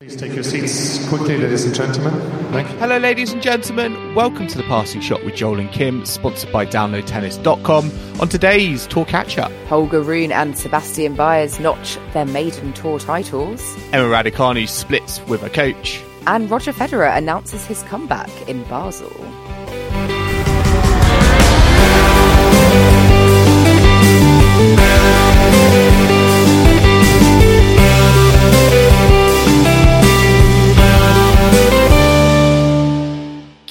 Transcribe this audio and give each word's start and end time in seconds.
Please 0.00 0.16
take 0.16 0.32
your 0.32 0.42
seats 0.42 1.06
quickly, 1.10 1.36
ladies 1.36 1.66
and 1.66 1.74
gentlemen. 1.74 2.14
Thank 2.52 2.70
you. 2.70 2.78
Hello, 2.78 2.96
ladies 2.96 3.34
and 3.34 3.42
gentlemen. 3.42 4.14
Welcome 4.14 4.46
to 4.46 4.56
the 4.56 4.64
Passing 4.64 5.02
Shot 5.02 5.22
with 5.26 5.34
Joel 5.34 5.60
and 5.60 5.70
Kim, 5.70 6.06
sponsored 6.06 6.50
by 6.50 6.64
DownloadTennis.com. 6.64 8.18
On 8.18 8.26
today's 8.26 8.86
Tour 8.86 9.04
Catch 9.04 9.36
Up, 9.36 9.52
Holger 9.66 10.00
Rune 10.00 10.32
and 10.32 10.56
Sebastian 10.56 11.16
Baez 11.16 11.60
notch 11.60 11.98
their 12.14 12.24
maiden 12.24 12.72
tour 12.72 12.98
titles. 12.98 13.60
Emma 13.92 14.08
Raducanu 14.08 14.66
splits 14.66 15.20
with 15.26 15.42
a 15.42 15.50
coach. 15.50 16.02
And 16.26 16.50
Roger 16.50 16.72
Federer 16.72 17.14
announces 17.14 17.66
his 17.66 17.82
comeback 17.82 18.30
in 18.48 18.62
Basel. 18.64 19.29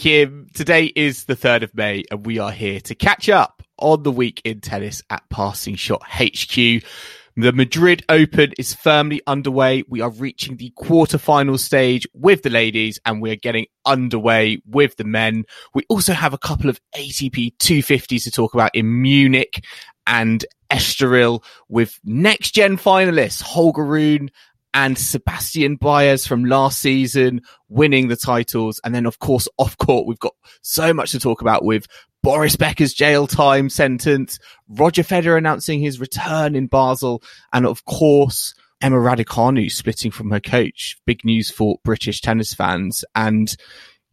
Kim, 0.09 0.47
today 0.55 0.85
is 0.85 1.25
the 1.25 1.35
3rd 1.35 1.61
of 1.61 1.75
May, 1.75 2.03
and 2.09 2.25
we 2.25 2.39
are 2.39 2.51
here 2.51 2.79
to 2.79 2.95
catch 2.95 3.29
up 3.29 3.61
on 3.77 4.01
the 4.01 4.11
week 4.11 4.41
in 4.43 4.59
tennis 4.59 5.03
at 5.11 5.21
Passing 5.29 5.75
Shot 5.75 6.01
HQ. 6.03 6.55
The 7.35 7.53
Madrid 7.53 8.03
Open 8.09 8.51
is 8.57 8.73
firmly 8.73 9.21
underway. 9.27 9.83
We 9.87 10.01
are 10.01 10.09
reaching 10.09 10.57
the 10.57 10.73
quarterfinal 10.79 11.59
stage 11.59 12.07
with 12.15 12.41
the 12.41 12.49
ladies 12.49 12.97
and 13.05 13.21
we're 13.21 13.35
getting 13.35 13.67
underway 13.85 14.63
with 14.65 14.95
the 14.95 15.03
men. 15.03 15.43
We 15.75 15.83
also 15.89 16.13
have 16.13 16.33
a 16.33 16.39
couple 16.39 16.71
of 16.71 16.81
ATP 16.95 17.57
250s 17.57 18.23
to 18.23 18.31
talk 18.31 18.55
about 18.55 18.73
in 18.73 19.03
Munich 19.03 19.63
and 20.07 20.43
Estoril 20.71 21.43
with 21.67 21.99
next 22.03 22.55
gen 22.55 22.77
finalists 22.77 23.43
Holger 23.43 23.85
Rune 23.85 24.31
and 24.73 24.97
Sebastian 24.97 25.75
Baez 25.75 26.27
from 26.27 26.45
last 26.45 26.79
season 26.79 27.41
winning 27.67 28.07
the 28.07 28.15
titles. 28.15 28.79
And 28.83 28.93
then, 28.93 29.05
of 29.05 29.19
course, 29.19 29.47
off 29.57 29.77
court, 29.77 30.07
we've 30.07 30.19
got 30.19 30.35
so 30.61 30.93
much 30.93 31.11
to 31.11 31.19
talk 31.19 31.41
about 31.41 31.63
with 31.63 31.87
Boris 32.21 32.55
Becker's 32.55 32.93
jail 32.93 33.27
time 33.27 33.69
sentence, 33.69 34.39
Roger 34.67 35.03
Federer 35.03 35.37
announcing 35.37 35.79
his 35.79 35.99
return 35.99 36.55
in 36.55 36.67
Basel, 36.67 37.23
and 37.53 37.65
of 37.65 37.85
course, 37.85 38.53
Emma 38.81 38.97
Raducanu 38.97 39.71
splitting 39.71 40.11
from 40.11 40.31
her 40.31 40.39
coach. 40.39 40.97
Big 41.05 41.25
news 41.25 41.49
for 41.49 41.77
British 41.83 42.21
tennis 42.21 42.53
fans. 42.53 43.03
And 43.15 43.53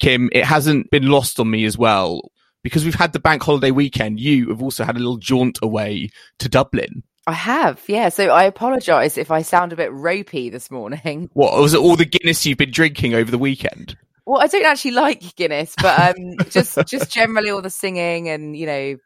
Kim, 0.01 0.29
it 0.33 0.45
hasn't 0.45 0.91
been 0.91 1.09
lost 1.09 1.39
on 1.39 1.51
me 1.51 1.65
as 1.65 1.79
well. 1.79 2.33
Because 2.63 2.85
we've 2.85 2.97
had 2.97 3.13
the 3.13 3.21
bank 3.21 3.45
holiday 3.45 3.71
weekend, 3.71 4.19
you 4.19 4.49
have 4.49 4.61
also 4.61 4.83
had 4.83 4.97
a 4.97 4.99
little 4.99 5.19
jaunt 5.19 5.61
away 5.63 6.11
to 6.41 6.49
Dublin. 6.49 7.05
I 7.27 7.33
have, 7.33 7.83
yeah. 7.89 8.09
So 8.09 8.29
I 8.29 8.45
apologise 8.45 9.19
if 9.19 9.31
I 9.33 9.43
sound 9.43 9.73
a 9.73 9.77
bit 9.77 9.93
ropey 9.93 10.49
this 10.49 10.71
morning. 10.71 11.29
What 11.35 11.61
was 11.61 11.75
it? 11.75 11.81
All 11.81 11.97
the 11.97 12.05
Guinness 12.05 12.47
you've 12.47 12.59
been 12.59 12.71
drinking 12.71 13.15
over 13.15 13.31
the 13.31 13.39
weekend? 13.39 13.97
Well, 14.25 14.41
I 14.41 14.47
don't 14.47 14.65
actually 14.65 14.93
like 14.93 15.35
Guinness, 15.37 15.75
but 15.81 16.17
um, 16.17 16.37
just 16.51 16.79
just 16.87 17.11
generally 17.11 17.51
all 17.51 17.63
the 17.63 17.71
singing 17.71 18.29
and 18.29 18.57
you 18.57 18.67
know, 18.67 18.97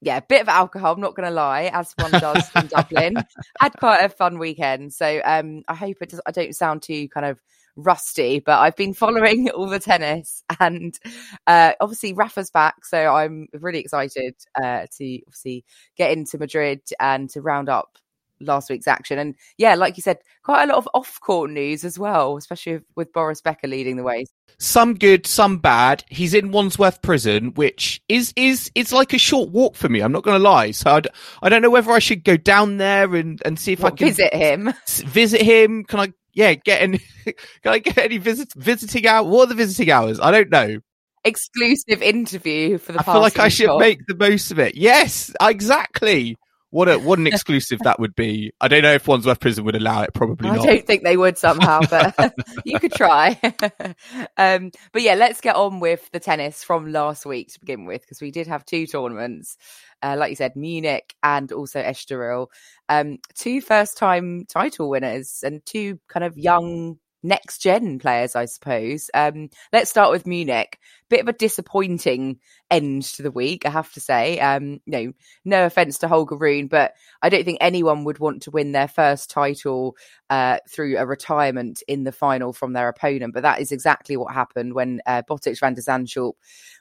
yeah, 0.00 0.16
a 0.18 0.22
bit 0.22 0.42
of 0.42 0.48
alcohol. 0.48 0.94
I'm 0.94 1.00
not 1.00 1.14
going 1.14 1.28
to 1.28 1.34
lie, 1.34 1.70
as 1.72 1.94
one 1.98 2.10
does 2.10 2.50
in 2.56 2.66
Dublin. 2.68 3.16
Had 3.60 3.72
quite 3.78 4.04
a 4.04 4.08
fun 4.08 4.38
weekend, 4.38 4.92
so 4.92 5.20
um, 5.24 5.62
I 5.68 5.74
hope 5.74 5.98
it 6.00 6.10
does. 6.10 6.20
I 6.26 6.32
don't 6.32 6.54
sound 6.54 6.82
too 6.82 7.08
kind 7.08 7.26
of 7.26 7.40
rusty, 7.76 8.40
but 8.40 8.58
I've 8.58 8.76
been 8.76 8.94
following 8.94 9.50
all 9.54 9.68
the 9.68 9.80
tennis 9.80 10.42
and 10.60 10.98
uh, 11.46 11.72
obviously 11.80 12.12
Rafa's 12.12 12.50
back. 12.50 12.84
So 12.84 13.14
I'm 13.14 13.48
really 13.52 13.78
excited 13.78 14.34
uh, 14.56 14.86
to 14.98 15.20
obviously 15.26 15.64
get 15.96 16.12
into 16.12 16.38
Madrid 16.38 16.82
and 17.00 17.28
to 17.30 17.40
round 17.40 17.68
up 17.68 17.98
last 18.42 18.70
week's 18.70 18.88
action. 18.88 19.18
And 19.18 19.34
yeah, 19.56 19.74
like 19.74 19.96
you 19.96 20.02
said, 20.02 20.18
quite 20.42 20.64
a 20.64 20.66
lot 20.66 20.78
of 20.78 20.88
off 20.94 21.20
court 21.20 21.50
news 21.50 21.84
as 21.84 21.98
well, 21.98 22.36
especially 22.36 22.80
with, 22.96 23.12
Boris 23.12 23.42
Becker 23.42 23.68
leading 23.68 23.96
the 23.96 24.02
way. 24.02 24.24
Some 24.58 24.94
good, 24.94 25.26
some 25.26 25.58
bad. 25.58 26.02
He's 26.08 26.34
in 26.34 26.50
Wandsworth 26.50 27.02
Prison, 27.02 27.52
which 27.54 28.00
is 28.08 28.32
is 28.36 28.70
it's 28.74 28.92
like 28.92 29.12
a 29.12 29.18
short 29.18 29.50
walk 29.50 29.76
for 29.76 29.88
me. 29.88 30.00
I'm 30.00 30.12
not 30.12 30.22
going 30.22 30.38
to 30.38 30.42
lie. 30.42 30.70
So 30.70 30.92
I'd, 30.92 31.08
I 31.42 31.48
don't 31.48 31.62
know 31.62 31.70
whether 31.70 31.90
I 31.90 31.98
should 31.98 32.24
go 32.24 32.36
down 32.36 32.78
there 32.78 33.14
and, 33.14 33.42
and 33.44 33.58
see 33.58 33.72
if 33.72 33.80
what, 33.80 33.94
I 33.94 33.96
can 33.96 34.08
visit 34.08 34.34
him. 34.34 34.72
Visit 34.86 35.42
him. 35.42 35.84
Can 35.84 36.00
I 36.00 36.12
yeah, 36.32 36.54
get 36.54 36.82
any, 36.82 36.98
can 37.24 37.34
I 37.64 37.78
get 37.78 37.98
any 37.98 38.18
visit, 38.18 38.52
visiting 38.56 39.06
hours? 39.06 39.26
What 39.26 39.44
are 39.44 39.46
the 39.48 39.54
visiting 39.54 39.90
hours? 39.90 40.20
I 40.20 40.30
don't 40.30 40.50
know. 40.50 40.78
Exclusive 41.24 42.02
interview 42.02 42.78
for 42.78 42.92
the 42.92 43.00
I 43.00 43.02
feel 43.04 43.20
like 43.20 43.38
I 43.38 43.48
should 43.48 43.78
make 43.78 44.06
the 44.06 44.16
most 44.16 44.50
of 44.50 44.58
it. 44.58 44.74
Yes, 44.74 45.32
exactly. 45.40 46.36
What 46.72 46.88
a 46.88 46.98
what 46.98 47.18
an 47.18 47.26
exclusive 47.26 47.80
that 47.80 48.00
would 48.00 48.16
be. 48.16 48.50
I 48.58 48.66
don't 48.66 48.80
know 48.80 48.94
if 48.94 49.06
Wandsworth 49.06 49.40
Prison 49.40 49.66
would 49.66 49.76
allow 49.76 50.00
it. 50.04 50.14
Probably 50.14 50.48
not. 50.48 50.54
I 50.54 50.56
not. 50.56 50.66
don't 50.66 50.86
think 50.86 51.04
they 51.04 51.18
would 51.18 51.36
somehow, 51.36 51.80
but 51.90 52.34
you 52.64 52.80
could 52.80 52.92
try. 52.92 53.38
um, 54.38 54.70
but 54.90 55.02
yeah, 55.02 55.14
let's 55.14 55.42
get 55.42 55.54
on 55.54 55.80
with 55.80 56.10
the 56.12 56.18
tennis 56.18 56.64
from 56.64 56.90
last 56.90 57.26
week 57.26 57.52
to 57.52 57.60
begin 57.60 57.84
with, 57.84 58.00
because 58.00 58.22
we 58.22 58.30
did 58.30 58.46
have 58.46 58.64
two 58.64 58.86
tournaments. 58.86 59.58
Uh, 60.02 60.16
like 60.18 60.30
you 60.30 60.36
said, 60.36 60.56
Munich 60.56 61.14
and 61.22 61.52
also 61.52 61.82
Estoril. 61.82 62.46
Um, 62.88 63.18
two 63.34 63.60
first 63.60 63.98
time 63.98 64.46
title 64.48 64.88
winners 64.88 65.40
and 65.44 65.60
two 65.66 66.00
kind 66.08 66.24
of 66.24 66.38
young 66.38 66.96
next 67.22 67.58
gen 67.58 67.98
players, 67.98 68.34
I 68.36 68.46
suppose. 68.46 69.10
Um, 69.14 69.50
let's 69.72 69.90
start 69.90 70.10
with 70.10 70.26
Munich. 70.26 70.78
Bit 71.08 71.20
of 71.20 71.28
a 71.28 71.32
disappointing 71.32 72.40
end 72.70 73.02
to 73.02 73.22
the 73.22 73.30
week, 73.30 73.66
I 73.66 73.70
have 73.70 73.92
to 73.92 74.00
say. 74.00 74.38
Um, 74.40 74.80
know, 74.86 75.12
no 75.44 75.66
offense 75.66 75.98
to 75.98 76.08
Holger 76.08 76.36
Rune, 76.36 76.68
but 76.68 76.94
I 77.20 77.28
don't 77.28 77.44
think 77.44 77.58
anyone 77.60 78.04
would 78.04 78.18
want 78.18 78.42
to 78.42 78.50
win 78.50 78.72
their 78.72 78.88
first 78.88 79.30
title 79.30 79.96
uh, 80.30 80.58
through 80.68 80.98
a 80.98 81.06
retirement 81.06 81.82
in 81.86 82.04
the 82.04 82.12
final 82.12 82.52
from 82.52 82.72
their 82.72 82.88
opponent. 82.88 83.34
But 83.34 83.42
that 83.42 83.60
is 83.60 83.72
exactly 83.72 84.16
what 84.16 84.34
happened 84.34 84.74
when 84.74 85.00
uh, 85.06 85.22
Botic 85.28 85.58
van 85.60 85.74
der 85.74 85.82
Zandschulp 85.82 86.34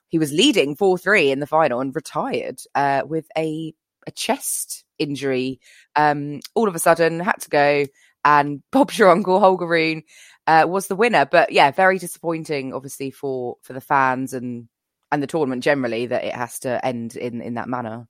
he 0.07 0.19
was 0.19 0.33
leading 0.33 0.75
4-3 0.75 1.31
in 1.31 1.39
the 1.39 1.47
final 1.47 1.79
and 1.79 1.95
retired 1.95 2.59
uh, 2.75 3.03
with 3.05 3.27
a 3.37 3.73
a 4.07 4.11
chest 4.11 4.83
injury. 4.99 5.59
Um, 5.95 6.39
all 6.55 6.67
of 6.67 6.75
a 6.75 6.79
sudden, 6.79 7.19
had 7.19 7.39
to 7.41 7.49
go, 7.49 7.85
and 8.23 8.61
Bob 8.71 8.91
your 8.93 9.09
uncle 9.09 9.39
Holger 9.39 9.67
Rune 9.67 10.03
uh, 10.47 10.65
was 10.67 10.87
the 10.87 10.95
winner. 10.95 11.25
But 11.25 11.51
yeah, 11.51 11.71
very 11.71 11.97
disappointing, 11.97 12.73
obviously 12.73 13.11
for 13.11 13.57
for 13.61 13.73
the 13.73 13.81
fans 13.81 14.33
and 14.33 14.67
and 15.11 15.21
the 15.21 15.27
tournament 15.27 15.63
generally 15.63 16.07
that 16.07 16.23
it 16.23 16.33
has 16.33 16.59
to 16.59 16.83
end 16.85 17.15
in 17.15 17.41
in 17.41 17.55
that 17.55 17.69
manner. 17.69 18.07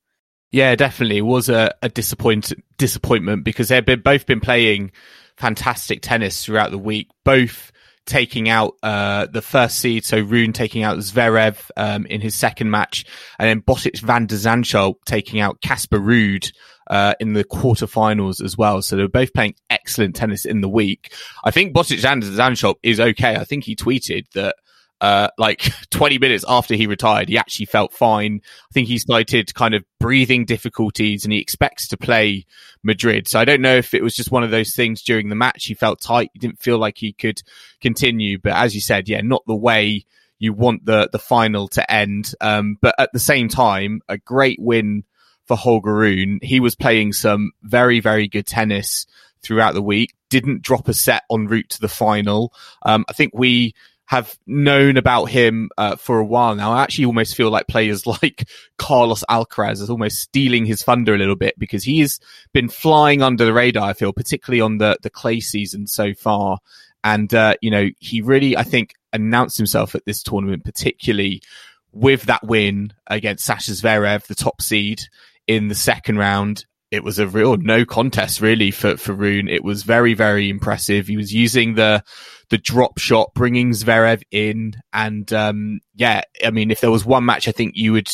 Yeah, 0.52 0.76
definitely 0.76 1.20
it 1.20 1.22
was 1.22 1.48
a, 1.48 1.74
a 1.82 1.90
disappoint 1.90 2.54
disappointment 2.78 3.46
because 3.46 3.70
they've 3.70 3.86
been, 3.86 4.02
both 4.02 4.26
been 4.26 4.42
playing 4.42 4.92
fantastic 5.38 6.02
tennis 6.02 6.44
throughout 6.44 6.72
the 6.72 6.78
week. 6.78 7.08
Both 7.24 7.72
taking 8.06 8.50
out 8.50 8.76
uh, 8.84 9.28
the 9.28 9.42
first 9.42 9.80
seed, 9.80 10.04
so 10.04 10.20
Rune 10.20 10.52
taking 10.52 10.84
out 10.84 10.98
Zverev 10.98 11.70
um, 11.78 12.06
in 12.08 12.20
his 12.20 12.36
second 12.36 12.70
match, 12.70 13.06
and 13.40 13.48
then 13.48 13.62
Botic 13.62 14.02
van 14.02 14.26
de 14.26 14.36
Zandschulp 14.36 14.96
taking 15.06 15.40
out 15.40 15.62
Casper 15.62 16.00
Ruud 16.00 16.52
uh, 16.92 17.16
in 17.22 17.32
the 17.34 17.46
quarterfinals 17.46 18.44
as 18.44 18.58
well. 18.58 18.82
So 18.82 18.98
they 18.98 19.02
were 19.02 19.08
both 19.08 19.34
playing 19.34 19.56
excellent 19.70 20.14
tennis 20.14 20.44
in 20.44 20.60
the 20.60 20.70
week. 20.70 21.14
I 21.44 21.50
think 21.50 21.74
de 21.74 21.80
Zandschulp 21.80 22.76
is 22.84 23.00
okay. 23.00 23.38
I 23.38 23.46
think 23.46 23.64
he 23.64 23.78
tweeted 23.78 24.30
that 24.34 24.58
uh, 25.00 25.30
like 25.38 25.72
20 25.92 26.20
minutes 26.20 26.44
after 26.48 26.76
he 26.76 26.88
retired, 26.88 27.30
he 27.30 27.38
actually 27.38 27.66
felt 27.66 27.94
fine. 27.94 28.42
I 28.44 28.74
think 28.74 28.90
he 28.90 28.98
cited 28.98 29.54
kind 29.56 29.74
of 29.74 29.86
breathing 30.02 30.44
difficulties 30.44 31.24
and 31.24 31.32
he 31.32 31.40
expects 31.40 31.88
to 31.88 31.98
play 31.98 32.46
Madrid. 32.84 33.26
So 33.26 33.40
I 33.40 33.46
don't 33.46 33.62
know 33.62 33.78
if 33.78 33.94
it 33.94 34.04
was 34.04 34.14
just 34.14 34.30
one 34.30 34.44
of 34.44 34.52
those 34.52 34.76
things 34.76 35.02
during 35.02 35.30
the 35.30 35.36
match. 35.36 35.66
He 35.66 35.74
felt 35.74 36.02
tight. 36.02 36.30
He 36.34 36.40
didn't 36.40 36.62
feel 36.62 36.78
like 36.78 36.98
he 36.98 37.14
could 37.14 37.42
continue. 37.80 38.38
But 38.38 38.54
as 38.54 38.76
you 38.76 38.82
said, 38.82 39.08
yeah, 39.08 39.22
not 39.22 39.44
the 39.48 39.56
way 39.56 40.06
you 40.40 40.52
want 40.52 40.86
the, 40.86 41.08
the 41.10 41.20
final 41.20 41.70
to 41.70 41.90
end. 41.90 42.36
Um, 42.42 42.78
but 42.82 42.96
at 43.00 43.14
the 43.14 43.20
same 43.20 43.48
time, 43.48 44.02
a 44.10 44.18
great 44.18 44.60
win 44.60 45.06
for 45.52 45.58
Holger 45.58 45.94
Rune. 45.94 46.40
He 46.42 46.62
was 46.62 46.76
playing 46.76 47.12
some 47.12 47.52
very, 47.62 48.00
very 48.00 48.30
good 48.30 48.48
tennis 48.48 49.06
throughout 49.44 49.74
the 49.74 49.82
week. 49.82 50.14
Didn't 50.30 50.62
drop 50.62 50.88
a 50.88 50.94
set 50.94 51.24
en 51.30 51.48
route 51.48 51.70
to 51.72 51.82
the 51.82 51.90
final. 51.90 52.54
Um, 52.84 53.04
I 53.10 53.14
think 53.14 53.34
we 53.34 53.76
have 54.06 54.38
known 54.48 54.96
about 54.96 55.26
him 55.26 55.70
uh, 55.78 55.98
for 55.98 56.20
a 56.20 56.26
while 56.26 56.56
now. 56.56 56.72
I 56.72 56.84
actually 56.84 57.04
almost 57.04 57.36
feel 57.36 57.50
like 57.50 57.68
players 57.68 58.08
like 58.24 58.48
Carlos 58.78 59.26
Alcaraz 59.30 59.82
is 59.82 59.90
almost 59.90 60.20
stealing 60.20 60.66
his 60.66 60.84
thunder 60.84 61.14
a 61.14 61.18
little 61.18 61.36
bit 61.36 61.60
because 61.60 61.84
he's 61.84 62.22
been 62.54 62.70
flying 62.70 63.22
under 63.22 63.44
the 63.44 63.52
radar. 63.52 63.90
I 63.90 63.94
feel 63.94 64.14
particularly 64.14 64.62
on 64.62 64.78
the 64.78 64.98
the 65.02 65.10
clay 65.10 65.42
season 65.42 65.86
so 65.86 66.14
far, 66.14 66.60
and 67.04 67.34
uh, 67.34 67.56
you 67.62 67.72
know 67.72 67.90
he 68.00 68.22
really 68.22 68.56
I 68.56 68.64
think 68.64 68.94
announced 69.12 69.58
himself 69.58 69.96
at 69.96 70.06
this 70.06 70.24
tournament 70.24 70.64
particularly 70.64 71.42
with 71.92 72.24
that 72.24 72.46
win 72.46 72.94
against 73.08 73.46
Sasha 73.46 73.72
Zverev, 73.72 74.26
the 74.28 74.36
top 74.36 74.62
seed 74.62 75.04
in 75.48 75.68
the 75.68 75.76
second 75.76 76.18
round 76.18 76.66
it 76.92 77.06
was 77.06 77.20
a 77.20 77.28
real 77.28 77.56
no 77.56 77.86
contest 77.86 78.42
really 78.42 78.70
for, 78.70 78.98
for 78.98 79.14
Rune. 79.14 79.48
It 79.48 79.64
was 79.64 79.84
very, 79.84 80.14
very 80.14 80.50
impressive. 80.50 81.08
He 81.08 81.16
was 81.16 81.34
using 81.34 81.76
the, 81.76 82.04
the 82.50 82.58
drop 82.58 83.00
shot, 83.00 83.34
bringing 83.34 83.72
Zverev 83.72 84.22
in. 84.30 84.74
And, 84.92 85.32
um, 85.32 85.80
yeah, 85.96 86.24
I 86.46 86.52
mean, 86.52 86.70
if 86.70 86.82
there 86.82 86.92
was 86.92 87.06
one 87.06 87.26
match, 87.26 87.48
I 87.48 87.54
think 87.54 87.74
you 87.76 87.94
would 87.94 88.14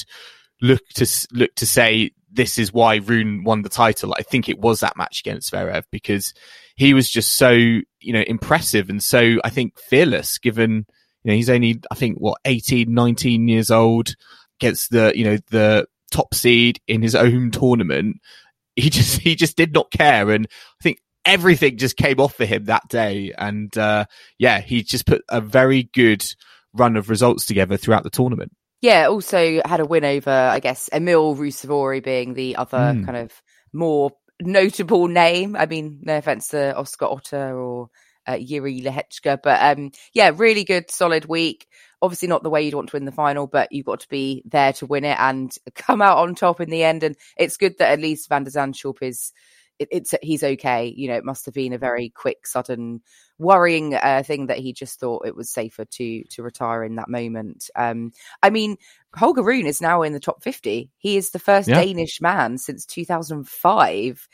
look 0.61 0.81
to, 0.95 1.27
look 1.31 1.55
to 1.55 1.65
say 1.65 2.11
this 2.31 2.59
is 2.59 2.71
why 2.71 2.97
Rune 2.97 3.43
won 3.43 3.63
the 3.63 3.69
title. 3.69 4.13
I 4.15 4.21
think 4.21 4.47
it 4.47 4.59
was 4.59 4.81
that 4.81 4.95
match 4.95 5.21
against 5.21 5.51
Zverev 5.51 5.85
because 5.91 6.35
he 6.75 6.93
was 6.93 7.09
just 7.09 7.35
so, 7.35 7.49
you 7.49 8.13
know, 8.13 8.23
impressive 8.27 8.91
and 8.91 9.01
so 9.01 9.37
I 9.43 9.49
think 9.49 9.79
fearless 9.79 10.37
given, 10.37 10.85
you 11.23 11.31
know, 11.31 11.33
he's 11.33 11.49
only, 11.49 11.81
I 11.89 11.95
think 11.95 12.19
what, 12.19 12.37
18, 12.45 12.93
19 12.93 13.47
years 13.47 13.71
old 13.71 14.13
gets 14.59 14.87
the, 14.89 15.13
you 15.15 15.23
know, 15.23 15.37
the, 15.49 15.87
top 16.11 16.33
seed 16.33 16.79
in 16.87 17.01
his 17.01 17.15
own 17.15 17.51
tournament 17.51 18.17
he 18.77 18.89
just 18.89 19.19
he 19.19 19.35
just 19.35 19.57
did 19.57 19.73
not 19.73 19.91
care, 19.91 20.31
and 20.31 20.47
I 20.49 20.83
think 20.83 21.01
everything 21.25 21.77
just 21.77 21.97
came 21.97 22.21
off 22.21 22.35
for 22.35 22.45
him 22.45 22.65
that 22.65 22.87
day. 22.87 23.33
And 23.37 23.75
uh, 23.77 24.05
yeah, 24.37 24.61
he 24.61 24.83
just 24.83 25.05
put 25.05 25.23
a 25.27 25.41
very 25.41 25.83
good 25.83 26.25
run 26.73 26.95
of 26.95 27.09
results 27.09 27.45
together 27.45 27.75
throughout 27.75 28.03
the 28.03 28.09
tournament. 28.09 28.53
Yeah, 28.79 29.07
also 29.07 29.59
had 29.65 29.79
a 29.79 29.85
win 29.85 30.05
over, 30.05 30.29
I 30.29 30.59
guess, 30.59 30.87
Emil 30.93 31.35
Ruusuvuori 31.35 32.03
being 32.03 32.35
the 32.35 32.55
other 32.57 32.77
mm. 32.77 33.05
kind 33.05 33.17
of 33.17 33.33
more 33.73 34.11
notable 34.39 35.07
name. 35.07 35.55
I 35.55 35.65
mean, 35.65 35.99
no 36.03 36.17
offense 36.17 36.49
to 36.49 36.77
Oscar 36.77 37.07
Otte 37.07 37.55
or 37.55 37.89
uh, 38.27 38.33
Jiri 38.33 38.83
Lehecka, 38.83 39.39
but 39.41 39.77
um, 39.77 39.91
yeah, 40.13 40.31
really 40.35 40.63
good, 40.63 40.91
solid 40.91 41.25
week 41.25 41.67
obviously 42.01 42.27
not 42.27 42.43
the 42.43 42.49
way 42.49 42.63
you'd 42.63 42.73
want 42.73 42.89
to 42.89 42.95
win 42.95 43.05
the 43.05 43.11
final, 43.11 43.47
but 43.47 43.71
you've 43.71 43.85
got 43.85 44.01
to 44.01 44.09
be 44.09 44.43
there 44.45 44.73
to 44.73 44.85
win 44.85 45.03
it 45.03 45.17
and 45.19 45.55
come 45.75 46.01
out 46.01 46.17
on 46.17 46.35
top 46.35 46.61
in 46.61 46.69
the 46.69 46.83
end. 46.83 47.03
And 47.03 47.15
it's 47.37 47.57
good 47.57 47.77
that 47.79 47.91
at 47.91 47.99
least 47.99 48.29
Van 48.29 48.43
der 48.43 48.51
Zandschulp 48.51 49.01
is 49.01 49.33
it, 49.79 49.89
it's 49.91 50.13
he's 50.21 50.43
okay. 50.43 50.93
You 50.95 51.09
know, 51.09 51.15
it 51.15 51.25
must 51.25 51.45
have 51.45 51.53
been 51.53 51.73
a 51.73 51.77
very 51.77 52.09
quick, 52.09 52.47
sudden, 52.47 53.01
worrying 53.37 53.93
uh, 53.93 54.23
thing 54.25 54.47
that 54.47 54.57
he 54.57 54.73
just 54.73 54.99
thought 54.99 55.27
it 55.27 55.35
was 55.35 55.49
safer 55.49 55.85
to 55.85 56.23
to 56.23 56.43
retire 56.43 56.83
in 56.83 56.95
that 56.95 57.09
moment. 57.09 57.69
Um, 57.75 58.11
I 58.41 58.49
mean, 58.49 58.77
Holger 59.15 59.43
Rune 59.43 59.67
is 59.67 59.81
now 59.81 60.01
in 60.01 60.13
the 60.13 60.19
top 60.19 60.43
fifty. 60.43 60.89
He 60.97 61.17
is 61.17 61.31
the 61.31 61.39
first 61.39 61.67
yeah. 61.67 61.83
Danish 61.83 62.21
man 62.21 62.57
since 62.57 62.85
two 62.85 63.05
thousand 63.05 63.47
five 63.47 64.27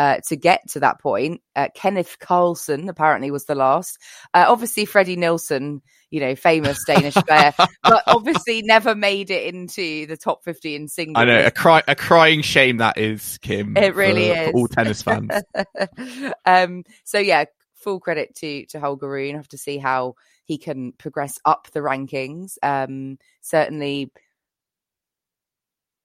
uh, 0.00 0.18
to 0.26 0.34
get 0.34 0.66
to 0.66 0.80
that 0.80 0.98
point. 0.98 1.42
Uh, 1.54 1.68
Kenneth 1.74 2.16
Carlsen 2.18 2.88
apparently 2.88 3.30
was 3.30 3.44
the 3.44 3.54
last. 3.54 3.98
Uh, 4.32 4.46
obviously, 4.48 4.86
Freddie 4.86 5.16
Nielsen, 5.16 5.82
you 6.10 6.20
know, 6.20 6.34
famous 6.34 6.82
Danish 6.86 7.12
player, 7.12 7.52
but 7.82 8.02
obviously 8.06 8.62
never 8.62 8.94
made 8.94 9.30
it 9.30 9.54
into 9.54 10.06
the 10.06 10.16
top 10.16 10.42
50 10.42 10.74
in 10.74 10.88
singles. 10.88 11.20
I 11.20 11.26
know, 11.26 11.44
a, 11.44 11.50
cry- 11.50 11.82
a 11.86 11.94
crying 11.94 12.40
shame 12.40 12.78
that 12.78 12.96
is, 12.96 13.36
Kim. 13.42 13.76
It 13.76 13.94
really 13.94 14.28
for, 14.28 14.40
is. 14.40 14.50
For 14.50 14.56
all 14.56 14.68
tennis 14.68 15.02
fans. 15.02 15.32
um, 16.46 16.84
so, 17.04 17.18
yeah, 17.18 17.44
full 17.74 18.00
credit 18.00 18.34
to, 18.36 18.64
to 18.70 18.80
Holger 18.80 19.10
Rune. 19.10 19.36
Have 19.36 19.48
to 19.48 19.58
see 19.58 19.76
how 19.76 20.14
he 20.46 20.56
can 20.56 20.92
progress 20.92 21.38
up 21.44 21.68
the 21.72 21.80
rankings. 21.80 22.56
Um, 22.62 23.18
certainly, 23.42 24.10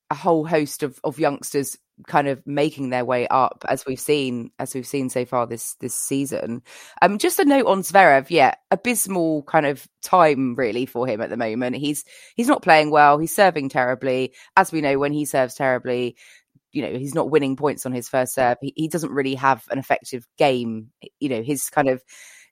a 0.10 0.16
whole 0.16 0.46
host 0.46 0.84
of, 0.84 1.00
of 1.06 1.18
youngsters 1.18 1.78
kind 2.08 2.28
of 2.28 2.46
making 2.46 2.90
their 2.90 3.06
way 3.06 3.28
up 3.28 3.64
as 3.70 3.86
we've 3.86 4.00
seen 4.00 4.52
as 4.60 4.76
we've 4.76 4.88
seen 4.88 5.10
so 5.10 5.26
far 5.26 5.48
this 5.48 5.76
this 5.76 5.96
season. 5.96 6.62
Um 7.02 7.18
just 7.18 7.40
a 7.40 7.46
note 7.46 7.68
on 7.68 7.82
Zverev, 7.82 8.28
yeah, 8.30 8.56
abysmal 8.72 9.44
kind 9.44 9.66
of 9.66 9.88
time 10.04 10.56
really 10.56 10.86
for 10.86 11.08
him 11.08 11.22
at 11.22 11.30
the 11.30 11.38
moment. 11.38 11.78
He's 11.78 12.04
he's 12.36 12.48
not 12.48 12.62
playing 12.62 12.92
well, 12.92 13.18
he's 13.18 13.36
serving 13.36 13.70
terribly. 13.70 14.34
As 14.58 14.72
we 14.72 14.82
know 14.82 15.00
when 15.00 15.14
he 15.14 15.26
serves 15.26 15.56
terribly, 15.56 16.18
you 16.72 16.82
know, 16.82 16.98
he's 16.98 17.16
not 17.16 17.30
winning 17.30 17.56
points 17.56 17.86
on 17.86 17.94
his 17.94 18.10
first 18.10 18.34
serve. 18.34 18.58
He, 18.62 18.74
he 18.76 18.88
doesn't 18.90 19.12
really 19.12 19.36
have 19.36 19.64
an 19.72 19.80
effective 19.80 20.28
game. 20.38 20.92
You 21.20 21.30
know, 21.30 21.42
his 21.44 21.70
kind 21.70 21.88
of 21.88 22.04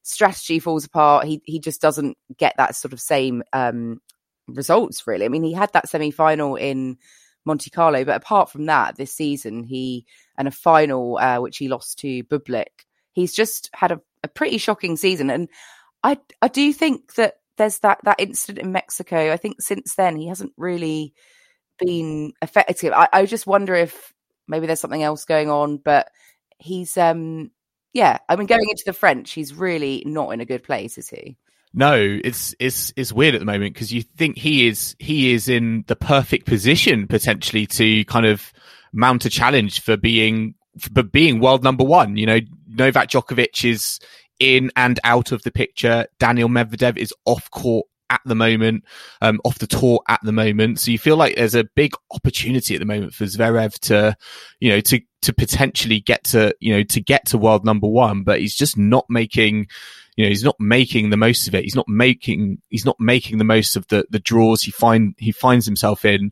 strategy 0.04 0.60
falls 0.60 0.86
apart. 0.86 1.26
He 1.26 1.42
he 1.46 1.60
just 1.60 1.82
doesn't 1.82 2.18
get 2.38 2.56
that 2.58 2.76
sort 2.76 2.94
of 2.94 3.02
same 3.02 3.44
um 3.52 4.00
results 4.48 5.06
really. 5.06 5.26
I 5.26 5.30
mean, 5.30 5.44
he 5.44 5.54
had 5.54 5.74
that 5.74 5.90
semi 5.90 6.12
final 6.12 6.56
in 6.56 6.98
Monte 7.46 7.70
Carlo. 7.70 8.04
But 8.04 8.18
apart 8.18 8.52
from 8.52 8.66
that, 8.66 8.96
this 8.96 9.14
season 9.14 9.64
he 9.64 10.06
and 10.38 10.48
a 10.48 10.52
final 10.52 11.18
uh, 11.18 11.40
which 11.40 11.58
he 11.58 11.68
lost 11.68 12.00
to 12.00 12.24
Bublik, 12.26 12.86
he's 13.12 13.34
just 13.34 13.70
had 13.74 13.92
a, 13.92 14.02
a, 14.24 14.28
pretty 14.28 14.58
shocking 14.58 14.96
season. 14.98 15.30
And 15.30 15.50
I 16.04 16.18
I 16.42 16.48
do 16.48 16.74
think 16.74 17.16
that 17.16 17.36
there's 17.58 17.80
that 17.80 18.00
that 18.04 18.20
incident 18.20 18.66
in 18.66 18.72
Mexico. 18.72 19.32
I 19.32 19.38
think 19.38 19.62
since 19.62 19.96
then 19.96 20.16
he 20.16 20.28
hasn't 20.28 20.54
really 20.58 21.14
been 21.80 22.34
effective. 22.42 22.94
I, 22.94 23.08
I 23.14 23.26
just 23.26 23.48
wonder 23.48 23.76
if 23.76 24.14
maybe 24.48 24.68
there's 24.68 24.80
something 24.80 25.04
else 25.04 25.26
going 25.26 25.50
on. 25.50 25.78
But 25.78 26.10
he's 26.58 26.98
um 26.98 27.52
yeah, 27.94 28.20
I 28.28 28.36
mean 28.36 28.48
going 28.48 28.70
into 28.70 28.84
the 28.86 28.94
French, 28.94 29.32
he's 29.32 29.54
really 29.54 30.04
not 30.06 30.32
in 30.32 30.42
a 30.42 30.46
good 30.46 30.64
place, 30.64 30.98
is 30.98 31.10
he? 31.10 31.38
No, 31.74 31.96
it's 32.24 32.54
it's 32.60 32.94
it's 32.96 33.12
weird 33.12 33.34
at 33.34 33.40
the 33.40 33.46
moment 33.46 33.74
because 33.74 33.92
you 33.92 34.04
think 34.04 34.38
he 34.38 34.68
is 34.68 34.96
he 35.00 35.34
is 35.34 35.50
in 35.50 35.84
the 35.88 35.96
perfect 35.96 36.46
position 36.46 37.08
potentially 37.08 37.66
to 37.68 38.06
kind 38.06 38.28
of 38.28 38.54
mount 38.94 39.26
a 39.26 39.30
challenge 39.30 39.82
for 39.82 39.98
being 39.98 40.54
for 40.80 41.02
being 41.02 41.40
world 41.40 41.64
number 41.64 41.84
one. 41.84 42.16
You 42.16 42.28
know, 42.28 42.40
Novak 42.68 43.10
Djokovic 43.10 43.68
is 43.68 44.00
in 44.40 44.72
and 44.76 45.00
out 45.04 45.32
of 45.32 45.42
the 45.44 45.52
picture. 45.52 46.06
Daniel 46.20 46.50
Medvedev 46.50 46.98
is 46.98 47.14
off 47.26 47.50
court 47.50 47.88
at 48.10 48.22
the 48.26 48.36
moment, 48.36 48.84
um, 49.22 49.42
off 49.44 49.58
the 49.58 49.66
tour 49.66 50.00
at 50.08 50.20
the 50.24 50.32
moment. 50.32 50.80
So 50.80 50.92
you 50.92 51.00
feel 51.00 51.18
like 51.18 51.36
there's 51.36 51.56
a 51.56 51.64
big 51.76 51.94
opportunity 52.12 52.76
at 52.76 52.80
the 52.80 52.86
moment 52.86 53.14
for 53.16 53.24
Zverev 53.24 53.80
to, 53.80 54.16
you 54.60 54.70
know, 54.70 54.82
to 54.82 55.02
to 55.24 55.34
potentially 55.34 56.02
get 56.02 56.24
to, 56.26 56.54
you 56.60 56.74
know, 56.74 56.84
to 56.84 57.02
get 57.02 57.26
to 57.28 57.38
world 57.38 57.66
number 57.66 57.88
one, 57.88 58.24
but 58.24 58.40
he's 58.42 58.56
just 58.56 58.78
not 58.78 59.06
making 59.10 59.68
you 60.16 60.24
know, 60.24 60.30
he's 60.30 60.44
not 60.44 60.60
making 60.60 61.10
the 61.10 61.18
most 61.18 61.48
of 61.48 61.56
it. 61.56 61.64
He's 61.64 61.76
not 61.76 61.88
making, 61.88 62.62
he's 62.70 62.86
not 62.86 63.00
making 63.00 63.38
the 63.38 63.44
most 63.44 63.76
of 63.76 63.88
the, 63.88 64.06
the 64.10 64.20
draws 64.20 64.62
he 64.62 64.72
find, 64.72 65.16
he 65.18 65.32
finds 65.32 65.66
himself 65.66 66.06
in. 66.06 66.32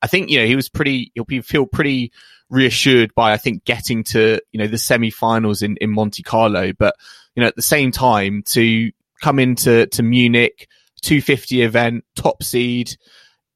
I 0.00 0.06
think, 0.06 0.30
you 0.30 0.40
know, 0.40 0.46
he 0.46 0.56
was 0.56 0.68
pretty, 0.68 1.12
he'll 1.14 1.24
be, 1.24 1.40
feel 1.40 1.66
pretty 1.66 2.12
reassured 2.50 3.14
by, 3.14 3.32
I 3.32 3.36
think, 3.36 3.64
getting 3.64 4.02
to, 4.04 4.40
you 4.50 4.58
know, 4.58 4.66
the 4.66 4.78
semi-finals 4.78 5.62
in, 5.62 5.76
in 5.80 5.90
Monte 5.90 6.22
Carlo. 6.22 6.72
But, 6.72 6.96
you 7.34 7.42
know, 7.42 7.46
at 7.46 7.56
the 7.56 7.62
same 7.62 7.92
time 7.92 8.42
to 8.48 8.90
come 9.20 9.38
into, 9.38 9.86
to 9.86 10.02
Munich, 10.02 10.68
250 11.02 11.62
event, 11.62 12.04
top 12.16 12.42
seed, 12.42 12.96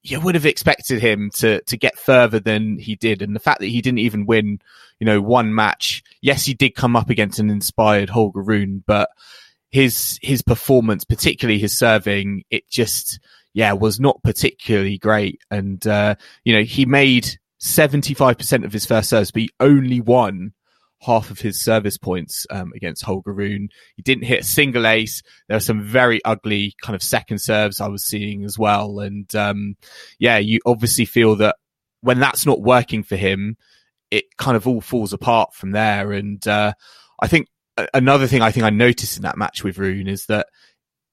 you 0.02 0.20
would 0.20 0.36
have 0.36 0.46
expected 0.46 1.00
him 1.00 1.30
to 1.34 1.60
to 1.62 1.76
get 1.76 1.98
further 1.98 2.38
than 2.38 2.78
he 2.78 2.94
did, 2.94 3.22
and 3.22 3.34
the 3.34 3.40
fact 3.40 3.60
that 3.60 3.66
he 3.66 3.80
didn't 3.82 3.98
even 3.98 4.24
win, 4.24 4.60
you 5.00 5.04
know, 5.04 5.20
one 5.20 5.52
match. 5.52 6.04
Yes, 6.20 6.44
he 6.44 6.54
did 6.54 6.76
come 6.76 6.94
up 6.94 7.10
against 7.10 7.40
an 7.40 7.50
inspired 7.50 8.08
Holger 8.08 8.42
Rune, 8.42 8.84
but 8.86 9.10
his 9.70 10.18
his 10.22 10.42
performance, 10.42 11.04
particularly 11.04 11.58
his 11.58 11.76
serving, 11.76 12.44
it 12.50 12.68
just 12.68 13.20
yeah 13.52 13.72
was 13.72 13.98
not 14.00 14.22
particularly 14.22 14.98
great. 14.98 15.40
And 15.50 15.84
uh, 15.86 16.16
you 16.44 16.54
know 16.54 16.62
he 16.62 16.86
made 16.86 17.38
seventy 17.58 18.14
five 18.14 18.38
percent 18.38 18.64
of 18.64 18.72
his 18.72 18.86
first 18.86 19.10
serves, 19.10 19.30
but 19.30 19.42
he 19.42 19.50
only 19.60 20.00
won 20.00 20.52
half 21.02 21.30
of 21.30 21.40
his 21.40 21.62
service 21.62 21.98
points 21.98 22.46
um, 22.50 22.72
against 22.74 23.04
Holger 23.04 23.32
Rune. 23.32 23.68
He 23.96 24.02
didn't 24.02 24.24
hit 24.24 24.40
a 24.40 24.44
single 24.44 24.86
ace. 24.86 25.22
There 25.48 25.56
were 25.56 25.60
some 25.60 25.82
very 25.82 26.24
ugly 26.24 26.74
kind 26.82 26.96
of 26.96 27.02
second 27.02 27.38
serves 27.38 27.80
I 27.80 27.88
was 27.88 28.04
seeing 28.04 28.44
as 28.44 28.58
well. 28.58 29.00
And 29.00 29.32
um, 29.36 29.76
yeah, 30.18 30.38
you 30.38 30.58
obviously 30.66 31.04
feel 31.04 31.36
that 31.36 31.56
when 32.00 32.18
that's 32.18 32.46
not 32.46 32.62
working 32.62 33.02
for 33.02 33.16
him, 33.16 33.56
it 34.10 34.24
kind 34.38 34.56
of 34.56 34.66
all 34.66 34.80
falls 34.80 35.12
apart 35.12 35.54
from 35.54 35.72
there. 35.72 36.12
And 36.12 36.46
uh, 36.46 36.72
I 37.20 37.28
think 37.28 37.48
another 37.94 38.26
thing 38.26 38.42
I 38.42 38.50
think 38.50 38.64
I 38.64 38.70
noticed 38.70 39.16
in 39.16 39.22
that 39.22 39.38
match 39.38 39.62
with 39.64 39.78
Rune 39.78 40.08
is 40.08 40.26
that 40.26 40.48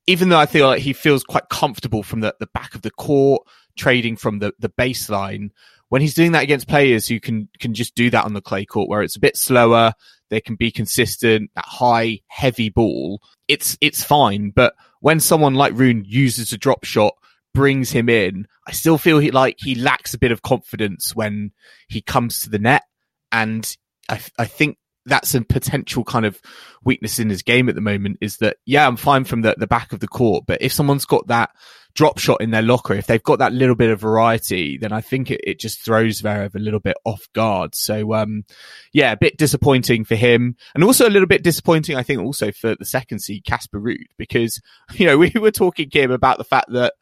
even 0.08 0.30
though 0.30 0.40
I 0.40 0.46
feel 0.46 0.68
like 0.68 0.82
he 0.82 0.94
feels 0.94 1.24
quite 1.24 1.50
comfortable 1.50 2.04
from 2.04 2.20
the, 2.20 2.36
the 2.40 2.50
back 2.54 2.76
of 2.76 2.82
the 2.82 2.92
court, 2.92 3.44
trading 3.78 4.18
from 4.18 4.40
the, 4.40 4.54
the 4.60 4.70
baseline, 4.70 5.50
when 5.90 6.02
he's 6.02 6.14
doing 6.14 6.34
that 6.34 6.44
against 6.44 6.68
players 6.68 7.08
who 7.08 7.20
can, 7.20 7.48
can 7.60 7.74
just 7.74 7.96
do 7.96 8.10
that 8.10 8.26
on 8.26 8.34
the 8.34 8.42
clay 8.42 8.66
court 8.66 8.90
where 8.90 9.02
it's 9.02 9.16
a 9.16 9.22
bit 9.22 9.38
slower, 9.38 9.94
they 10.30 10.42
can 10.42 10.56
be 10.56 10.72
consistent, 10.72 11.52
that 11.56 11.66
high, 11.66 12.20
heavy 12.28 12.70
ball, 12.70 13.22
it's, 13.48 13.78
it's 13.80 14.04
fine. 14.04 14.52
But 14.54 14.74
when 15.00 15.20
someone 15.20 15.54
like 15.54 15.74
Rune 15.74 16.04
uses 16.06 16.52
a 16.52 16.58
drop 16.58 16.84
shot, 16.84 17.14
brings 17.54 17.92
him 17.92 18.10
in, 18.10 18.48
I 18.68 18.72
still 18.72 18.98
feel 18.98 19.20
he 19.20 19.32
like 19.32 19.58
he 19.60 19.76
lacks 19.76 20.14
a 20.14 20.20
bit 20.20 20.32
of 20.32 20.42
confidence 20.42 21.16
when 21.16 21.52
he 21.88 22.02
comes 22.02 22.40
to 22.42 22.50
the 22.50 22.60
net. 22.60 22.84
And 23.32 23.78
I, 24.10 24.20
I 24.38 24.46
think 24.46 24.78
that's 25.06 25.36
a 25.36 25.42
potential 25.42 26.04
kind 26.04 26.26
of 26.26 26.40
weakness 26.84 27.20
in 27.20 27.30
his 27.30 27.42
game 27.42 27.70
at 27.70 27.76
the 27.76 27.82
moment 27.82 28.18
is 28.22 28.38
that, 28.38 28.58
yeah, 28.66 28.88
I'm 28.88 28.96
fine 28.96 29.26
from 29.26 29.42
the, 29.42 29.56
the 29.58 29.68
back 29.68 29.92
of 29.92 30.00
the 30.00 30.08
court, 30.08 30.46
but 30.48 30.62
if 30.62 30.72
someone's 30.72 31.06
got 31.06 31.28
that 31.28 31.52
drop 31.96 32.18
shot 32.18 32.42
in 32.42 32.52
their 32.52 32.62
locker, 32.62 32.94
if 32.94 33.06
they've 33.06 33.22
got 33.22 33.40
that 33.40 33.54
little 33.54 33.76
bit 33.76 33.90
of 33.90 34.00
variety, 34.00 34.78
then 34.78 34.92
I 34.92 35.02
think 35.02 35.30
it, 35.30 35.42
it 35.44 35.60
just 35.60 35.84
throws 35.84 36.22
Zverev 36.22 36.56
a 36.56 36.60
little 36.60 36.80
bit 36.80 36.98
off 37.06 37.28
guard. 37.34 37.76
So, 37.76 38.14
um, 38.14 38.46
yeah, 38.94 39.12
a 39.12 39.18
bit 39.18 39.38
disappointing 39.38 40.06
for 40.06 40.16
him 40.16 40.56
and 40.74 40.84
also 40.84 41.08
a 41.08 41.12
little 41.12 41.28
bit 41.28 41.44
disappointing, 41.44 41.96
I 41.96 42.04
think, 42.04 42.22
also 42.22 42.52
for 42.52 42.76
the 42.76 42.86
second 42.86 43.20
seed, 43.20 43.46
Casper 43.46 43.80
Ruud, 43.80 44.08
because, 44.18 44.62
you 44.94 45.06
know, 45.06 45.18
we 45.18 45.32
were 45.36 45.52
talking, 45.52 45.90
Kim, 45.90 46.12
about 46.12 46.38
the 46.38 46.44
fact 46.44 46.72
that 46.72 46.94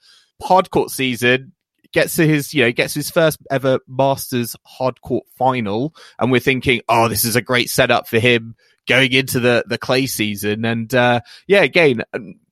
hardcourt 0.42 0.90
season, 0.90 1.54
gets 1.94 2.16
to 2.16 2.28
his, 2.28 2.54
you 2.54 2.64
know, 2.64 2.72
gets 2.72 2.94
his 2.94 3.10
first 3.10 3.40
ever 3.50 3.80
Masters 3.88 4.56
hardcourt 4.80 5.22
final, 5.38 5.94
and 6.20 6.32
we're 6.32 6.40
thinking, 6.40 6.82
oh, 6.88 7.08
this 7.08 7.26
is 7.26 7.36
a 7.36 7.42
great 7.42 7.70
setup 7.70 8.08
for 8.08 8.20
him 8.20 8.56
going 8.88 9.14
into 9.14 9.40
the 9.40 9.64
the 9.68 9.78
clay 9.78 10.08
season. 10.08 10.66
And 10.66 10.94
uh, 10.94 11.22
yeah, 11.48 11.62
again, 11.62 12.04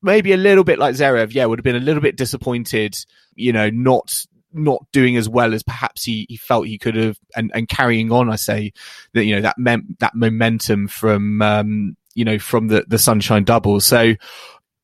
maybe 0.01 0.31
a 0.31 0.37
little 0.37 0.63
bit 0.63 0.79
like 0.79 0.95
Zverev, 0.95 1.33
yeah, 1.33 1.45
would 1.45 1.59
have 1.59 1.63
been 1.63 1.75
a 1.75 1.79
little 1.79 2.01
bit 2.01 2.17
disappointed, 2.17 2.95
you 3.35 3.53
know, 3.53 3.69
not 3.69 4.25
not 4.51 4.85
doing 4.91 5.15
as 5.15 5.29
well 5.29 5.53
as 5.53 5.63
perhaps 5.63 6.03
he, 6.03 6.25
he 6.27 6.35
felt 6.35 6.67
he 6.67 6.77
could 6.77 6.95
have 6.95 7.19
and, 7.35 7.51
and 7.53 7.69
carrying 7.69 8.11
on, 8.11 8.31
I 8.31 8.35
say 8.35 8.73
that, 9.13 9.25
you 9.25 9.35
know, 9.35 9.41
that 9.41 9.57
mem- 9.57 9.95
that 9.99 10.15
momentum 10.15 10.87
from, 10.87 11.41
um, 11.41 11.95
you 12.15 12.25
know, 12.25 12.39
from 12.39 12.67
the, 12.67 12.83
the 12.87 12.97
sunshine 12.97 13.43
double. 13.43 13.79
So 13.79 14.15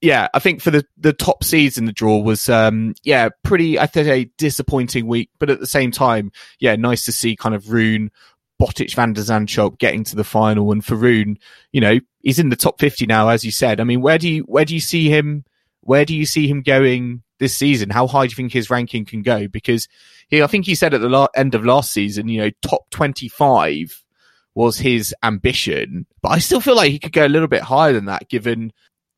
yeah, 0.05 0.27
I 0.35 0.39
think 0.39 0.61
for 0.61 0.69
the, 0.69 0.85
the 0.99 1.13
top 1.13 1.43
seeds 1.43 1.79
in 1.79 1.85
the 1.85 1.91
draw 1.91 2.19
was, 2.19 2.47
um, 2.47 2.93
yeah, 3.01 3.29
pretty, 3.43 3.79
I 3.79 3.87
think 3.87 4.07
a 4.07 4.25
disappointing 4.37 5.07
week, 5.07 5.31
but 5.39 5.49
at 5.49 5.59
the 5.59 5.65
same 5.65 5.89
time, 5.89 6.31
yeah, 6.59 6.75
nice 6.75 7.05
to 7.05 7.11
see 7.11 7.35
kind 7.35 7.55
of 7.55 7.71
Rune, 7.71 8.11
Botic, 8.61 8.93
Van 8.93 9.13
de 9.13 9.21
Zandschulp 9.21 9.79
getting 9.79 10.03
to 10.03 10.15
the 10.15 10.23
final. 10.23 10.71
And 10.71 10.85
for 10.85 10.93
Rune, 10.93 11.39
you 11.71 11.81
know, 11.81 11.99
he's 12.21 12.37
in 12.37 12.49
the 12.49 12.55
top 12.55 12.79
50 12.79 13.07
now, 13.07 13.29
as 13.29 13.43
you 13.43 13.49
said. 13.49 13.79
I 13.79 13.83
mean, 13.83 13.99
where 13.99 14.19
do 14.19 14.29
you, 14.29 14.43
where 14.43 14.63
do 14.63 14.75
you 14.75 14.79
see 14.79 15.09
him, 15.09 15.43
where 15.81 16.05
do 16.05 16.15
you 16.15 16.27
see 16.27 16.47
him 16.47 16.61
going 16.61 17.23
this 17.39 17.57
season? 17.57 17.89
How 17.89 18.05
high 18.05 18.27
do 18.27 18.29
you 18.29 18.35
think 18.35 18.53
his 18.53 18.69
ranking 18.69 19.05
can 19.05 19.23
go? 19.23 19.47
Because 19.47 19.87
he, 20.27 20.43
I 20.43 20.47
think 20.47 20.67
he 20.67 20.75
said 20.75 20.93
at 20.93 21.01
the 21.01 21.09
la- 21.09 21.29
end 21.35 21.55
of 21.55 21.65
last 21.65 21.91
season, 21.91 22.27
you 22.27 22.41
know, 22.41 22.51
top 22.61 22.91
25 22.91 24.03
was 24.53 24.77
his 24.77 25.15
ambition, 25.23 26.05
but 26.21 26.29
I 26.29 26.37
still 26.37 26.61
feel 26.61 26.75
like 26.75 26.91
he 26.91 26.99
could 26.99 27.11
go 27.11 27.25
a 27.25 27.27
little 27.27 27.47
bit 27.47 27.63
higher 27.63 27.91
than 27.91 28.05
that 28.05 28.29
given 28.29 28.71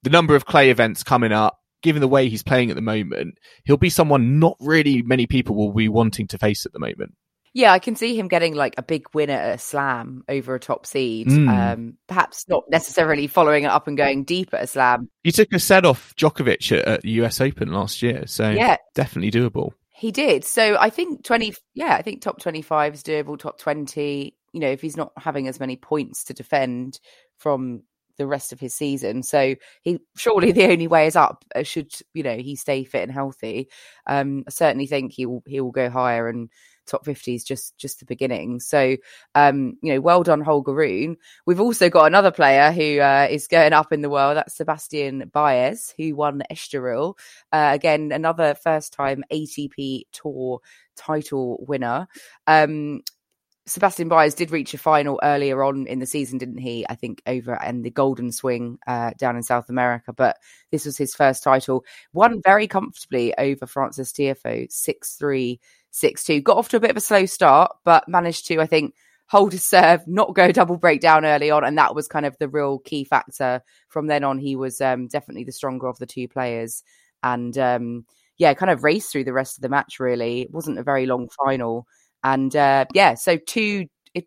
the 0.08 0.12
number 0.12 0.36
of 0.36 0.46
clay 0.46 0.70
events 0.70 1.04
coming 1.04 1.34
up, 1.34 1.60
given 1.84 2.00
the 2.00 2.08
way 2.08 2.30
he's 2.30 2.44
playing 2.44 2.70
at 2.70 2.76
the 2.78 2.82
moment, 2.82 3.38
he'll 3.66 3.76
be 3.76 3.90
someone 3.90 4.40
not 4.40 4.56
really 4.62 5.02
many 5.02 5.28
people 5.28 5.54
will 5.56 5.74
be 5.74 5.90
wanting 5.90 6.28
to 6.28 6.38
face 6.38 6.66
at 6.66 6.72
the 6.72 6.80
moment. 6.80 7.14
Yeah, 7.54 7.74
I 7.74 7.80
can 7.80 7.96
see 7.96 8.18
him 8.18 8.28
getting 8.30 8.54
like 8.56 8.76
a 8.78 8.84
big 8.84 9.06
win 9.14 9.30
at 9.30 9.56
a 9.56 9.58
slam 9.58 10.24
over 10.30 10.56
a 10.56 10.60
top 10.60 10.86
seed. 10.86 11.28
Mm. 11.28 11.50
Um, 11.50 11.94
perhaps 12.08 12.48
not 12.48 12.64
necessarily 12.70 13.28
following 13.28 13.64
it 13.64 13.72
up 13.72 13.88
and 13.88 13.98
going 13.98 14.24
deep 14.24 14.54
at 14.54 14.64
a 14.64 14.68
slam. 14.68 15.10
He 15.24 15.32
took 15.32 15.52
a 15.52 15.60
set 15.60 15.84
off 15.84 16.16
Djokovic 16.16 16.72
at, 16.78 16.88
at 16.88 17.02
the 17.02 17.10
US 17.24 17.42
Open 17.42 17.74
last 17.74 18.02
year, 18.02 18.28
so 18.28 18.50
Yeah. 18.50 18.78
definitely 18.96 19.32
doable. 19.32 19.72
He 19.90 20.12
did. 20.12 20.46
So 20.46 20.78
I 20.80 20.90
think 20.90 21.24
20, 21.24 21.54
yeah, 21.74 21.96
I 21.96 22.02
think 22.02 22.22
top 22.22 22.40
25 22.40 22.94
is 22.94 23.04
doable, 23.04 23.38
top 23.38 23.58
20. 23.60 24.36
You 24.54 24.60
know, 24.60 24.70
if 24.70 24.82
he's 24.82 24.96
not 24.96 25.12
having 25.18 25.48
as 25.48 25.60
many 25.60 25.76
points 25.76 26.26
to 26.26 26.34
defend 26.34 27.00
from 27.40 27.82
the 28.18 28.28
rest 28.28 28.52
of 28.54 28.60
his 28.60 28.74
season. 28.74 29.24
So 29.24 29.56
he 29.82 30.00
surely 30.16 30.52
the 30.52 30.66
only 30.72 30.88
way 30.88 31.08
is 31.08 31.16
up. 31.16 31.46
uh, 31.56 31.64
Should 31.64 31.94
you 32.14 32.24
know 32.24 32.38
he 32.38 32.56
stay 32.56 32.84
fit 32.84 33.04
and 33.04 33.12
healthy? 33.12 33.70
Um, 34.06 34.44
I 34.48 34.52
certainly 34.52 34.88
think 34.88 35.14
he 35.14 35.26
will 35.26 35.44
he 35.48 35.62
will 35.62 35.72
go 35.72 35.90
higher 35.90 36.28
and 36.28 36.50
top 36.88 37.06
50 37.06 37.36
is 37.36 37.44
just 37.44 37.78
just 37.78 38.00
the 38.00 38.06
beginning. 38.06 38.60
So 38.60 38.96
um, 39.36 39.78
you 39.82 39.94
know, 39.94 40.02
well 40.02 40.24
done 40.24 40.42
Holger 40.42 40.74
Rune. 40.74 41.18
We've 41.46 41.60
also 41.60 41.90
got 41.90 42.06
another 42.06 42.32
player 42.32 42.72
who 42.72 43.00
uh, 43.00 43.28
is 43.30 43.48
going 43.48 43.74
up 43.74 43.92
in 43.92 44.02
the 44.02 44.10
world. 44.10 44.38
That's 44.38 44.56
Sebastian 44.56 45.30
Baez, 45.34 45.94
who 45.98 46.16
won 46.16 46.42
Estoril. 46.52 47.18
Uh, 47.52 47.72
again, 47.74 48.12
another 48.12 48.56
first 48.56 48.94
time 48.94 49.24
ATP 49.32 50.04
Tour 50.12 50.62
title 50.96 51.64
winner. 51.68 52.08
Um, 52.48 53.02
Sebastian 53.68 54.08
Baez 54.08 54.34
did 54.34 54.50
reach 54.52 54.74
a 54.74 54.78
final 54.78 55.20
earlier 55.24 55.62
on 55.62 55.88
in 55.88 56.00
the 56.00 56.06
season, 56.06 56.38
didn't 56.38 56.60
he? 56.60 56.86
I 56.90 56.96
think 56.96 57.22
over 57.28 57.60
in 57.66 57.82
the 57.82 57.92
Golden 57.92 58.32
Swing 58.32 58.80
uh, 58.88 59.12
down 59.18 59.36
in 59.36 59.44
South 59.44 59.70
America. 59.70 60.14
But 60.14 60.38
this 60.72 60.86
was 60.86 60.98
his 60.98 61.14
first 61.14 61.44
title. 61.44 61.84
Won 62.14 62.42
very 62.46 62.68
comfortably 62.68 63.38
over 63.38 63.66
Francis 63.68 64.14
Tiafoe, 64.14 64.72
6 64.72 65.16
3, 65.16 65.60
6 65.92 66.24
2. 66.24 66.42
Got 66.42 66.58
off 66.58 66.70
to 66.70 66.78
a 66.78 66.80
bit 66.80 66.92
of 66.92 66.98
a 66.98 67.02
slow 67.02 67.26
start, 67.26 67.72
but 67.84 68.08
managed 68.08 68.48
to, 68.48 68.62
I 68.62 68.68
think, 68.68 68.96
hold 69.28 69.52
his 69.52 69.66
serve, 69.66 70.08
not 70.08 70.34
go 70.34 70.52
double 70.54 70.78
breakdown 70.78 71.26
early 71.26 71.52
on. 71.52 71.66
And 71.66 71.78
that 71.78 71.94
was 71.94 72.08
kind 72.08 72.26
of 72.26 72.38
the 72.40 72.48
real 72.48 72.80
key 72.80 73.04
factor. 73.04 73.62
From 73.90 74.08
then 74.08 74.24
on, 74.24 74.40
he 74.40 74.56
was 74.56 74.80
um, 74.80 75.08
definitely 75.08 75.44
the 75.44 75.52
stronger 75.52 75.88
of 75.88 76.00
the 76.00 76.06
two 76.06 76.30
players. 76.30 76.84
And 77.22 77.58
um, 77.58 78.06
yeah, 78.38 78.54
kind 78.54 78.72
of 78.72 78.84
raced 78.86 79.12
through 79.12 79.26
the 79.26 79.34
rest 79.34 79.58
of 79.58 79.62
the 79.62 79.70
match, 79.70 80.00
really. 80.00 80.42
It 80.44 80.52
wasn't 80.52 80.80
a 80.80 80.84
very 80.84 81.06
long 81.06 81.28
final. 81.46 81.86
And 82.34 82.54
uh, 82.56 82.86
yeah, 82.94 83.14
so 83.16 83.38
two 83.38 83.86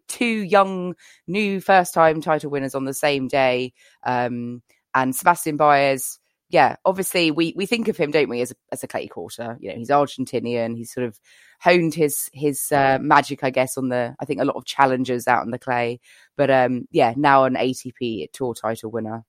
two 0.08 0.24
young 0.24 0.94
new 1.26 1.60
first 1.60 1.92
time 1.92 2.22
title 2.22 2.50
winners 2.50 2.74
on 2.74 2.84
the 2.86 2.94
same 2.94 3.28
day. 3.28 3.74
Um, 4.04 4.62
and 4.94 5.14
Sebastian 5.14 5.58
Baez, 5.58 6.18
yeah, 6.48 6.76
obviously 6.86 7.30
we 7.30 7.52
we 7.56 7.66
think 7.66 7.88
of 7.88 7.98
him, 7.98 8.10
don't 8.10 8.30
we, 8.30 8.40
as 8.40 8.52
a, 8.52 8.54
as 8.72 8.82
a 8.82 8.88
clay 8.88 9.06
courter. 9.06 9.58
You 9.60 9.70
know, 9.70 9.76
he's 9.76 9.90
Argentinian. 9.90 10.76
He's 10.76 10.92
sort 10.92 11.06
of 11.06 11.20
honed 11.60 11.94
his 11.94 12.30
his 12.32 12.72
uh, 12.72 12.98
magic, 13.02 13.44
I 13.44 13.50
guess, 13.50 13.76
on 13.76 13.90
the 13.90 14.16
I 14.18 14.24
think 14.24 14.40
a 14.40 14.46
lot 14.46 14.56
of 14.56 14.64
challengers 14.64 15.28
out 15.28 15.42
on 15.42 15.50
the 15.50 15.58
clay. 15.58 16.00
But 16.38 16.50
um, 16.50 16.86
yeah, 16.90 17.12
now 17.16 17.44
an 17.44 17.54
ATP 17.54 18.28
tour 18.32 18.54
title 18.54 18.90
winner. 18.90 19.24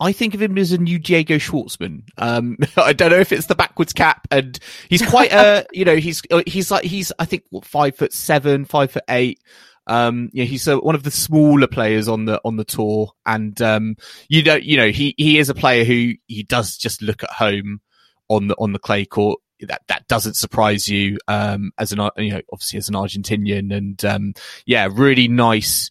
I 0.00 0.12
think 0.12 0.34
of 0.34 0.42
him 0.42 0.58
as 0.58 0.72
a 0.72 0.78
new 0.78 0.98
Diego 0.98 1.36
Schwartzman. 1.36 2.02
Um, 2.18 2.58
I 2.76 2.92
don't 2.92 3.10
know 3.10 3.18
if 3.18 3.32
it's 3.32 3.46
the 3.46 3.54
backwards 3.54 3.92
cap, 3.92 4.26
and 4.30 4.58
he's 4.88 5.02
quite 5.02 5.32
a, 5.32 5.66
you 5.72 5.84
know, 5.84 5.96
he's 5.96 6.22
uh, 6.30 6.42
he's 6.46 6.70
like 6.70 6.84
he's 6.84 7.12
I 7.18 7.24
think 7.24 7.44
what, 7.50 7.64
five 7.64 7.96
foot 7.96 8.12
seven, 8.12 8.64
five 8.64 8.90
foot 8.90 9.04
eight. 9.08 9.40
Um, 9.86 10.30
yeah, 10.32 10.44
he's 10.44 10.66
uh 10.66 10.78
one 10.78 10.94
of 10.94 11.02
the 11.02 11.10
smaller 11.10 11.66
players 11.66 12.08
on 12.08 12.24
the 12.24 12.40
on 12.44 12.56
the 12.56 12.64
tour, 12.64 13.12
and 13.26 13.60
um, 13.62 13.96
you 14.28 14.42
know, 14.42 14.56
you 14.56 14.76
know, 14.76 14.88
he 14.88 15.14
he 15.16 15.38
is 15.38 15.48
a 15.48 15.54
player 15.54 15.84
who 15.84 16.14
he 16.26 16.42
does 16.42 16.76
just 16.76 17.02
look 17.02 17.22
at 17.22 17.30
home 17.30 17.80
on 18.28 18.48
the 18.48 18.56
on 18.58 18.72
the 18.72 18.78
clay 18.78 19.04
court. 19.04 19.40
That 19.60 19.82
that 19.88 20.08
doesn't 20.08 20.34
surprise 20.34 20.88
you, 20.88 21.18
um, 21.28 21.70
as 21.78 21.92
an 21.92 22.00
you 22.16 22.32
know, 22.32 22.40
obviously 22.52 22.78
as 22.78 22.88
an 22.88 22.94
Argentinian, 22.94 23.74
and 23.74 24.04
um, 24.04 24.34
yeah, 24.66 24.88
really 24.90 25.28
nice 25.28 25.90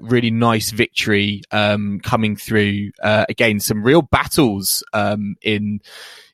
really 0.00 0.30
nice 0.30 0.70
victory 0.70 1.42
um, 1.50 2.00
coming 2.00 2.36
through. 2.36 2.90
Uh, 3.02 3.26
again, 3.28 3.60
some 3.60 3.82
real 3.82 4.02
battles 4.02 4.82
um, 4.92 5.36
in 5.42 5.80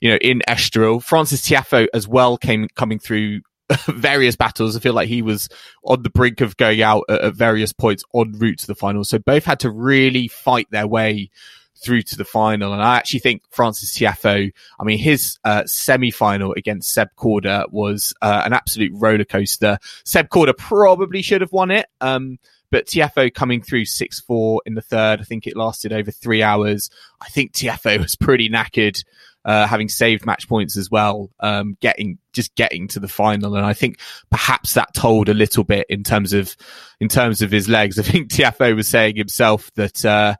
you 0.00 0.10
know 0.10 0.16
in 0.16 0.42
Estoril. 0.48 1.02
Francis 1.02 1.42
Tiafoe 1.42 1.86
as 1.94 2.08
well 2.08 2.36
came 2.38 2.68
coming 2.74 2.98
through 2.98 3.42
various 3.88 4.36
battles. 4.36 4.76
I 4.76 4.80
feel 4.80 4.94
like 4.94 5.08
he 5.08 5.22
was 5.22 5.48
on 5.84 6.02
the 6.02 6.10
brink 6.10 6.40
of 6.40 6.56
going 6.56 6.82
out 6.82 7.04
at, 7.08 7.20
at 7.20 7.34
various 7.34 7.72
points 7.72 8.04
en 8.14 8.32
route 8.32 8.58
to 8.60 8.66
the 8.66 8.74
final. 8.74 9.04
So 9.04 9.18
both 9.18 9.44
had 9.44 9.60
to 9.60 9.70
really 9.70 10.28
fight 10.28 10.68
their 10.70 10.86
way 10.86 11.30
through 11.78 12.02
to 12.02 12.16
the 12.16 12.24
final. 12.24 12.72
And 12.72 12.82
I 12.82 12.96
actually 12.96 13.20
think 13.20 13.42
Francis 13.50 13.96
Tiafoe, 13.96 14.52
I 14.80 14.84
mean, 14.84 14.98
his 14.98 15.38
uh, 15.44 15.64
semi-final 15.66 16.54
against 16.56 16.92
Seb 16.92 17.08
Korda 17.16 17.70
was 17.70 18.14
uh, 18.22 18.42
an 18.44 18.52
absolute 18.52 18.92
roller 18.94 19.24
coaster. 19.24 19.78
Seb 20.04 20.28
Korda 20.28 20.56
probably 20.56 21.22
should 21.22 21.42
have 21.42 21.52
won 21.52 21.70
it. 21.70 21.86
Um, 22.00 22.38
but 22.76 22.85
Tiafoe 22.85 23.33
coming 23.33 23.62
through 23.62 23.87
6-4 23.87 24.59
in 24.66 24.75
the 24.75 24.83
third, 24.83 25.23
I 25.23 25.25
think 25.25 25.47
it 25.47 25.56
lasted 25.56 25.95
over 25.95 26.11
three 26.11 26.42
hours. 26.42 26.90
I 27.23 27.28
think 27.30 27.52
Tiafoe 27.52 28.02
was 28.02 28.16
pretty 28.16 28.50
knackered, 28.50 29.02
uh, 29.47 29.66
having 29.66 29.88
saved 29.88 30.26
match 30.26 30.47
points 30.47 30.76
as 30.76 30.90
well, 30.90 31.30
um, 31.40 31.78
getting, 31.80 32.18
just 32.35 32.54
getting 32.54 32.87
to 32.88 33.00
the 33.00 33.09
final. 33.09 33.56
And 33.56 33.64
I 33.64 33.73
think 33.73 33.99
perhaps 34.30 34.75
that 34.75 34.92
told 34.92 35.30
a 35.30 35.33
little 35.33 35.64
bit 35.64 35.87
in 35.88 36.02
terms 36.02 36.35
of, 36.35 36.54
in 37.00 37.09
terms 37.09 37.40
of 37.40 37.50
his 37.50 37.66
legs. 37.66 37.99
I 37.99 38.02
think 38.02 38.28
Tiafoe 38.28 38.76
was 38.76 38.88
saying 38.88 39.16
himself 39.16 39.73
that, 39.76 40.04
uh, 40.04 40.35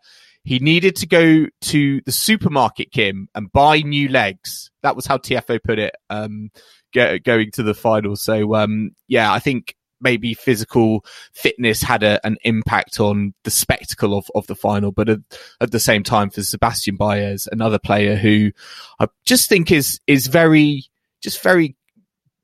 he 0.45 0.59
needed 0.59 0.97
to 0.97 1.07
go 1.07 1.47
to 1.63 2.01
the 2.05 2.13
supermarket, 2.13 2.93
Kim, 2.93 3.31
and 3.35 3.51
buy 3.51 3.79
new 3.79 4.11
legs. 4.11 4.71
That 4.83 4.95
was 4.95 5.07
how 5.07 5.17
Tiafoe 5.17 5.65
put 5.65 5.79
it, 5.79 5.95
um, 6.11 6.51
go, 6.93 7.19
going 7.19 7.51
to 7.53 7.63
the 7.63 7.73
final. 7.73 8.15
So, 8.15 8.55
um, 8.57 8.91
yeah, 9.09 9.33
I 9.33 9.39
think 9.39 9.75
maybe 10.01 10.35
physical 10.35 11.05
fitness 11.33 11.83
had 11.83 12.03
a, 12.03 12.25
an 12.27 12.37
impact 12.45 13.01
on 13.01 13.35
the 13.45 13.51
spectacle 13.51 14.17
of, 14.17 14.31
of 14.35 14.47
the 14.47 14.55
final. 14.55 14.93
But 14.93 15.09
at, 15.09 15.21
at 15.61 15.71
the 15.71 15.81
same 15.81 16.03
time, 16.03 16.31
for 16.31 16.43
Sebastian 16.43 16.97
Baez, 16.97 17.49
another 17.51 17.79
player 17.79 18.17
who 18.17 18.53
I 19.01 19.09
just 19.25 19.49
think 19.49 19.71
is, 19.71 20.01
is 20.07 20.27
very, 20.27 20.85
just 21.23 21.43
very, 21.43 21.77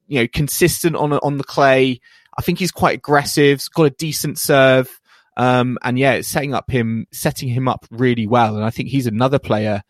you 0.07 0.21
know, 0.21 0.29
consistent 0.33 0.97
on, 0.97 1.13
on 1.13 1.39
the 1.39 1.45
clay. 1.45 2.01
I 2.39 2.43
think 2.43 2.59
he's 2.59 2.73
quite 2.73 2.99
aggressive. 2.99 3.59
He's 3.59 3.69
got 3.69 3.85
a 3.85 3.91
decent 3.91 4.39
serve. 4.39 5.01
Um, 5.37 5.79
and 5.83 5.99
yeah, 5.99 6.13
it's 6.13 6.29
setting 6.29 6.55
up 6.55 6.71
him, 6.71 7.07
setting 7.13 7.49
him 7.49 7.69
up 7.69 7.87
really 7.91 8.27
well. 8.27 8.57
And 8.57 8.65
I 8.65 8.71
think 8.71 8.89
he's 8.89 9.07
another 9.07 9.39
player, 9.39 9.83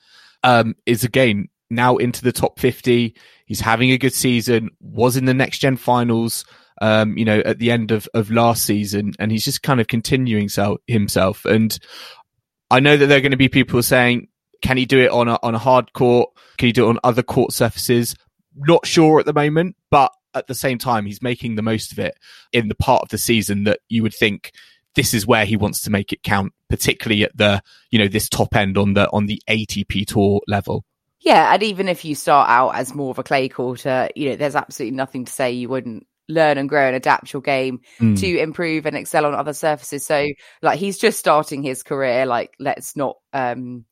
um, 0.43 0.75
is 0.87 1.05
again, 1.05 1.49
now 1.71 1.97
into 1.97 2.23
the 2.23 2.33
top 2.33 2.61
50. 2.61 3.17
He's 3.47 3.61
having 3.61 3.91
a 3.91 3.99
good 3.99 4.13
season, 4.13 4.71
was 4.81 5.17
in 5.17 5.25
the 5.25 5.35
next 5.35 5.59
gen 5.59 5.77
finals 5.77 6.45
um, 6.83 7.17
you 7.17 7.25
know, 7.25 7.39
at 7.39 7.61
the 7.61 7.71
end 7.71 7.93
of, 7.93 8.09
of 8.13 8.33
last 8.33 8.65
season, 8.65 9.13
and 9.21 9.31
he's 9.31 9.45
just 9.45 9.63
kind 9.63 9.81
of 9.81 9.87
continuing 9.87 10.49
so, 10.49 10.79
himself. 10.89 11.45
And 11.45 11.79
I 12.73 12.81
know 12.81 12.97
that 12.97 13.07
there 13.07 13.19
are 13.19 13.23
going 13.23 13.31
to 13.31 13.37
be 13.37 13.49
people 13.49 13.81
saying, 13.85 14.27
can 14.63 14.77
he 14.77 14.85
do 14.85 14.99
it 14.99 15.13
on 15.13 15.29
a, 15.29 15.39
on 15.45 15.55
a 15.55 15.59
hard 15.59 15.93
court? 15.93 16.31
Can 16.59 16.67
he 16.67 16.73
do 16.73 16.87
it 16.87 16.89
on 16.89 16.99
other 17.05 17.23
court 17.23 17.53
surfaces? 17.53 18.17
Not 18.57 18.85
sure 18.85 19.21
at 19.21 19.27
the 19.27 19.33
moment, 19.33 19.77
but 19.91 20.13
at 20.35 20.49
the 20.49 20.57
same 20.57 20.77
time, 20.77 21.07
he's 21.07 21.23
making 21.23 21.55
the 21.55 21.63
most 21.63 21.93
of 21.93 22.01
it 22.01 22.19
in 22.53 22.67
the 22.67 22.75
part 22.75 23.03
of 23.03 23.11
the 23.11 23.19
season 23.19 23.63
that 23.65 23.79
you 23.89 24.03
would 24.03 24.15
think 24.15 24.51
this 24.97 25.15
is 25.15 25.25
where 25.25 25.45
he 25.45 25.57
wants 25.57 25.83
to 25.83 25.91
make 25.91 26.13
it 26.13 26.25
count, 26.25 26.53
particularly 26.69 27.23
at 27.23 27.37
the, 27.37 27.63
you 27.93 27.99
know, 28.01 28.09
this 28.09 28.29
top 28.29 28.57
end 28.57 28.77
on 28.77 28.95
the, 28.95 29.09
on 29.13 29.27
the 29.27 29.41
ATP 29.49 30.05
tour 30.07 30.41
level. 30.49 30.85
Yeah. 31.21 31.55
And 31.55 31.63
even 31.63 31.89
if 31.89 32.05
you 32.05 32.17
start 32.17 32.51
out 32.51 32.71
as 32.71 32.93
more 32.93 33.13
of 33.13 33.21
a 33.21 33.23
clay 33.23 33.49
courter, 33.49 34.09
you 34.17 34.31
know, 34.31 34.37
there's 34.37 34.57
absolutely 34.57 34.97
nothing 34.97 35.27
to 35.27 35.33
say 35.33 35.53
you 35.53 35.69
wouldn't 35.69 36.09
learn 36.33 36.59
and 36.59 36.69
grow 36.69 36.87
and 36.87 36.97
adapt 36.97 37.33
your 37.33 37.43
game 37.43 37.81
mm. 38.01 38.19
to 38.19 38.39
improve 38.39 38.87
and 38.87 38.97
excel 38.97 39.27
on 39.27 39.35
other 39.35 39.53
surfaces. 39.53 40.05
So 40.05 40.27
like 40.63 40.79
he's 40.79 40.99
just 40.99 41.19
starting 41.19 41.63
his 41.63 41.83
career. 41.83 42.27
Like 42.27 42.55
let's 42.59 42.97
not 42.97 43.17
um 43.33 43.85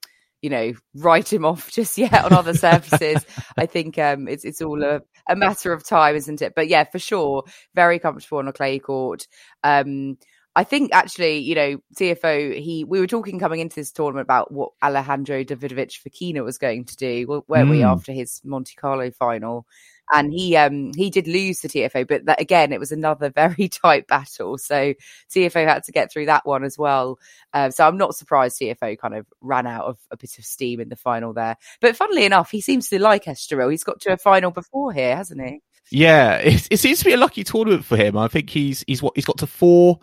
you 0.43 0.51
know 0.51 0.73
write 0.95 1.33
him 1.33 1.45
off 1.51 1.71
just 1.71 1.99
yet 1.99 2.25
on 2.25 2.33
other 2.33 2.55
surfaces. 2.55 3.25
I 3.57 3.67
think 3.75 3.99
um 3.99 4.29
it's 4.29 4.45
it's 4.45 4.63
all 4.63 4.83
a, 4.83 5.01
a 5.29 5.37
matter 5.37 5.73
of 5.73 5.85
time, 5.85 6.17
isn't 6.17 6.43
it? 6.43 6.55
But 6.55 6.69
yeah, 6.69 6.85
for 6.85 6.99
sure, 6.99 7.45
very 7.75 7.99
comfortable 7.99 8.39
on 8.39 8.49
a 8.49 8.53
clay 8.53 8.79
court. 8.79 9.27
Um 9.63 10.19
I 10.57 10.65
think 10.65 10.93
actually, 10.93 11.39
you 11.39 11.55
know, 11.55 11.77
CFO, 11.97 12.61
he 12.61 12.85
we 12.85 12.99
were 12.99 13.07
talking 13.07 13.39
coming 13.39 13.61
into 13.61 13.77
this 13.77 13.93
tournament 13.93 14.27
about 14.27 14.51
what 14.51 14.73
Alejandro 14.83 15.45
Davidovich 15.45 16.01
Fokina 16.03 16.45
was 16.45 16.59
going 16.59 16.87
to 16.87 16.97
do, 16.97 17.45
weren't 17.47 17.69
mm. 17.69 17.71
we, 17.71 17.83
after 17.85 18.13
his 18.13 18.41
Monte 18.45 18.75
Carlo 18.75 19.13
final? 19.13 19.65
And 20.13 20.33
he 20.33 20.57
um 20.57 20.93
he 20.97 21.11
did 21.11 21.27
lose 21.27 21.61
to 21.61 21.69
Tiafoe, 21.69 22.07
but 22.07 22.25
that 22.27 22.41
again 22.41 22.73
it 22.73 22.81
was 22.81 22.93
another 22.93 23.31
very 23.35 23.69
tight 23.69 24.07
battle. 24.07 24.59
So 24.59 24.95
Tiafoe 25.31 25.67
had 25.67 25.85
to 25.85 25.93
get 25.93 26.13
through 26.13 26.27
that 26.27 26.47
one 26.47 26.65
as 26.65 26.79
well. 26.79 27.19
Uh, 27.53 27.71
so 27.71 27.87
I'm 27.87 27.97
not 27.97 28.15
surprised 28.15 28.61
Tiafoe 28.61 28.99
kind 28.99 29.15
of 29.15 29.27
ran 29.41 29.67
out 29.67 29.87
of 29.87 29.99
a 30.11 30.17
bit 30.17 30.39
of 30.39 30.45
steam 30.45 30.81
in 30.81 30.89
the 30.89 30.97
final 30.97 31.33
there. 31.33 31.57
But 31.81 31.97
funnily 31.97 32.25
enough, 32.25 32.51
he 32.51 32.61
seems 32.61 32.89
to 32.89 33.01
like 33.01 33.25
Estoril. 33.25 33.71
He's 33.71 33.85
got 33.85 34.01
to 34.03 34.13
a 34.13 34.17
final 34.17 34.51
before 34.51 34.93
here, 34.93 35.17
hasn't 35.17 35.41
he? 35.41 35.63
Yeah, 35.91 36.37
it, 36.37 36.69
it 36.71 36.77
seems 36.79 37.01
to 37.01 37.05
be 37.05 37.13
a 37.13 37.17
lucky 37.17 37.45
tournament 37.45 37.85
for 37.85 37.97
him. 37.97 38.17
I 38.17 38.29
think 38.29 38.51
he's 38.51 38.85
he's 38.87 39.03
what 39.03 39.15
he's 39.17 39.25
got 39.25 39.39
to 39.39 39.47
four 39.47 40.01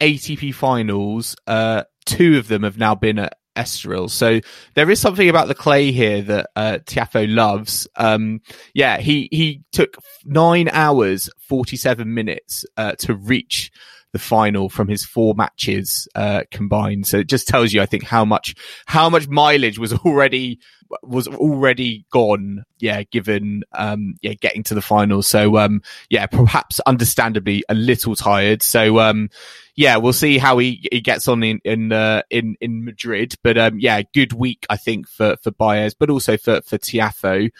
ATP 0.00 0.54
finals. 0.54 1.36
Uh, 1.46 1.84
two 2.04 2.38
of 2.38 2.48
them 2.48 2.62
have 2.62 2.78
now 2.78 2.94
been 2.94 3.18
at 3.18 3.38
Estoril. 3.56 4.10
So 4.10 4.40
there 4.74 4.90
is 4.90 5.00
something 5.00 5.28
about 5.28 5.48
the 5.48 5.54
clay 5.54 5.90
here 5.90 6.22
that 6.22 6.50
uh, 6.56 6.78
Tiafoe 6.84 7.32
loves. 7.32 7.88
Um, 7.96 8.40
yeah, 8.74 8.98
he 8.98 9.28
he 9.32 9.62
took 9.72 9.96
nine 10.24 10.68
hours 10.72 11.28
forty 11.38 11.76
seven 11.76 12.14
minutes 12.14 12.64
uh, 12.76 12.92
to 13.00 13.14
reach 13.14 13.70
the 14.16 14.22
final 14.22 14.70
from 14.70 14.88
his 14.88 15.04
four 15.04 15.34
matches 15.34 16.08
uh, 16.14 16.44
combined. 16.50 17.06
So 17.06 17.18
it 17.18 17.28
just 17.28 17.46
tells 17.46 17.74
you, 17.74 17.82
I 17.82 17.86
think, 17.86 18.02
how 18.02 18.24
much 18.24 18.54
how 18.86 19.10
much 19.10 19.28
mileage 19.28 19.78
was 19.78 19.92
already 20.04 20.58
was 21.02 21.28
already 21.28 22.06
gone. 22.10 22.64
Yeah, 22.78 23.02
given 23.02 23.62
um, 23.72 24.14
yeah 24.22 24.32
getting 24.32 24.62
to 24.64 24.74
the 24.74 24.80
final. 24.80 25.20
So 25.20 25.58
um, 25.58 25.82
yeah, 26.08 26.24
perhaps 26.24 26.80
understandably 26.86 27.62
a 27.68 27.74
little 27.74 28.16
tired. 28.16 28.62
So 28.62 29.00
um, 29.00 29.28
yeah, 29.74 29.98
we'll 29.98 30.14
see 30.14 30.38
how 30.38 30.56
he, 30.56 30.88
he 30.90 31.02
gets 31.02 31.28
on 31.28 31.42
in 31.42 31.60
in 31.62 31.92
uh, 31.92 32.22
in 32.30 32.56
in 32.62 32.86
Madrid. 32.86 33.34
But 33.42 33.58
um, 33.58 33.78
yeah, 33.78 34.00
good 34.14 34.32
week 34.32 34.64
I 34.70 34.78
think 34.78 35.08
for 35.08 35.36
for 35.42 35.50
Baez, 35.50 35.92
but 35.92 36.08
also 36.08 36.38
for 36.38 36.62
for 36.62 36.78
Tiafoe. 36.78 37.50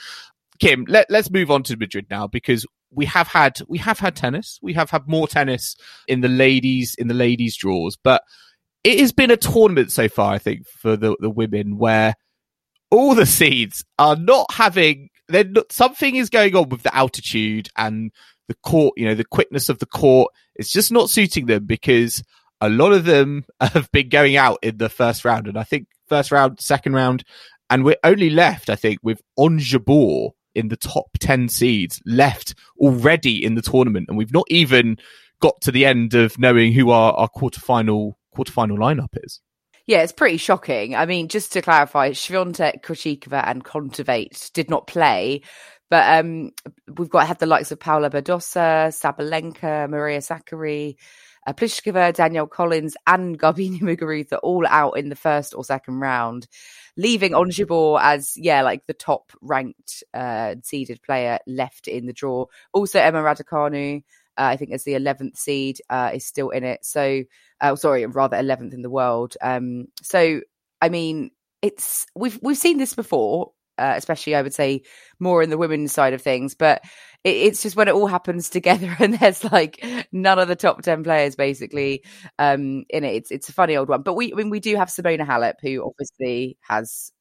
Kim, 0.59 0.87
let, 0.89 1.11
let's 1.11 1.31
move 1.31 1.51
on 1.51 1.63
to 1.65 1.77
Madrid 1.77 2.07
now 2.11 2.27
because 2.27 2.65
we 2.97 3.05
have 3.07 3.29
had 3.29 3.61
we 3.69 3.79
have 3.79 4.01
had 4.01 4.17
tennis. 4.17 4.59
We 4.63 4.73
have 4.73 4.91
had 4.91 5.07
more 5.07 5.29
tennis 5.29 5.77
in 6.09 6.23
the 6.23 6.29
ladies 6.29 6.97
in 6.99 7.09
the 7.09 7.15
ladies 7.15 7.57
draws, 7.57 7.97
but 7.97 8.23
it 8.83 8.99
has 8.99 9.13
been 9.13 9.31
a 9.31 9.37
tournament 9.37 9.93
so 9.93 10.09
far. 10.09 10.33
I 10.33 10.39
think 10.39 10.67
for 10.67 10.97
the 10.97 11.17
the 11.21 11.31
women 11.31 11.79
where 11.79 12.15
all 12.91 13.15
the 13.15 13.27
seeds 13.27 13.85
are 13.99 14.17
not 14.17 14.47
having. 14.53 15.11
Then 15.29 15.55
something 15.71 16.15
is 16.15 16.31
going 16.31 16.55
on 16.55 16.69
with 16.69 16.85
the 16.85 16.95
altitude 16.95 17.69
and 17.77 18.13
the 18.47 18.55
court, 18.63 18.95
you 18.97 19.07
know, 19.07 19.15
the 19.17 19.25
quickness 19.25 19.69
of 19.69 19.81
the 19.81 19.87
court, 19.87 20.33
it's 20.55 20.71
just 20.71 20.93
not 20.93 21.11
suiting 21.11 21.47
them 21.47 21.65
because 21.65 22.23
a 22.61 22.69
lot 22.69 22.93
of 22.93 23.05
them 23.05 23.45
have 23.61 23.91
been 23.91 24.09
going 24.09 24.37
out 24.37 24.59
in 24.63 24.79
the 24.79 24.89
first 24.89 25.25
round. 25.25 25.49
And 25.49 25.59
I 25.59 25.65
think 25.65 25.89
first 26.09 26.31
round, 26.31 26.61
second 26.61 26.95
round, 26.95 27.25
and 27.69 27.85
we're 27.85 27.97
only 28.05 28.31
left, 28.31 28.71
I 28.71 28.77
think, 28.77 29.01
with 29.03 29.21
Ons 29.37 29.65
Jabeur 29.65 30.31
in 30.57 30.69
the 30.69 30.77
top 30.77 31.07
10 31.21 31.49
seeds 31.49 32.01
left 32.07 32.55
already 32.79 33.45
in 33.45 33.55
the 33.55 33.63
tournament. 33.63 34.07
And 34.09 34.17
we've 34.17 34.33
not 34.33 34.47
even 34.49 34.97
got 35.41 35.61
to 35.63 35.71
the 35.71 35.85
end 35.85 36.15
of 36.15 36.39
knowing 36.39 36.73
who 36.73 36.91
our, 36.91 37.13
our 37.13 37.29
quarterfinal, 37.29 38.15
quarterfinal 38.37 38.79
lineup 38.79 39.11
is. 39.23 39.41
Yeah, 39.87 40.03
it's 40.03 40.13
pretty 40.13 40.39
shocking. 40.39 40.97
I 40.97 41.07
mean, 41.07 41.29
just 41.29 41.53
to 41.53 41.63
clarify, 41.63 42.11
Swiatek, 42.11 42.83
Krejcikova 42.83 43.47
and 43.47 43.65
Kontaveit 43.65 44.53
did 44.53 44.69
not 44.69 44.89
play 44.89 45.43
but 45.89 46.19
um, 46.19 46.51
we've 46.97 47.11
got 47.11 47.27
have 47.27 47.39
the 47.39 47.47
likes 47.47 47.71
of 47.71 47.81
Paula 47.81 48.11
Badosa, 48.11 48.89
Sabalenka, 48.89 49.89
Maria 49.89 50.19
Sakkari, 50.19 50.97
uh, 51.47 51.53
Pliskova, 51.53 52.13
Danielle 52.13 52.47
Collins, 52.47 52.97
and 53.07 53.39
Garbini 53.39 53.81
Muguruza 53.83 54.39
all 54.43 54.67
out 54.67 54.93
in 54.93 55.09
the 55.09 55.17
first 55.17 55.55
or 55.55 55.65
second 55.65 56.01
round, 56.01 56.47
leaving 56.97 57.35
Ons 57.35 57.57
Jabeur 57.57 58.01
as 58.01 58.37
yeah, 58.37 58.63
like 58.63 58.87
the 58.87 58.95
top 58.95 59.33
ranked 59.41 60.03
uh, 60.15 60.57
seeded 60.63 61.03
player 61.03 61.39
left 61.47 61.89
in 61.89 62.07
the 62.07 62.13
draw. 62.13 62.47
Also, 62.73 62.99
Emma 62.99 63.19
Raducanu, 63.19 63.99
uh, 63.99 64.01
I 64.37 64.57
think 64.57 64.73
as 64.73 64.85
the 64.85 64.95
eleventh 64.95 65.37
seed, 65.39 65.81
uh, 65.89 66.11
is 66.15 66.27
still 66.27 66.51
in 66.51 66.65
it. 66.65 66.85
So, 66.85 67.25
uh, 67.61 67.77
sorry, 67.77 68.05
rather 68.07 68.37
eleventh 68.37 68.75
in 68.75 68.83
the 68.83 68.91
world. 68.91 69.37
Um, 69.41 69.87
so, 70.03 70.41
I 70.83 70.89
mean, 70.89 71.31
it's 71.63 72.07
we've 72.15 72.39
we've 72.43 72.59
seen 72.59 72.79
this 72.79 72.95
before 72.95 73.53
uh, 73.79 73.95
especially 73.97 74.35
I 74.35 74.43
would 74.43 74.55
say 74.55 74.83
more 75.19 75.43
in 75.43 75.51
the 75.51 75.59
women's 75.59 75.93
side 75.93 76.15
of 76.15 76.23
things. 76.23 76.55
But 76.55 76.83
it, 77.25 77.37
it's 77.37 77.63
just 77.63 77.77
when 77.77 77.89
it 77.89 77.95
all 77.95 78.07
happens 78.07 78.49
together 78.51 78.95
and 78.99 79.15
there's 79.15 79.45
like 79.45 79.85
none 80.13 80.39
of 80.39 80.49
the 80.49 80.57
top 80.57 80.83
ten 80.83 81.03
players 81.03 81.37
basically 81.37 82.05
um, 82.39 82.85
in 82.89 83.05
it. 83.05 83.15
It's 83.15 83.31
it's 83.31 83.49
a 83.49 83.53
funny 83.53 83.77
old 83.77 83.89
one. 83.89 84.03
But 84.03 84.15
we 84.15 84.33
I 84.33 84.37
mean 84.37 84.51
we 84.51 84.61
do 84.61 84.77
have 84.77 84.89
Simona 84.89 85.27
Halep 85.27 85.55
who 85.63 85.85
obviously 85.85 86.59
has 86.61 87.13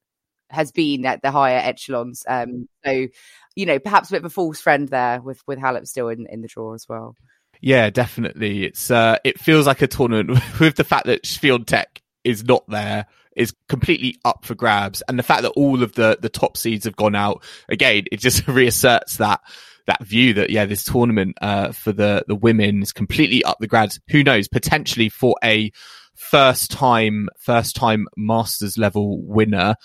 has 0.51 0.71
been 0.71 1.05
at 1.05 1.21
the 1.21 1.31
higher 1.31 1.57
echelons. 1.57 2.23
Um, 2.27 2.67
so 2.85 3.07
you 3.55 3.65
know 3.65 3.79
perhaps 3.79 4.09
a 4.09 4.13
bit 4.13 4.21
of 4.21 4.25
a 4.25 4.29
false 4.29 4.61
friend 4.61 4.87
there 4.89 5.21
with 5.21 5.41
with 5.47 5.59
Halep 5.59 5.87
still 5.87 6.09
in 6.09 6.27
in 6.27 6.41
the 6.41 6.47
draw 6.47 6.73
as 6.73 6.85
well. 6.87 7.15
Yeah, 7.61 7.89
definitely. 7.89 8.65
It's 8.65 8.91
uh, 8.91 9.17
it 9.23 9.39
feels 9.39 9.67
like 9.67 9.81
a 9.81 9.87
tournament 9.87 10.39
with 10.59 10.75
the 10.75 10.83
fact 10.83 11.05
that 11.07 11.23
Swiatek 11.23 12.01
is 12.23 12.43
not 12.43 12.67
there 12.67 13.05
is 13.35 13.53
completely 13.69 14.17
up 14.25 14.45
for 14.45 14.55
grabs. 14.55 15.01
And 15.07 15.19
the 15.19 15.23
fact 15.23 15.43
that 15.43 15.51
all 15.51 15.83
of 15.83 15.93
the, 15.93 16.17
the 16.21 16.29
top 16.29 16.57
seeds 16.57 16.85
have 16.85 16.95
gone 16.95 17.15
out 17.15 17.43
again, 17.69 18.05
it 18.11 18.19
just 18.19 18.47
reasserts 18.47 19.17
that, 19.17 19.41
that 19.87 20.03
view 20.03 20.33
that, 20.35 20.49
yeah, 20.49 20.65
this 20.65 20.83
tournament, 20.83 21.37
uh, 21.41 21.71
for 21.71 21.91
the, 21.91 22.23
the 22.27 22.35
women 22.35 22.81
is 22.81 22.91
completely 22.91 23.43
up 23.43 23.57
the 23.59 23.67
grabs. 23.67 23.99
Who 24.09 24.23
knows? 24.23 24.47
Potentially 24.47 25.09
for 25.09 25.35
a 25.43 25.71
first 26.15 26.71
time, 26.71 27.29
first 27.39 27.75
time 27.75 28.07
masters 28.17 28.77
level 28.77 29.21
winner. 29.21 29.75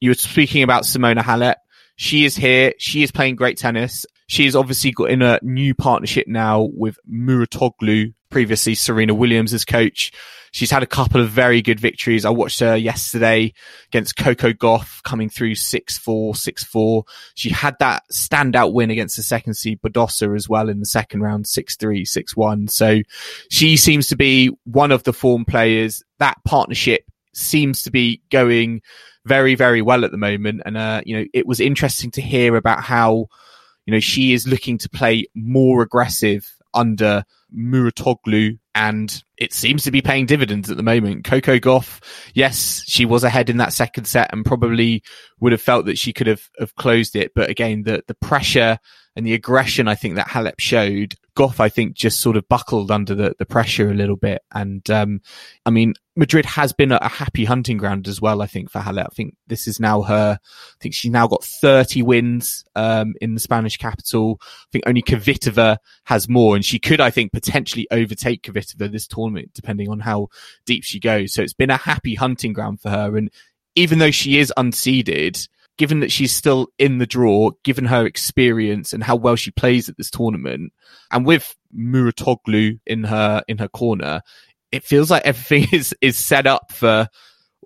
You 0.00 0.10
were 0.10 0.14
speaking 0.14 0.62
about 0.62 0.82
Simona 0.82 1.20
Halep. 1.20 1.56
She 1.96 2.24
is 2.26 2.36
here. 2.36 2.74
She 2.78 3.02
is 3.02 3.10
playing 3.10 3.36
great 3.36 3.56
tennis. 3.56 4.04
She 4.28 4.44
has 4.44 4.56
obviously 4.56 4.90
got 4.90 5.10
in 5.10 5.22
a 5.22 5.38
new 5.42 5.74
partnership 5.74 6.26
now 6.26 6.68
with 6.72 6.98
Mouratoglou, 7.10 8.12
previously 8.30 8.74
Serena 8.74 9.14
Williams' 9.14 9.64
coach. 9.64 10.12
She's 10.52 10.70
had 10.70 10.82
a 10.82 10.86
couple 10.86 11.20
of 11.20 11.28
very 11.28 11.60
good 11.60 11.78
victories. 11.78 12.24
I 12.24 12.30
watched 12.30 12.60
her 12.60 12.76
yesterday 12.76 13.52
against 13.88 14.16
Coco 14.16 14.52
Gauff 14.52 15.02
coming 15.02 15.28
through 15.28 15.52
6-4, 15.52 16.32
6-4. 16.34 17.02
She 17.34 17.50
had 17.50 17.76
that 17.80 18.04
standout 18.10 18.72
win 18.72 18.90
against 18.90 19.16
the 19.16 19.22
second 19.22 19.54
seed 19.54 19.82
Badosa 19.82 20.34
as 20.34 20.48
well 20.48 20.70
in 20.70 20.80
the 20.80 20.86
second 20.86 21.20
round, 21.20 21.44
6-3, 21.44 22.02
6-1. 22.02 22.70
So 22.70 23.00
she 23.50 23.76
seems 23.76 24.08
to 24.08 24.16
be 24.16 24.48
one 24.64 24.92
of 24.92 25.02
the 25.02 25.12
form 25.12 25.44
players. 25.44 26.02
That 26.20 26.38
partnership 26.46 27.04
seems 27.34 27.82
to 27.82 27.90
be 27.90 28.22
going 28.30 28.80
very, 29.26 29.56
very 29.56 29.82
well 29.82 30.06
at 30.06 30.10
the 30.10 30.16
moment. 30.16 30.62
And, 30.64 30.78
uh, 30.78 31.02
you 31.04 31.18
know, 31.18 31.26
it 31.34 31.46
was 31.46 31.60
interesting 31.60 32.10
to 32.12 32.22
hear 32.22 32.56
about 32.56 32.82
how, 32.82 33.26
you 33.84 33.92
know, 33.92 34.00
she 34.00 34.32
is 34.32 34.46
looking 34.46 34.78
to 34.78 34.88
play 34.88 35.26
more 35.34 35.82
aggressive 35.82 36.55
under 36.76 37.24
Mouratoglou, 37.56 38.58
and 38.74 39.24
it 39.38 39.52
seems 39.52 39.84
to 39.84 39.90
be 39.90 40.02
paying 40.02 40.26
dividends 40.26 40.70
at 40.70 40.76
the 40.76 40.82
moment. 40.82 41.24
Coco 41.24 41.58
Gauff, 41.58 42.00
yes, 42.34 42.82
she 42.86 43.04
was 43.04 43.24
ahead 43.24 43.48
in 43.50 43.56
that 43.56 43.72
second 43.72 44.04
set 44.04 44.32
and 44.32 44.44
probably 44.44 45.02
would 45.40 45.52
have 45.52 45.62
felt 45.62 45.86
that 45.86 45.98
she 45.98 46.12
could 46.12 46.26
have, 46.26 46.42
have 46.58 46.74
closed 46.76 47.16
it. 47.16 47.32
But 47.34 47.50
again, 47.50 47.82
the, 47.82 48.02
the 48.06 48.14
pressure 48.14 48.78
and 49.14 49.26
the 49.26 49.34
aggression 49.34 49.88
I 49.88 49.94
think 49.94 50.16
that 50.16 50.28
Halep 50.28 50.58
showed 50.58 51.14
Gauff, 51.36 51.60
I 51.60 51.68
think, 51.68 51.94
just 51.94 52.20
sort 52.20 52.36
of 52.36 52.48
buckled 52.48 52.90
under 52.90 53.14
the, 53.14 53.34
the 53.38 53.46
pressure 53.46 53.90
a 53.90 53.94
little 53.94 54.16
bit. 54.16 54.42
And, 54.52 54.88
um, 54.90 55.20
I 55.64 55.70
mean, 55.70 55.94
Madrid 56.16 56.46
has 56.46 56.72
been 56.72 56.90
a, 56.90 57.08
happy 57.08 57.44
hunting 57.44 57.76
ground 57.76 58.08
as 58.08 58.20
well, 58.20 58.42
I 58.42 58.46
think, 58.46 58.70
for 58.70 58.80
Halep. 58.80 59.06
I 59.06 59.14
think 59.14 59.36
this 59.46 59.68
is 59.68 59.78
now 59.78 60.02
her, 60.02 60.38
I 60.42 60.76
think 60.80 60.94
she's 60.94 61.10
now 61.10 61.26
got 61.26 61.44
30 61.44 62.02
wins, 62.02 62.64
um, 62.74 63.14
in 63.20 63.34
the 63.34 63.40
Spanish 63.40 63.76
capital. 63.76 64.40
I 64.42 64.68
think 64.72 64.84
only 64.86 65.02
Kvitova 65.02 65.76
has 66.04 66.28
more 66.28 66.56
and 66.56 66.64
she 66.64 66.78
could, 66.78 67.00
I 67.00 67.10
think, 67.10 67.32
potentially 67.32 67.86
overtake 67.90 68.42
Kvitova 68.42 68.90
this 68.90 69.06
tournament, 69.06 69.52
depending 69.54 69.88
on 69.90 70.00
how 70.00 70.28
deep 70.64 70.82
she 70.82 70.98
goes. 70.98 71.34
So 71.34 71.42
it's 71.42 71.54
been 71.54 71.70
a 71.70 71.76
happy 71.76 72.14
hunting 72.14 72.52
ground 72.52 72.80
for 72.80 72.90
her. 72.90 73.16
And 73.16 73.30
even 73.76 73.98
though 73.98 74.10
she 74.10 74.38
is 74.38 74.52
unseeded, 74.56 75.46
given 75.78 76.00
that 76.00 76.12
she's 76.12 76.34
still 76.34 76.68
in 76.78 76.98
the 76.98 77.06
draw, 77.06 77.50
given 77.64 77.84
her 77.84 78.06
experience 78.06 78.92
and 78.92 79.02
how 79.02 79.16
well 79.16 79.36
she 79.36 79.50
plays 79.50 79.88
at 79.88 79.96
this 79.96 80.10
tournament, 80.10 80.72
and 81.10 81.26
with 81.26 81.54
Mouratoglou 81.76 82.78
in 82.86 83.04
her 83.04 83.42
in 83.48 83.58
her 83.58 83.68
corner, 83.68 84.22
it 84.72 84.84
feels 84.84 85.10
like 85.10 85.24
everything 85.24 85.68
is 85.72 85.94
is 86.00 86.16
set 86.16 86.46
up 86.46 86.72
for 86.72 87.08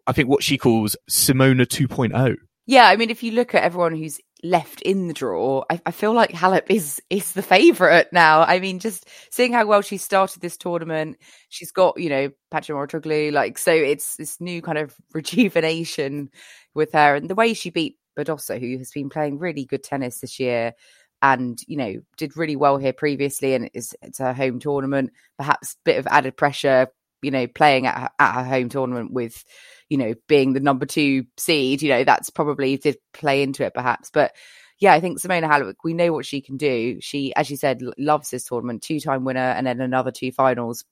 I 0.07 0.13
think 0.13 0.29
what 0.29 0.43
she 0.43 0.59
calls 0.59 0.97
Simona 1.09 1.67
2.0. 1.67 2.37
Yeah, 2.67 2.87
I 2.87 2.97
mean, 2.97 3.11
if 3.11 3.23
you 3.23 3.33
look 3.33 3.55
at 3.55 3.65
everyone 3.65 3.97
who's 3.97 4.21
left 4.43 4.81
in 4.83 5.09
the 5.09 5.15
draw, 5.15 5.65
I, 5.69 5.81
I 5.87 5.91
feel 5.91 6.13
like 6.13 6.31
Halep 6.31 6.67
is 6.69 7.03
is 7.11 7.33
the 7.33 7.43
favourite 7.43 8.13
now. 8.13 8.43
I 8.43 8.61
mean, 8.61 8.79
just 8.79 9.09
seeing 9.31 9.53
how 9.53 9.67
well 9.67 9.83
she 9.83 9.97
started 9.97 10.41
this 10.41 10.57
tournament, 10.57 11.17
she's 11.49 11.73
got 11.73 11.99
you 11.99 12.09
know 12.09 12.31
Patrick 12.51 12.77
Mouratoglou, 12.77 13.33
like 13.33 13.59
so 13.59 13.73
it's 13.73 14.17
this 14.17 14.41
new 14.41 14.63
kind 14.63 14.79
of 14.79 14.95
rejuvenation 15.15 16.31
with 16.75 16.93
her, 16.93 17.15
and 17.15 17.29
the 17.29 17.35
way 17.35 17.55
she 17.55 17.71
beat 17.71 17.97
Badosa, 18.19 18.61
who 18.61 18.79
has 18.79 18.91
been 18.91 19.11
playing 19.11 19.39
really 19.39 19.65
good 19.65 19.83
tennis 19.83 20.21
this 20.21 20.39
year 20.41 20.75
and 21.23 21.61
you 21.67 21.77
know 21.77 21.97
did 22.17 22.37
really 22.37 22.57
well 22.57 22.79
here 22.79 22.93
previously 22.93 23.55
and 23.55 23.71
it's, 23.75 23.95
it's 24.03 24.19
her 24.19 24.33
home 24.33 24.59
tournament 24.59 25.13
perhaps 25.37 25.75
a 25.75 25.77
bit 25.85 25.99
of 25.99 26.07
added 26.07 26.37
pressure 26.37 26.89
you 27.23 27.31
know 27.31 27.47
playing 27.47 27.87
at 27.87 27.99
her, 27.99 28.11
at 28.19 28.33
her 28.33 28.45
home 28.45 28.69
tournament 28.69 29.13
with 29.13 29.45
you 29.89 29.99
know 29.99 30.15
being 30.29 30.53
the 30.53 30.61
number 30.61 30.87
two 30.87 31.25
seed 31.37 31.83
you 31.83 31.91
know 31.91 32.05
that's 32.05 32.31
probably 32.31 32.77
did 32.77 32.97
play 33.13 33.43
into 33.43 33.65
it 33.65 33.75
perhaps. 33.75 34.11
But 34.11 34.35
yeah 34.79 34.95
i 34.95 35.01
think 35.01 35.21
simona 35.21 35.47
halep 35.47 35.75
we 35.85 35.95
know 35.95 36.13
what 36.13 36.27
she 36.27 36.41
can 36.41 36.57
do. 36.57 36.99
She 37.01 37.35
as 37.35 37.51
you 37.51 37.57
said 37.57 37.83
loves 37.99 38.31
this 38.31 38.45
tournament 38.45 38.83
two-time 38.83 39.25
winner 39.25 39.41
and 39.41 39.67
then 39.67 39.81
another 39.81 40.11
two 40.11 40.33
finals 40.33 40.85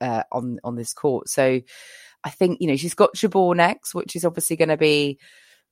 uh, 0.00 0.22
on 0.32 0.58
on 0.64 0.76
this 0.76 0.92
court. 0.92 1.28
So 1.28 1.60
i 2.28 2.30
think 2.30 2.58
you 2.60 2.68
know 2.68 2.76
she's 2.76 2.94
got 2.94 3.14
jabeur 3.14 3.56
next 3.56 3.94
which 3.94 4.14
is 4.14 4.24
obviously 4.24 4.56
going 4.56 4.68
to 4.68 4.76
be 4.76 5.18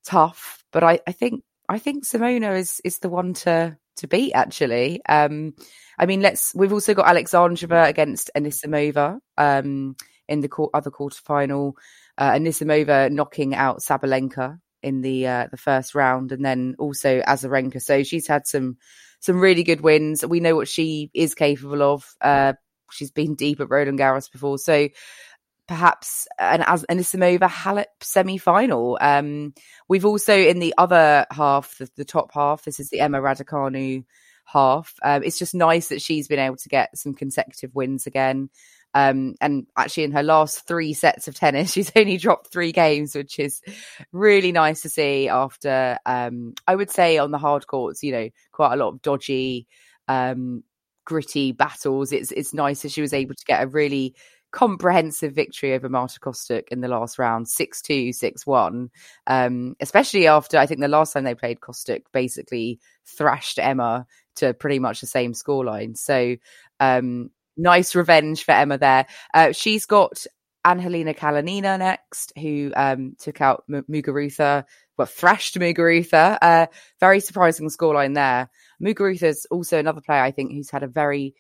tough. 0.07 0.65
But 0.73 0.85
I, 0.85 1.01
I 1.07 1.13
think 1.13 1.43
I 1.69 1.79
think 1.79 2.05
Simona 2.05 2.57
is 2.57 2.81
is 2.85 3.01
the 3.01 3.11
one 3.11 3.35
to 3.35 3.77
to 3.97 4.09
beat 4.09 4.33
actually. 4.33 5.03
Um, 5.09 5.55
I 5.99 6.07
mean, 6.07 6.23
let's. 6.23 6.55
We've 6.55 6.73
also 6.73 6.95
got 6.95 7.07
Alexandrova 7.07 7.89
against 7.89 8.31
Anisimova 8.37 9.19
um, 9.37 9.97
in 10.29 10.41
the 10.41 10.49
co- 10.49 10.71
other 10.73 10.91
quarterfinal. 10.91 11.73
Uh, 12.17 12.33
Anisimova 12.33 13.11
knocking 13.11 13.55
out 13.55 13.81
Sabalenka 13.81 14.59
in 14.83 15.03
the 15.03 15.27
uh, 15.27 15.49
the 15.51 15.57
first 15.57 15.95
round, 15.95 16.33
and 16.33 16.45
then 16.45 16.77
also 16.79 17.21
Azarenka. 17.23 17.83
So 17.83 18.03
she's 18.03 18.27
had 18.27 18.47
some 18.47 18.77
some 19.21 19.41
really 19.41 19.65
good 19.65 19.81
wins. 19.81 20.25
We 20.25 20.41
know 20.41 20.57
what 20.57 20.69
she 20.69 21.11
is 21.15 21.35
capable 21.35 21.83
of. 21.83 22.05
Uh, 22.21 22.55
she's 22.93 23.11
been 23.11 23.35
deep 23.35 23.61
at 23.61 23.71
Roland 23.71 23.99
Garros 23.99 24.31
before, 24.31 24.59
so 24.59 24.89
perhaps 25.67 26.29
an 26.39 26.61
Anisimova 26.61 27.49
Halep 27.49 27.87
semi 28.01 28.39
final. 28.39 28.99
Um, 29.01 29.55
we've 29.89 30.05
also 30.05 30.37
in 30.37 30.59
the 30.59 30.75
other 30.79 31.27
half, 31.31 31.79
the, 31.79 31.89
the, 31.97 32.05
top 32.05 32.33
half, 32.33 32.65
this 32.65 32.81
is 32.81 32.91
the 32.91 33.01
Emma 33.01 33.21
Raducanu 33.21 34.05
half. 34.45 34.95
Um, 35.03 35.23
it's 35.23 35.39
just 35.39 35.55
nice 35.55 35.89
that 35.89 36.01
she's 36.01 36.29
been 36.29 36.39
able 36.39 36.57
to 36.57 36.69
get 36.69 36.97
some 36.97 37.15
consecutive 37.15 37.75
wins 37.75 38.07
again. 38.07 38.49
Um, 38.95 39.35
and 39.43 39.67
actually, 39.77 40.05
in 40.05 40.13
her 40.13 40.23
last 40.23 40.67
three 40.67 40.95
sets 40.95 41.29
of 41.29 41.35
tennis, 41.35 41.73
she's 41.75 41.93
only 41.95 42.17
dropped 42.17 42.49
three 42.49 42.73
games, 42.73 43.15
which 43.15 43.39
is 43.39 43.61
really 44.11 44.53
nice 44.53 44.83
to 44.83 44.89
see. 44.89 45.29
After, 45.29 45.99
um, 46.07 46.55
I 46.67 46.75
would 46.75 46.91
say, 46.91 47.19
on 47.19 47.31
the 47.31 47.39
hard 47.39 47.67
courts, 47.67 48.03
you 48.03 48.13
know, 48.13 48.31
quite 48.53 48.73
a 48.73 48.77
lot 48.77 48.89
of 48.89 49.03
dodgy, 49.03 49.67
um, 50.09 50.65
gritty 51.05 51.53
battles. 51.53 52.13
It's 52.13 52.33
it's 52.33 52.55
nice 52.55 52.83
that 52.83 52.93
she 52.93 53.03
was 53.03 53.13
able 53.13 53.35
to 53.35 53.45
get 53.45 53.63
a 53.63 53.67
really 53.67 54.15
comprehensive 54.53 55.35
victory 55.35 55.75
over 55.75 55.89
Marta 55.89 56.19
Kostyuk 56.21 56.69
in 56.69 56.81
the 56.81 56.89
last 56.89 57.19
round, 57.19 57.47
6-2, 57.47 58.11
6-1. 58.11 58.89
Um, 59.27 59.77
especially 59.81 60.27
after 60.27 60.59
I 60.59 60.67
think 60.67 60.81
the 60.81 60.89
last 60.89 61.13
time 61.13 61.25
they 61.25 61.35
played 61.35 61.61
Kostyuk 61.61 62.03
basically 62.13 62.81
thrashed 63.05 63.59
Emma 63.59 64.07
to 64.37 64.55
pretty 64.55 64.79
much 64.79 65.01
the 65.01 65.07
same 65.07 65.33
scoreline. 65.33 65.97
So 65.97 66.37
um, 66.81 67.31
nice 67.57 67.95
revenge 67.95 68.45
for 68.45 68.53
Emma 68.53 68.79
there. 68.79 69.07
Uh, 69.35 69.53
she's 69.53 69.87
got 69.87 70.27
Angelina 70.65 71.15
Kalinina 71.15 71.79
next, 71.79 72.33
who 72.37 72.73
um, 72.77 73.15
took 73.19 73.41
out 73.41 73.65
M- 73.73 73.85
Muguruza, 73.91 74.65
well, 74.99 75.07
thrashed 75.07 75.57
Muguruza. 75.57 76.39
Uh, 76.43 76.67
very 76.99 77.21
surprising 77.21 77.69
scoreline 77.69 78.15
there. 78.15 78.51
Muguruza's 78.83 79.47
also 79.51 79.79
another 79.79 80.01
player, 80.01 80.23
I 80.23 80.33
think, 80.33 80.53
who's 80.53 80.71
had 80.71 80.83
a 80.83 80.89
very 80.89 81.35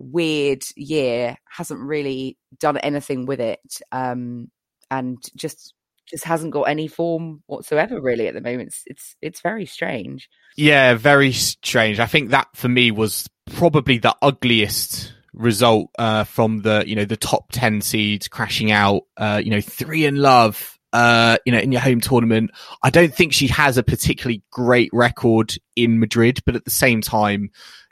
weird 0.00 0.62
year, 0.76 1.36
hasn't 1.48 1.80
really 1.80 2.36
done 2.58 2.78
anything 2.78 3.26
with 3.26 3.40
it, 3.40 3.60
um, 3.92 4.50
and 4.90 5.18
just 5.36 5.74
just 6.08 6.24
hasn't 6.24 6.52
got 6.52 6.62
any 6.62 6.88
form 6.88 7.42
whatsoever 7.46 8.00
really 8.00 8.26
at 8.26 8.34
the 8.34 8.40
moment. 8.40 8.68
It's 8.68 8.82
it's 8.86 9.16
it's 9.22 9.40
very 9.40 9.66
strange. 9.66 10.28
Yeah, 10.56 10.94
very 10.94 11.32
strange. 11.32 12.00
I 12.00 12.06
think 12.06 12.30
that 12.30 12.48
for 12.54 12.68
me 12.68 12.90
was 12.90 13.28
probably 13.52 13.98
the 13.98 14.16
ugliest 14.20 15.12
result 15.32 15.90
uh, 15.98 16.24
from 16.24 16.62
the 16.62 16.84
you 16.86 16.96
know 16.96 17.04
the 17.04 17.16
top 17.16 17.52
10 17.52 17.82
seeds 17.82 18.26
crashing 18.26 18.72
out 18.72 19.02
uh, 19.16 19.40
you 19.42 19.50
know 19.50 19.60
three 19.60 20.04
in 20.04 20.16
love 20.16 20.76
uh, 20.92 21.36
you 21.46 21.52
know, 21.52 21.58
in 21.58 21.72
your 21.72 21.80
home 21.80 22.00
tournament. 22.00 22.50
I 22.82 22.90
don't 22.90 23.14
think 23.14 23.32
she 23.32 23.46
has 23.48 23.78
a 23.78 23.82
particularly 23.82 24.42
great 24.50 24.90
record 24.92 25.54
in 25.76 26.00
Madrid, 26.00 26.40
but 26.44 26.56
at 26.56 26.64
the 26.64 26.70
same 26.70 27.00
time, 27.00 27.50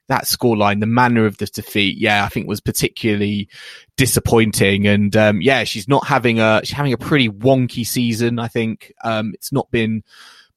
that 0.08 0.24
scoreline, 0.24 0.80
the 0.80 0.86
manner 0.86 1.26
of 1.26 1.38
the 1.38 1.46
defeat, 1.46 1.98
yeah, 1.98 2.24
I 2.24 2.28
think 2.28 2.48
was 2.48 2.60
particularly 2.60 3.48
disappointing. 3.96 4.86
And 4.86 5.14
um, 5.16 5.40
yeah, 5.40 5.64
she's 5.64 5.88
not 5.88 6.06
having 6.06 6.40
a 6.40 6.60
she's 6.64 6.76
having 6.76 6.92
a 6.92 6.98
pretty 6.98 7.28
wonky 7.28 7.86
season. 7.86 8.38
I 8.38 8.48
think 8.48 8.92
um, 9.04 9.32
it's 9.34 9.52
not 9.52 9.70
been 9.70 10.02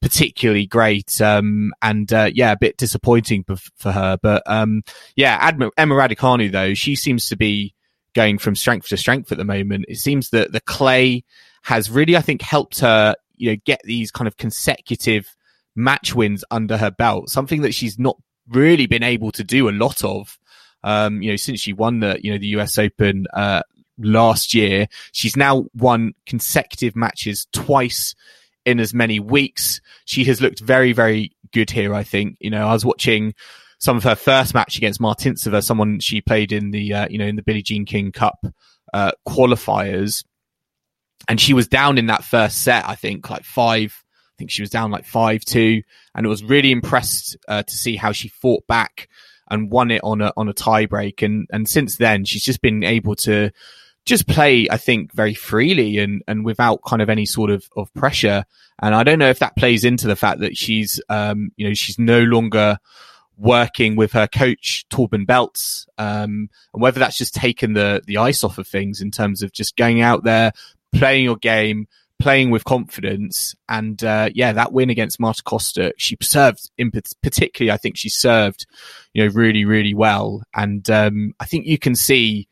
particularly 0.00 0.66
great, 0.66 1.20
um, 1.20 1.72
and 1.80 2.12
uh, 2.12 2.30
yeah, 2.34 2.52
a 2.52 2.58
bit 2.58 2.76
disappointing 2.76 3.44
for 3.76 3.92
her. 3.92 4.18
But 4.20 4.42
um, 4.46 4.82
yeah, 5.16 5.50
Adma- 5.50 5.70
Emma 5.76 5.94
Raducanu 5.94 6.50
though, 6.50 6.74
she 6.74 6.96
seems 6.96 7.28
to 7.28 7.36
be 7.36 7.74
going 8.14 8.38
from 8.38 8.56
strength 8.56 8.88
to 8.88 8.96
strength 8.96 9.32
at 9.32 9.38
the 9.38 9.44
moment. 9.44 9.86
It 9.88 9.98
seems 9.98 10.30
that 10.30 10.52
the 10.52 10.60
clay 10.60 11.24
has 11.62 11.90
really, 11.90 12.16
I 12.16 12.20
think, 12.20 12.42
helped 12.42 12.80
her, 12.80 13.14
you 13.36 13.50
know, 13.52 13.56
get 13.64 13.80
these 13.84 14.10
kind 14.10 14.28
of 14.28 14.36
consecutive 14.36 15.34
match 15.74 16.14
wins 16.14 16.44
under 16.50 16.76
her 16.76 16.90
belt, 16.90 17.30
something 17.30 17.62
that 17.62 17.74
she's 17.74 17.98
not 17.98 18.16
really 18.52 18.86
been 18.86 19.02
able 19.02 19.32
to 19.32 19.44
do 19.44 19.68
a 19.68 19.70
lot 19.70 20.04
of. 20.04 20.38
Um, 20.84 21.22
you 21.22 21.30
know, 21.30 21.36
since 21.36 21.60
she 21.60 21.72
won 21.72 22.00
the, 22.00 22.18
you 22.22 22.32
know, 22.32 22.38
the 22.38 22.48
US 22.58 22.76
Open, 22.78 23.26
uh, 23.32 23.62
last 23.98 24.54
year, 24.54 24.88
she's 25.12 25.36
now 25.36 25.66
won 25.74 26.12
consecutive 26.26 26.96
matches 26.96 27.46
twice 27.52 28.14
in 28.64 28.80
as 28.80 28.94
many 28.94 29.20
weeks. 29.20 29.80
She 30.04 30.24
has 30.24 30.40
looked 30.40 30.60
very, 30.60 30.92
very 30.92 31.32
good 31.52 31.70
here. 31.70 31.94
I 31.94 32.02
think, 32.02 32.36
you 32.40 32.50
know, 32.50 32.66
I 32.66 32.72
was 32.72 32.84
watching 32.84 33.34
some 33.78 33.96
of 33.96 34.04
her 34.04 34.14
first 34.14 34.54
match 34.54 34.76
against 34.76 35.00
Martincova, 35.00 35.62
someone 35.62 35.98
she 36.00 36.20
played 36.20 36.52
in 36.52 36.70
the, 36.70 36.94
uh, 36.94 37.08
you 37.10 37.18
know, 37.18 37.26
in 37.26 37.36
the 37.36 37.42
Billie 37.42 37.62
Jean 37.62 37.84
King 37.84 38.12
Cup, 38.12 38.44
uh, 38.92 39.12
qualifiers. 39.26 40.24
And 41.28 41.40
she 41.40 41.54
was 41.54 41.68
down 41.68 41.98
in 41.98 42.06
that 42.06 42.24
first 42.24 42.62
set, 42.62 42.88
I 42.88 42.94
think, 42.94 43.28
like 43.30 43.44
five, 43.44 44.01
think 44.42 44.50
she 44.50 44.62
was 44.62 44.70
down 44.70 44.90
like 44.90 45.04
five 45.04 45.44
two, 45.44 45.82
and 46.14 46.26
it 46.26 46.28
was 46.28 46.42
really 46.42 46.72
impressed 46.72 47.36
uh, 47.46 47.62
to 47.62 47.72
see 47.72 47.94
how 47.94 48.10
she 48.10 48.28
fought 48.28 48.66
back 48.66 49.08
and 49.48 49.70
won 49.70 49.92
it 49.92 50.00
on 50.02 50.20
a 50.20 50.32
on 50.36 50.48
a 50.48 50.52
tie 50.52 50.86
break. 50.86 51.22
And 51.22 51.46
and 51.52 51.68
since 51.68 51.96
then, 51.96 52.24
she's 52.24 52.42
just 52.42 52.60
been 52.60 52.82
able 52.82 53.14
to 53.16 53.52
just 54.04 54.26
play, 54.26 54.66
I 54.68 54.78
think, 54.78 55.12
very 55.14 55.34
freely 55.34 55.98
and 55.98 56.22
and 56.26 56.44
without 56.44 56.80
kind 56.84 57.00
of 57.00 57.08
any 57.08 57.24
sort 57.24 57.50
of 57.50 57.68
of 57.76 57.94
pressure. 57.94 58.44
And 58.80 58.96
I 58.96 59.04
don't 59.04 59.20
know 59.20 59.30
if 59.30 59.38
that 59.38 59.56
plays 59.56 59.84
into 59.84 60.08
the 60.08 60.16
fact 60.16 60.40
that 60.40 60.56
she's 60.56 61.00
um 61.08 61.52
you 61.56 61.68
know 61.68 61.74
she's 61.74 62.00
no 62.00 62.20
longer 62.20 62.78
working 63.38 63.94
with 63.94 64.12
her 64.12 64.26
coach 64.26 64.84
Torben 64.90 65.24
Beltz, 65.24 65.86
um, 65.98 66.50
and 66.74 66.82
whether 66.82 66.98
that's 66.98 67.18
just 67.18 67.34
taken 67.34 67.74
the 67.74 68.02
the 68.06 68.16
ice 68.16 68.42
off 68.42 68.58
of 68.58 68.66
things 68.66 69.00
in 69.00 69.12
terms 69.12 69.42
of 69.42 69.52
just 69.52 69.76
going 69.76 70.00
out 70.00 70.24
there, 70.24 70.50
playing 70.92 71.22
your 71.22 71.36
game, 71.36 71.86
playing 72.22 72.50
with 72.50 72.64
confidence. 72.64 73.54
And 73.68 74.02
uh, 74.04 74.30
yeah, 74.32 74.52
that 74.52 74.72
win 74.72 74.90
against 74.90 75.18
Marta 75.18 75.42
Kostyuk, 75.42 75.92
she 75.98 76.16
served 76.22 76.70
in 76.78 76.92
particularly. 77.22 77.72
I 77.72 77.76
think 77.76 77.96
she 77.96 78.08
served, 78.08 78.64
you 79.12 79.24
know, 79.24 79.32
really, 79.32 79.64
really 79.64 79.92
well. 79.92 80.42
And 80.54 80.88
um, 80.88 81.34
I 81.40 81.46
think 81.46 81.66
you 81.66 81.78
can 81.78 81.96
see, 81.96 82.46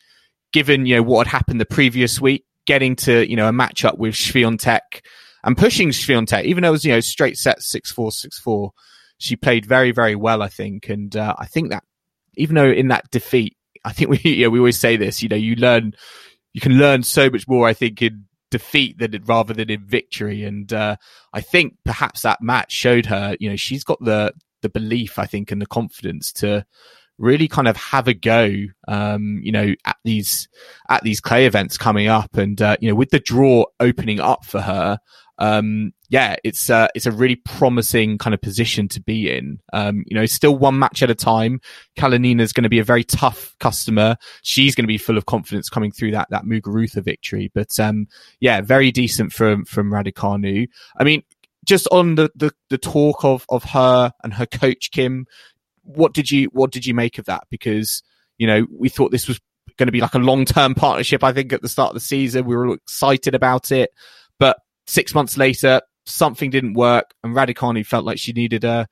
given 0.52 0.86
you 0.86 0.96
know 0.96 1.02
what 1.02 1.28
had 1.28 1.36
happened 1.36 1.60
the 1.60 1.66
previous 1.66 2.20
week, 2.20 2.44
getting 2.66 2.96
to 2.96 3.30
you 3.30 3.36
know 3.36 3.48
a 3.48 3.52
matchup 3.52 3.96
with 3.96 4.14
Swiatek 4.14 5.02
and 5.44 5.56
pushing 5.56 5.90
Swiatek, 5.90 6.44
even 6.44 6.62
though 6.62 6.70
it 6.70 6.72
was 6.72 6.84
you 6.84 6.92
know 6.92 7.00
straight 7.00 7.38
set 7.38 7.62
six 7.62 7.92
four 7.92 8.10
six 8.10 8.40
four. 8.40 8.72
She 9.18 9.36
played 9.36 9.66
very, 9.66 9.92
very 9.92 10.16
well, 10.16 10.42
I 10.42 10.48
think, 10.48 10.88
and 10.88 11.14
uh, 11.14 11.36
I 11.38 11.46
think 11.46 11.70
that 11.70 11.84
even 12.36 12.56
though 12.56 12.70
in 12.70 12.88
that 12.88 13.08
defeat, 13.10 13.56
I 13.84 13.92
think 13.92 14.10
we 14.10 14.18
you 14.24 14.44
know, 14.46 14.50
we 14.50 14.58
always 14.58 14.80
say 14.80 14.96
this. 14.96 15.22
You 15.22 15.28
know, 15.28 15.36
you 15.36 15.54
learn 15.54 15.92
you 16.54 16.60
can 16.60 16.78
learn 16.78 17.04
so 17.04 17.30
much 17.30 17.46
more. 17.46 17.68
I 17.68 17.74
think 17.74 18.02
in 18.02 18.24
defeat 18.50 18.98
than 18.98 19.22
rather 19.24 19.54
than 19.54 19.70
in 19.70 19.84
victory. 19.86 20.44
And 20.44 20.72
uh, 20.72 20.96
I 21.32 21.40
think 21.40 21.76
perhaps 21.84 22.22
that 22.22 22.42
match 22.42 22.72
showed 22.72 23.06
her. 23.06 23.36
You 23.40 23.50
know, 23.50 23.56
she's 23.56 23.84
got 23.84 24.02
the 24.04 24.32
the 24.62 24.68
belief, 24.68 25.18
I 25.18 25.26
think, 25.26 25.50
and 25.50 25.60
the 25.60 25.66
confidence 25.66 26.32
to 26.34 26.66
really 27.18 27.48
kind 27.48 27.68
of 27.68 27.76
have 27.76 28.08
a 28.08 28.14
go, 28.14 28.50
um, 28.88 29.40
you 29.42 29.52
know, 29.52 29.74
at 29.84 29.96
these, 30.04 30.48
at 30.88 31.02
these 31.02 31.20
clay 31.20 31.46
events 31.46 31.76
coming 31.76 32.08
up. 32.08 32.36
And, 32.36 32.60
uh, 32.60 32.76
you 32.80 32.88
know, 32.88 32.94
with 32.94 33.10
the 33.10 33.20
draw 33.20 33.64
opening 33.78 34.20
up 34.20 34.44
for 34.44 34.60
her, 34.60 34.98
um, 35.40 35.92
yeah, 36.10 36.36
it's 36.44 36.68
uh, 36.68 36.88
it's 36.94 37.06
a 37.06 37.10
really 37.10 37.36
promising 37.36 38.18
kind 38.18 38.34
of 38.34 38.42
position 38.42 38.88
to 38.88 39.00
be 39.00 39.30
in. 39.30 39.58
Um, 39.72 40.04
you 40.06 40.14
know, 40.14 40.26
still 40.26 40.56
one 40.56 40.78
match 40.78 41.02
at 41.02 41.10
a 41.10 41.14
time. 41.14 41.60
Kalinina 41.98 42.42
is 42.42 42.52
going 42.52 42.64
to 42.64 42.68
be 42.68 42.78
a 42.78 42.84
very 42.84 43.04
tough 43.04 43.56
customer. 43.58 44.16
She's 44.42 44.74
going 44.74 44.84
to 44.84 44.88
be 44.88 44.98
full 44.98 45.16
of 45.16 45.24
confidence 45.24 45.70
coming 45.70 45.92
through 45.92 46.10
that 46.12 46.28
that 46.30 46.44
Muguruza 46.44 47.02
victory. 47.02 47.50
But 47.54 47.80
um, 47.80 48.06
yeah, 48.38 48.60
very 48.60 48.92
decent 48.92 49.32
from 49.32 49.64
from 49.64 49.90
Raducanu. 49.90 50.68
I 50.98 51.04
mean, 51.04 51.22
just 51.64 51.88
on 51.90 52.16
the, 52.16 52.30
the 52.34 52.52
the 52.68 52.78
talk 52.78 53.24
of 53.24 53.46
of 53.48 53.64
her 53.64 54.12
and 54.22 54.34
her 54.34 54.46
coach 54.46 54.90
Kim, 54.90 55.26
what 55.82 56.12
did 56.12 56.30
you 56.30 56.50
what 56.52 56.70
did 56.70 56.84
you 56.84 56.92
make 56.92 57.18
of 57.18 57.24
that? 57.24 57.44
Because 57.50 58.02
you 58.36 58.46
know 58.46 58.66
we 58.70 58.90
thought 58.90 59.10
this 59.10 59.26
was 59.26 59.40
going 59.78 59.86
to 59.86 59.92
be 59.92 60.02
like 60.02 60.14
a 60.14 60.18
long 60.18 60.44
term 60.44 60.74
partnership. 60.74 61.24
I 61.24 61.32
think 61.32 61.50
at 61.54 61.62
the 61.62 61.68
start 61.68 61.90
of 61.90 61.94
the 61.94 62.00
season 62.00 62.44
we 62.44 62.54
were 62.54 62.74
excited 62.74 63.34
about 63.34 63.72
it, 63.72 63.90
but 64.38 64.58
six 64.86 65.14
months 65.14 65.36
later 65.36 65.80
something 66.06 66.50
didn't 66.50 66.74
work, 66.74 67.14
and 67.22 67.34
Raducanu 67.34 67.84
felt 67.86 68.04
like 68.04 68.18
she 68.18 68.32
needed 68.32 68.64
a 68.64 68.86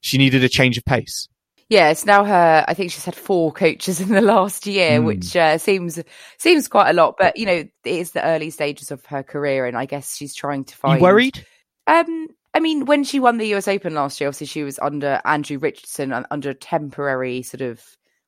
she 0.00 0.18
needed 0.18 0.42
a 0.44 0.48
change 0.48 0.78
of 0.78 0.84
pace. 0.84 1.28
Yeah, 1.68 1.90
it's 1.90 2.04
now 2.04 2.24
her. 2.24 2.64
I 2.68 2.74
think 2.74 2.92
she's 2.92 3.04
had 3.04 3.14
four 3.14 3.52
coaches 3.52 4.00
in 4.02 4.08
the 4.08 4.20
last 4.20 4.66
year, 4.66 5.00
mm. 5.00 5.04
which 5.04 5.36
uh, 5.36 5.58
seems 5.58 5.98
seems 6.38 6.68
quite 6.68 6.90
a 6.90 6.94
lot. 6.94 7.16
But 7.18 7.36
you 7.36 7.46
know, 7.46 7.52
it 7.52 7.70
is 7.84 8.12
the 8.12 8.24
early 8.24 8.50
stages 8.50 8.90
of 8.90 9.04
her 9.06 9.22
career, 9.22 9.66
and 9.66 9.76
I 9.76 9.86
guess 9.86 10.16
she's 10.16 10.34
trying 10.34 10.64
to 10.64 10.76
find. 10.76 11.00
You 11.00 11.02
worried? 11.02 11.44
Um, 11.86 12.28
I 12.54 12.60
mean, 12.60 12.84
when 12.84 13.04
she 13.04 13.20
won 13.20 13.38
the 13.38 13.54
US 13.54 13.68
Open 13.68 13.94
last 13.94 14.20
year, 14.20 14.28
obviously 14.28 14.46
she 14.46 14.62
was 14.62 14.78
under 14.78 15.20
Andrew 15.24 15.58
Richardson, 15.58 16.12
under 16.30 16.50
a 16.50 16.54
temporary 16.54 17.42
sort 17.42 17.62
of 17.62 17.82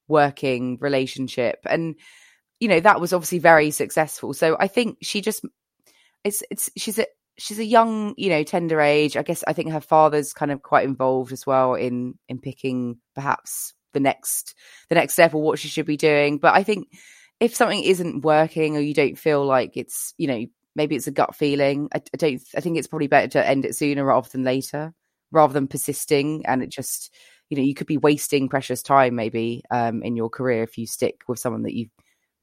working 0.08 0.78
relationship, 0.80 1.58
and 1.66 1.96
you 2.60 2.68
know 2.68 2.80
that 2.80 3.00
was 3.00 3.12
obviously 3.12 3.38
very 3.40 3.70
successful. 3.70 4.32
So 4.32 4.56
I 4.58 4.68
think 4.68 4.98
she 5.02 5.20
just 5.20 5.44
it's 6.24 6.42
it's 6.50 6.70
she's 6.76 6.98
a 6.98 7.06
she's 7.38 7.58
a 7.58 7.64
young, 7.64 8.14
you 8.16 8.30
know, 8.30 8.42
tender 8.42 8.80
age. 8.80 9.16
I 9.16 9.22
guess 9.22 9.44
I 9.46 9.52
think 9.52 9.70
her 9.70 9.80
father's 9.80 10.32
kind 10.32 10.50
of 10.50 10.62
quite 10.62 10.84
involved 10.84 11.32
as 11.32 11.46
well 11.46 11.74
in 11.74 12.18
in 12.28 12.38
picking 12.38 12.98
perhaps 13.14 13.74
the 13.92 14.00
next 14.00 14.54
the 14.88 14.94
next 14.94 15.14
step 15.14 15.34
or 15.34 15.42
what 15.42 15.58
she 15.58 15.68
should 15.68 15.86
be 15.86 15.96
doing. 15.96 16.38
But 16.38 16.54
I 16.54 16.62
think 16.62 16.88
if 17.40 17.54
something 17.54 17.82
isn't 17.82 18.24
working 18.24 18.76
or 18.76 18.80
you 18.80 18.94
don't 18.94 19.18
feel 19.18 19.44
like 19.44 19.76
it's, 19.76 20.14
you 20.18 20.26
know, 20.26 20.46
maybe 20.76 20.96
it's 20.96 21.06
a 21.06 21.12
gut 21.12 21.34
feeling. 21.34 21.88
I, 21.94 21.98
I 21.98 22.16
don't. 22.16 22.42
I 22.56 22.60
think 22.60 22.78
it's 22.78 22.88
probably 22.88 23.08
better 23.08 23.28
to 23.28 23.46
end 23.46 23.64
it 23.64 23.76
sooner 23.76 24.04
rather 24.04 24.28
than 24.28 24.44
later, 24.44 24.94
rather 25.30 25.52
than 25.52 25.68
persisting 25.68 26.46
and 26.46 26.62
it 26.62 26.70
just, 26.70 27.12
you 27.50 27.56
know, 27.56 27.62
you 27.62 27.74
could 27.74 27.86
be 27.86 27.98
wasting 27.98 28.48
precious 28.48 28.82
time 28.82 29.14
maybe 29.14 29.62
um, 29.70 30.02
in 30.02 30.16
your 30.16 30.30
career 30.30 30.62
if 30.62 30.78
you 30.78 30.86
stick 30.86 31.22
with 31.28 31.38
someone 31.38 31.62
that 31.62 31.74
you 31.74 31.88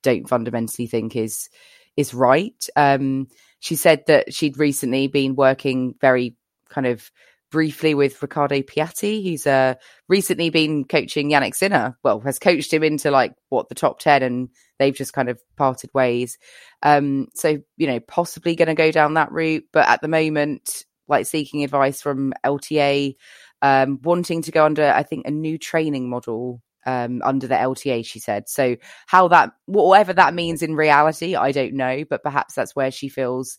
don't 0.04 0.28
fundamentally 0.28 0.88
think 0.88 1.16
is 1.16 1.50
is 1.98 2.14
right. 2.14 2.68
Um, 2.76 3.28
she 3.62 3.76
said 3.76 4.04
that 4.08 4.34
she'd 4.34 4.58
recently 4.58 5.08
been 5.08 5.36
working 5.36 5.94
very 6.02 6.36
kind 6.68 6.88
of 6.88 7.12
briefly 7.52 7.94
with 7.94 8.20
Riccardo 8.20 8.62
Piatti, 8.62 9.24
who's 9.24 9.46
uh, 9.46 9.76
recently 10.10 10.50
been 10.50 10.84
coaching 10.84 11.30
Jannik 11.30 11.54
Sinner. 11.54 11.96
Well, 12.02 12.20
has 12.22 12.40
coached 12.40 12.74
him 12.74 12.82
into 12.82 13.12
like 13.12 13.36
what 13.50 13.70
the 13.70 13.76
top 13.76 14.00
10 14.00 14.24
and 14.24 14.50
they've 14.80 14.96
just 14.96 15.14
kind 15.14 15.30
of 15.30 15.40
parted 15.58 15.92
ways. 15.94 16.40
Um, 16.82 17.28
so, 17.36 17.60
you 17.78 17.88
know, 17.88 18.00
possibly 18.00 18.56
going 18.56 18.68
to 18.68 18.74
go 18.74 18.90
down 18.90 19.14
that 19.14 19.32
route. 19.32 19.66
But 19.72 19.88
at 19.88 20.02
the 20.02 20.08
moment, 20.08 20.86
like 21.08 21.28
seeking 21.28 21.64
advice 21.64 22.02
from 22.02 22.34
LTA, 22.44 23.16
um, 23.62 24.00
wanting 24.02 24.42
to 24.44 24.52
go 24.52 24.66
under, 24.66 24.90
I 24.90 25.04
think, 25.04 25.28
a 25.28 25.32
new 25.32 25.60
training 25.60 26.10
model 26.10 26.64
um, 26.86 27.22
under 27.24 27.48
the 27.48 27.56
LTA, 27.56 28.06
she 28.06 28.20
said. 28.20 28.50
So, 28.50 28.78
how 29.08 29.28
that, 29.30 29.52
whatever 29.66 30.14
that 30.14 30.34
means 30.34 30.62
in 30.62 30.76
reality, 30.76 31.36
I 31.36 31.52
don't 31.52 31.74
know, 31.74 32.04
but 32.10 32.24
perhaps 32.24 32.56
that's 32.56 32.76
where 32.76 32.92
she 32.92 33.10
feels 33.10 33.58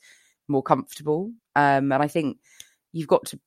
more 0.48 0.62
comfortable. 0.62 1.32
Um, 1.54 1.92
and 1.92 2.02
I 2.02 2.08
think 2.08 2.38
you've 2.92 3.08
got 3.08 3.26
to, 3.26 3.40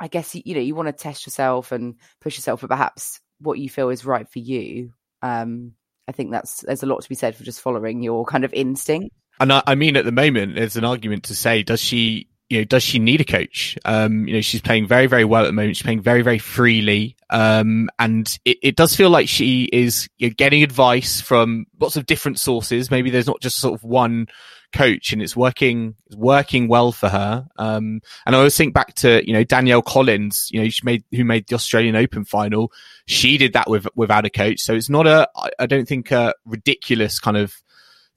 I 0.00 0.08
guess, 0.08 0.34
you, 0.34 0.54
know, 0.54 0.60
you 0.60 0.74
want 0.74 0.88
to 0.88 0.92
test 0.92 1.26
yourself 1.26 1.72
and 1.72 1.96
push 2.20 2.36
yourself 2.36 2.60
for 2.60 2.68
perhaps 2.68 3.20
what 3.40 3.58
you 3.58 3.68
feel 3.68 3.90
is 3.90 4.04
right 4.04 4.28
for 4.28 4.38
you. 4.38 4.92
Um, 5.22 5.72
I 6.08 6.12
think 6.12 6.30
that's, 6.30 6.62
there's 6.62 6.82
a 6.82 6.86
lot 6.86 7.02
to 7.02 7.08
be 7.08 7.14
said 7.14 7.34
for 7.34 7.44
just 7.44 7.60
following 7.60 8.02
your 8.02 8.24
kind 8.24 8.44
of 8.44 8.52
instinct. 8.54 9.14
And 9.40 9.52
I, 9.52 9.62
I 9.66 9.74
mean, 9.74 9.96
at 9.96 10.04
the 10.04 10.12
moment, 10.12 10.54
there's 10.54 10.76
an 10.76 10.84
argument 10.84 11.24
to 11.24 11.34
say, 11.34 11.62
does 11.62 11.80
she 11.80 12.28
you 12.48 12.58
know, 12.58 12.64
does 12.64 12.82
she 12.82 12.98
need 12.98 13.20
a 13.20 13.24
coach? 13.24 13.76
Um, 13.84 14.28
you 14.28 14.34
know, 14.34 14.40
she's 14.40 14.60
playing 14.60 14.86
very, 14.86 15.06
very 15.06 15.24
well 15.24 15.42
at 15.42 15.46
the 15.46 15.52
moment. 15.52 15.76
She's 15.76 15.82
playing 15.82 16.02
very, 16.02 16.22
very 16.22 16.38
freely. 16.38 17.16
Um, 17.28 17.88
and 17.98 18.38
it, 18.44 18.58
it 18.62 18.76
does 18.76 18.94
feel 18.94 19.10
like 19.10 19.28
she 19.28 19.64
is 19.72 20.08
you 20.18 20.28
know, 20.28 20.34
getting 20.36 20.62
advice 20.62 21.20
from 21.20 21.66
lots 21.80 21.96
of 21.96 22.06
different 22.06 22.38
sources. 22.38 22.90
Maybe 22.90 23.10
there's 23.10 23.26
not 23.26 23.40
just 23.40 23.56
sort 23.56 23.74
of 23.74 23.82
one 23.82 24.28
coach 24.72 25.12
and 25.12 25.20
it's 25.20 25.34
working, 25.36 25.96
it's 26.06 26.16
working 26.16 26.68
well 26.68 26.92
for 26.92 27.08
her. 27.08 27.46
Um, 27.58 28.00
and 28.24 28.36
I 28.36 28.38
always 28.38 28.56
think 28.56 28.74
back 28.74 28.94
to, 28.96 29.26
you 29.26 29.32
know, 29.32 29.42
Danielle 29.42 29.82
Collins, 29.82 30.48
you 30.52 30.62
know, 30.62 30.68
she 30.68 30.82
made, 30.84 31.02
who 31.12 31.24
made 31.24 31.48
the 31.48 31.56
Australian 31.56 31.96
Open 31.96 32.24
final. 32.24 32.70
She 33.06 33.38
did 33.38 33.54
that 33.54 33.68
with, 33.68 33.88
without 33.96 34.24
a 34.24 34.30
coach. 34.30 34.60
So 34.60 34.74
it's 34.74 34.90
not 34.90 35.08
a, 35.08 35.28
I 35.58 35.66
don't 35.66 35.88
think 35.88 36.12
a 36.12 36.32
ridiculous 36.44 37.18
kind 37.18 37.36
of 37.36 37.54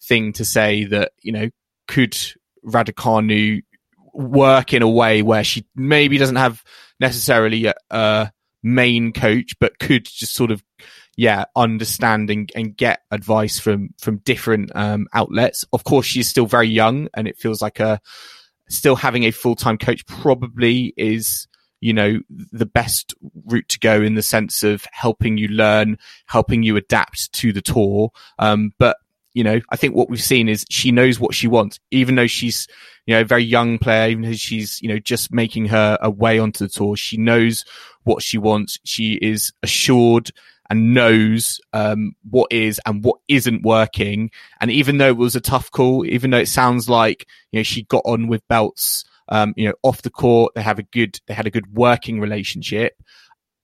thing 0.04 0.34
to 0.34 0.46
say 0.46 0.86
that, 0.86 1.14
you 1.22 1.32
know, 1.32 1.50
could 1.88 2.16
Raducanu 2.64 3.64
work 4.14 4.74
in 4.74 4.82
a 4.82 4.90
way 4.90 5.22
where 5.22 5.44
she 5.44 5.66
maybe 5.76 6.18
doesn't 6.18 6.36
have 6.36 6.64
necessarily 7.00 7.66
a, 7.66 7.74
a 7.90 8.32
main 8.64 9.14
coach, 9.14 9.54
but 9.60 9.80
could 9.80 10.06
just 10.06 10.34
sort 10.34 10.52
of, 10.52 10.64
yeah, 11.16 11.46
understand 11.56 12.30
and, 12.30 12.52
and 12.56 12.78
get 12.78 13.02
advice 13.12 13.60
from, 13.60 13.90
from 14.00 14.18
different, 14.18 14.72
um, 14.76 15.08
outlets. 15.14 15.66
Of 15.74 15.84
course, 15.84 16.06
she's 16.06 16.30
still 16.30 16.46
very 16.46 16.70
young 16.70 17.10
and 17.14 17.28
it 17.28 17.38
feels 17.38 17.62
like 17.62 17.80
a, 17.80 18.00
still 18.70 18.96
having 18.96 19.24
a 19.24 19.32
full-time 19.32 19.78
coach 19.78 20.06
probably 20.06 20.94
is, 20.96 21.48
you 21.82 21.94
know, 21.94 22.20
the 22.30 22.66
best 22.66 23.14
route 23.46 23.68
to 23.70 23.80
go 23.80 24.02
in 24.02 24.16
the 24.16 24.22
sense 24.22 24.64
of 24.64 24.86
helping 24.92 25.38
you 25.38 25.48
learn, 25.48 25.98
helping 26.26 26.62
you 26.62 26.76
adapt 26.78 27.32
to 27.34 27.52
the 27.52 27.62
tour. 27.62 28.12
Um, 28.38 28.72
but 28.78 28.98
you 29.34 29.44
know, 29.44 29.60
I 29.70 29.76
think 29.76 29.96
what 29.96 30.10
we've 30.10 30.22
seen 30.22 30.50
is 30.50 30.66
she 30.70 30.92
knows 30.92 31.20
what 31.20 31.36
she 31.36 31.48
wants, 31.48 31.80
even 31.92 32.16
though 32.16 32.28
she's, 32.28 32.68
you 33.06 33.14
know, 33.14 33.22
a 33.22 33.26
very 33.26 33.44
young 33.44 33.78
player, 33.78 34.10
even 34.10 34.24
though 34.24 34.34
she's, 34.34 34.82
you 34.82 34.90
know, 34.90 35.00
just 35.00 35.32
making 35.32 35.68
her 35.68 35.98
a 36.02 36.10
way 36.10 36.40
onto 36.40 36.66
the 36.66 36.70
tour. 36.70 36.96
She 36.96 37.18
knows 37.18 37.64
what 38.04 38.24
she 38.24 38.38
wants. 38.38 38.80
She 38.86 39.14
is 39.22 39.54
assured 39.62 40.32
and 40.70 40.94
knows, 40.94 41.60
um, 41.74 42.14
what 42.30 42.52
is 42.52 42.80
and 42.86 43.04
what 43.04 43.20
isn't 43.28 43.64
working. 43.64 44.30
And 44.62 44.70
even 44.72 44.98
though 44.98 45.08
it 45.08 45.18
was 45.18 45.36
a 45.36 45.42
tough 45.42 45.72
call, 45.72 46.06
even 46.06 46.32
though 46.32 46.38
it 46.38 46.48
sounds 46.48 46.90
like, 46.90 47.26
you 47.52 47.60
know, 47.60 47.64
she 47.64 47.84
got 47.84 48.04
on 48.06 48.28
with 48.28 48.48
Beltz, 48.48 49.04
um, 49.30 49.54
you 49.56 49.68
know, 49.68 49.74
off 49.84 50.02
the 50.02 50.10
court, 50.10 50.54
they 50.56 50.62
have 50.62 50.80
a 50.80 50.84
good, 50.84 51.20
they 51.28 51.34
had 51.34 51.48
a 51.48 51.52
good 51.52 51.74
working 51.74 52.20
relationship. 52.20 52.94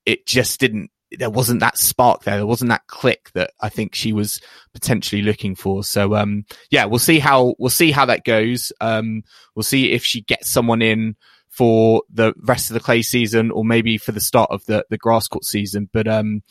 It 0.06 0.28
just 0.28 0.60
didn't 0.60 0.92
there 1.12 1.30
wasn't 1.30 1.60
that 1.60 1.78
spark 1.78 2.24
there. 2.24 2.38
There 2.38 2.46
wasn't 2.46 2.70
that 2.70 2.88
click 2.88 3.32
that 3.34 3.52
I 3.62 3.70
think 3.70 3.96
she 3.96 4.14
was 4.14 4.42
potentially 4.74 5.22
looking 5.22 5.56
for. 5.56 5.84
So, 5.84 6.16
um, 6.16 6.46
yeah, 6.70 6.86
we'll 6.86 7.00
see 7.00 7.20
how, 7.20 7.56
we'll 7.60 7.70
see 7.70 7.92
how 7.92 8.06
that 8.06 8.26
goes. 8.26 8.72
Um, 8.82 9.24
we'll 9.56 9.64
see 9.64 9.92
if 9.92 10.04
she 10.04 10.22
gets 10.22 10.50
someone 10.50 10.82
in 10.82 11.16
for 11.50 12.04
the 12.12 12.34
rest 12.44 12.70
of 12.70 12.74
the 12.74 12.80
clay 12.80 13.02
season 13.02 13.52
or 13.52 13.64
maybe 13.64 13.98
for 13.98 14.12
the 14.12 14.20
start 14.20 14.52
of 14.52 14.66
the, 14.66 14.86
the 14.90 14.98
grass 14.98 15.28
court 15.28 15.46
season. 15.46 15.90
But, 15.94 16.08
um, 16.08 16.44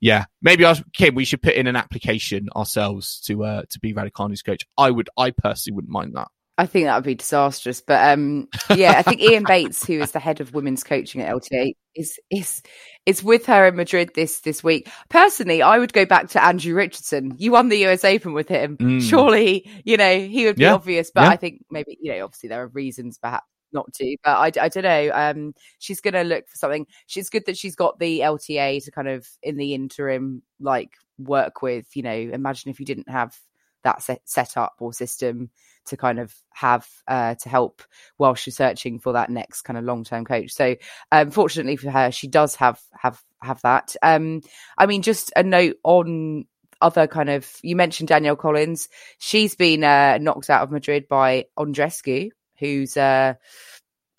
yeah, 0.00 0.24
maybe 0.42 0.64
I, 0.64 0.72
okay, 0.72 1.10
we 1.10 1.24
should 1.24 1.42
put 1.42 1.54
in 1.54 1.66
an 1.66 1.76
application 1.76 2.48
ourselves 2.54 3.20
to, 3.26 3.44
uh, 3.44 3.62
to 3.70 3.78
be 3.80 3.94
Raducanu's 3.94 4.42
coach. 4.42 4.66
I 4.76 4.90
would, 4.90 5.08
I 5.16 5.30
personally 5.30 5.76
wouldn't 5.76 5.92
mind 5.92 6.14
that. 6.16 6.28
I 6.60 6.66
think 6.66 6.84
that 6.84 6.94
would 6.94 7.04
be 7.04 7.14
disastrous. 7.14 7.80
But 7.80 8.12
um, 8.12 8.48
yeah, 8.74 8.92
I 8.98 9.02
think 9.02 9.22
Iain 9.22 9.44
Bates, 9.44 9.84
who 9.86 10.00
is 10.00 10.12
the 10.12 10.18
head 10.18 10.42
of 10.42 10.52
women's 10.52 10.84
coaching 10.84 11.22
at 11.22 11.34
LTA, 11.34 11.72
is 11.96 12.20
is 12.30 12.62
is 13.06 13.24
with 13.24 13.46
her 13.46 13.66
in 13.66 13.76
Madrid 13.76 14.10
this 14.14 14.40
this 14.40 14.62
week. 14.62 14.86
Personally, 15.08 15.62
I 15.62 15.78
would 15.78 15.94
go 15.94 16.04
back 16.04 16.28
to 16.30 16.44
Andrew 16.44 16.74
Richardson. 16.74 17.34
You 17.38 17.52
won 17.52 17.70
the 17.70 17.86
US 17.86 18.04
Open 18.04 18.34
with 18.34 18.48
him. 18.48 18.76
Mm. 18.76 19.00
Surely, 19.00 19.70
you 19.84 19.96
know 19.96 20.18
he 20.20 20.44
would 20.44 20.56
be 20.56 20.64
yeah. 20.64 20.74
obvious. 20.74 21.10
But 21.14 21.22
yeah. 21.22 21.30
I 21.30 21.36
think 21.36 21.64
maybe 21.70 21.96
you 21.98 22.12
know, 22.12 22.24
obviously 22.24 22.50
there 22.50 22.62
are 22.62 22.68
reasons 22.68 23.16
perhaps 23.16 23.46
not 23.72 23.90
to. 23.94 24.16
But 24.22 24.58
I, 24.58 24.64
I 24.64 24.68
don't 24.68 24.82
know. 24.82 25.10
Um, 25.14 25.54
she's 25.78 26.02
going 26.02 26.14
to 26.14 26.24
look 26.24 26.46
for 26.46 26.58
something. 26.58 26.86
She's 27.06 27.30
good 27.30 27.44
that 27.46 27.56
she's 27.56 27.74
got 27.74 27.98
the 27.98 28.20
LTA 28.20 28.84
to 28.84 28.90
kind 28.90 29.08
of 29.08 29.26
in 29.42 29.56
the 29.56 29.72
interim 29.72 30.42
like 30.60 30.90
work 31.18 31.62
with. 31.62 31.86
You 31.94 32.02
know, 32.02 32.12
imagine 32.12 32.70
if 32.70 32.80
you 32.80 32.86
didn't 32.86 33.08
have 33.08 33.34
that 33.82 34.02
set, 34.02 34.20
set 34.26 34.58
up 34.58 34.74
or 34.78 34.92
system 34.92 35.50
to 35.90 35.96
kind 35.96 36.18
of 36.18 36.34
have 36.52 36.88
uh, 37.06 37.34
to 37.36 37.48
help 37.48 37.82
while 38.16 38.34
she's 38.34 38.56
searching 38.56 38.98
for 38.98 39.12
that 39.12 39.30
next 39.30 39.62
kind 39.62 39.78
of 39.78 39.84
long 39.84 40.04
term 40.04 40.24
coach. 40.24 40.52
So, 40.52 40.76
um, 41.12 41.30
fortunately 41.30 41.76
for 41.76 41.90
her, 41.90 42.10
she 42.10 42.26
does 42.26 42.56
have 42.56 42.80
have 42.92 43.22
have 43.42 43.60
that. 43.62 43.94
Um, 44.02 44.42
I 44.76 44.86
mean, 44.86 45.02
just 45.02 45.32
a 45.36 45.42
note 45.42 45.76
on 45.84 46.46
other 46.80 47.06
kind 47.06 47.28
of 47.28 47.46
you 47.62 47.76
mentioned 47.76 48.08
Danielle 48.08 48.36
Collins. 48.36 48.88
She's 49.18 49.54
been 49.54 49.84
uh, 49.84 50.18
knocked 50.18 50.50
out 50.50 50.62
of 50.62 50.70
Madrid 50.70 51.08
by 51.08 51.46
Andreescu, 51.58 52.30
who's 52.58 52.96
uh, 52.96 53.34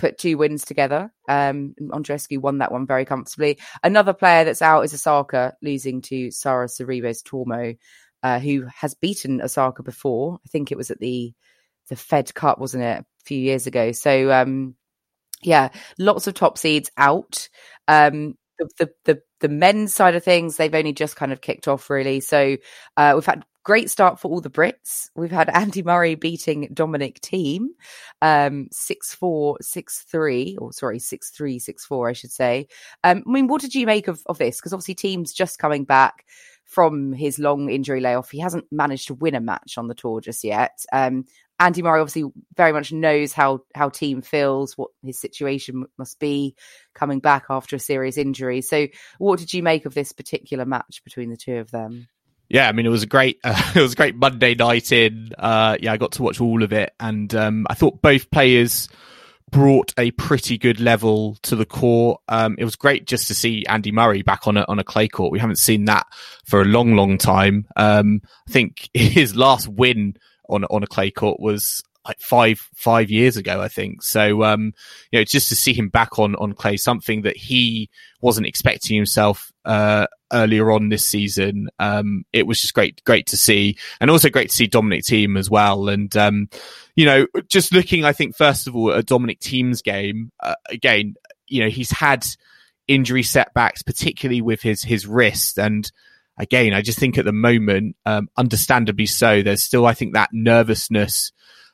put 0.02 0.18
two 0.18 0.38
wins 0.38 0.66
together. 0.66 1.12
Um, 1.30 1.76
Andreescu 1.80 2.40
won 2.40 2.58
that 2.58 2.72
one 2.72 2.88
very 2.88 3.06
comfortably. 3.06 3.60
Another 3.84 4.14
player 4.14 4.44
that's 4.44 4.62
out 4.62 4.82
is 4.82 4.94
Osaka, 4.94 5.56
losing 5.62 6.02
to 6.04 6.32
Sara 6.32 6.68
Sorribes 6.68 7.24
Tormo, 7.24 7.78
uh, 8.24 8.40
who 8.40 8.66
has 8.76 8.96
beaten 8.96 9.42
Osaka 9.42 9.84
before. 9.84 10.40
I 10.46 10.50
think 10.50 10.72
it 10.72 10.78
was 10.78 10.92
at 10.92 11.00
the 11.00 11.34
the 11.92 11.96
Fed 11.98 12.34
Cup, 12.34 12.58
wasn't 12.58 12.84
it, 12.84 13.00
a 13.00 13.06
few 13.26 13.38
years 13.38 13.68
ago? 13.68 13.92
So 13.92 14.32
um, 14.32 14.76
yeah, 15.44 15.70
lots 16.00 16.26
of 16.26 16.34
top 16.34 16.58
seeds 16.58 16.90
out. 16.98 17.50
Um, 17.88 18.36
the, 18.78 18.92
the, 19.06 19.22
the 19.42 19.50
men's 19.50 19.94
side 19.94 20.16
of 20.16 20.24
things, 20.24 20.56
they've 20.56 20.74
only 20.74 20.94
just 20.94 21.16
kind 21.16 21.34
of 21.34 21.42
kicked 21.42 21.68
off 21.68 21.90
really. 21.90 22.22
So 22.22 22.58
uh, 22.96 23.12
we've 23.16 23.26
had 23.26 23.44
great 23.64 23.90
start 23.90 24.20
for 24.20 24.30
all 24.30 24.40
the 24.40 24.50
Brits. 24.50 25.10
We've 25.16 25.32
had 25.32 25.50
Andy 25.54 25.84
Murray 25.84 26.16
beating 26.16 26.70
Dominic 26.74 27.20
Thiem, 27.22 27.68
um, 28.22 28.70
six 28.72 29.14
four 29.14 29.58
six 29.62 30.06
three, 30.10 30.58
or 30.60 30.72
sorry, 30.72 31.00
six 31.00 31.32
three 31.32 31.60
six 31.60 31.86
four, 31.86 32.10
I 32.10 32.14
should 32.14 32.32
say. 32.32 32.68
Um, 33.04 33.24
I 33.28 33.32
mean, 33.32 33.48
what 33.48 33.62
did 33.62 33.76
you 33.76 33.86
make 33.86 34.08
of 34.08 34.22
of 34.28 34.38
this? 34.38 34.58
Because 34.58 34.74
obviously, 34.74 34.96
Thiem's 34.96 35.34
just 35.34 35.60
coming 35.60 35.84
back 35.84 36.26
from 36.66 37.12
his 37.12 37.38
long 37.38 37.70
injury 37.70 38.00
layoff. 38.00 38.32
He 38.32 38.40
hasn't 38.40 38.66
managed 38.72 39.08
to 39.08 39.14
win 39.14 39.36
a 39.36 39.42
match 39.42 39.78
on 39.78 39.88
the 39.88 39.94
tour 39.94 40.22
just 40.22 40.44
yet. 40.44 40.80
Um, 40.94 41.26
Andy 41.62 41.84
Murray 41.84 42.02
obviously 42.02 42.32
very 42.58 42.74
much 42.74 42.92
knows 42.92 43.34
how 43.34 43.62
how 43.76 43.90
Thiem 43.90 44.26
feels, 44.26 44.76
what 44.76 44.90
his 45.04 45.20
situation 45.20 45.86
must 45.96 46.20
be 46.20 46.56
coming 46.96 47.20
back 47.20 47.46
after 47.52 47.76
a 47.76 47.80
serious 47.80 48.18
injury. 48.18 48.62
So, 48.62 48.88
what 49.20 49.38
did 49.38 49.54
you 49.54 49.62
make 49.62 49.86
of 49.86 49.94
this 49.94 50.12
particular 50.12 50.66
match 50.66 51.04
between 51.04 51.30
the 51.30 51.38
two 51.38 51.58
of 51.58 51.70
them? 51.70 52.08
Yeah, 52.50 52.68
I 52.68 52.72
mean, 52.72 52.88
it 52.88 52.90
was 52.90 53.04
a 53.04 53.08
great, 53.08 53.40
uh, 53.44 53.72
it 53.76 53.80
was 53.80 53.94
a 53.94 53.96
great 53.96 54.16
Monday 54.16 54.56
night 54.56 54.92
in. 54.92 55.30
Uh, 55.38 55.78
yeah, 55.80 55.94
I 55.94 55.98
got 55.98 56.14
to 56.14 56.24
watch 56.24 56.42
all 56.42 56.64
of 56.64 56.74
it, 56.74 56.94
and 57.00 57.34
um, 57.36 57.68
I 57.70 57.76
thought 57.76 58.02
both 58.02 58.32
players 58.32 58.90
brought 59.52 59.94
a 60.00 60.10
pretty 60.12 60.58
good 60.58 60.80
level 60.80 61.36
to 61.44 61.56
the 61.56 61.66
court. 61.66 62.22
Um, 62.28 62.56
it 62.58 62.64
was 62.66 62.76
great 62.76 63.06
just 63.06 63.28
to 63.28 63.36
see 63.36 63.66
Andy 63.68 63.92
Murray 63.92 64.24
back 64.24 64.48
on 64.48 64.58
a 64.58 64.66
on 64.68 64.80
a 64.80 64.84
clay 64.84 65.08
court. 65.08 65.32
We 65.32 65.40
haven't 65.40 65.60
seen 65.60 65.86
that 65.86 66.08
for 66.44 66.62
a 66.62 66.66
long, 66.66 66.96
long 66.96 67.20
time. 67.20 67.68
Um, 67.76 68.22
I 68.50 68.52
think 68.52 68.90
his 68.96 69.36
last 69.36 69.68
win 69.68 70.16
on 70.52 70.66
on 70.66 70.84
a 70.84 70.88
clay 70.88 71.12
court 71.12 71.40
was 71.40 71.84
like 72.06 72.20
five 72.20 72.68
five 72.76 73.12
years 73.12 73.38
ago, 73.38 73.62
I 73.62 73.68
think. 73.68 74.04
So 74.04 74.44
um, 74.44 74.74
you 75.12 75.20
know, 75.20 75.24
just 75.24 75.50
to 75.50 75.56
see 75.56 75.74
him 75.74 75.90
back 75.90 76.20
on 76.20 76.36
on 76.36 76.54
clay, 76.54 76.78
something 76.78 77.22
that 77.24 77.38
he 77.38 77.90
wasn't 78.22 78.48
expecting 78.48 78.96
himself 78.96 79.52
uh, 79.66 80.08
earlier 80.32 80.72
on 80.72 80.90
this 80.90 81.06
season. 81.06 81.70
Um, 81.80 82.26
it 82.34 82.48
was 82.48 82.60
just 82.60 82.74
great 82.74 83.04
great 83.04 83.28
to 83.28 83.38
see, 83.38 83.78
and 84.00 84.10
also 84.10 84.30
great 84.30 84.50
to 84.50 84.56
see 84.56 84.68
Dominic 84.68 85.04
Thiem 85.04 85.38
as 85.38 85.50
well. 85.50 85.90
And 85.90 86.16
um, 86.18 86.50
you 86.96 87.06
know, 87.06 87.28
just 87.48 87.74
looking, 87.74 88.04
I 88.04 88.14
think 88.14 88.36
first 88.36 88.68
of 88.68 88.76
all 88.76 88.92
at 88.94 89.06
Dominic 89.06 89.40
Thiem's 89.40 89.82
game 89.82 90.32
uh, 90.40 90.56
again, 90.70 91.16
you 91.48 91.64
know, 91.64 91.70
he's 91.70 91.92
had 91.92 92.26
injury 92.88 93.24
setbacks, 93.24 93.84
particularly 93.84 94.42
with 94.42 94.62
his 94.62 94.84
his 94.84 95.06
wrist 95.06 95.60
and 95.60 95.92
again, 96.38 96.74
I 96.74 96.82
just 96.82 97.00
think 97.00 97.18
at 97.18 97.26
the 97.26 97.32
moment, 97.32 97.96
um, 98.06 98.30
understandably 98.38 99.06
so, 99.06 99.42
there's 99.42 99.64
still, 99.64 99.86
I 99.86 99.94
think, 99.94 100.14
that 100.14 100.30
nervousness, 100.32 101.32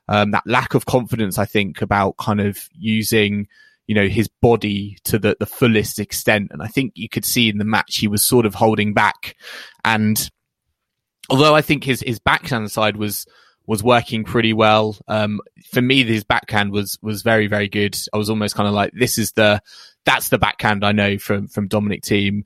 um, 0.07 0.31
that 0.31 0.45
lack 0.45 0.73
of 0.73 0.85
confidence, 0.85 1.37
I 1.37 1.45
think, 1.45 1.81
about 1.81 2.17
kind 2.17 2.41
of 2.41 2.59
using, 2.73 3.47
you 3.87 3.95
know, 3.95 4.07
his 4.07 4.27
body 4.41 4.97
to 5.05 5.19
the, 5.19 5.37
the 5.39 5.45
fullest 5.45 5.99
extent. 5.99 6.49
And 6.51 6.61
I 6.61 6.67
think 6.67 6.93
you 6.95 7.09
could 7.09 7.25
see 7.25 7.49
in 7.49 7.57
the 7.57 7.65
match 7.65 7.97
he 7.97 8.07
was 8.07 8.23
sort 8.23 8.45
of 8.45 8.55
holding 8.55 8.93
back. 8.93 9.35
And 9.85 10.29
although 11.29 11.55
I 11.55 11.61
think 11.61 11.83
his, 11.83 12.01
his 12.01 12.19
backhand 12.19 12.71
side 12.71 12.97
was, 12.97 13.25
was 13.65 13.83
working 13.83 14.23
pretty 14.23 14.53
well. 14.53 14.95
Um, 15.09 15.41
for 15.71 15.81
me, 15.81 16.03
his 16.05 16.23
backhand 16.23 16.71
was, 16.71 16.97
was 17.01 17.21
very, 17.21 17.47
very 17.47 17.67
good. 17.67 17.97
I 18.13 18.17
was 18.17 18.29
almost 18.29 18.55
kind 18.55 18.67
of 18.67 18.73
like, 18.73 18.93
this 18.93 19.17
is 19.17 19.33
the, 19.33 19.61
that's 20.05 20.29
the 20.29 20.37
backhand 20.37 20.85
I 20.85 20.93
know 20.93 21.17
from, 21.17 21.47
from 21.49 21.67
Dominic 21.67 22.03
Thiem. 22.03 22.43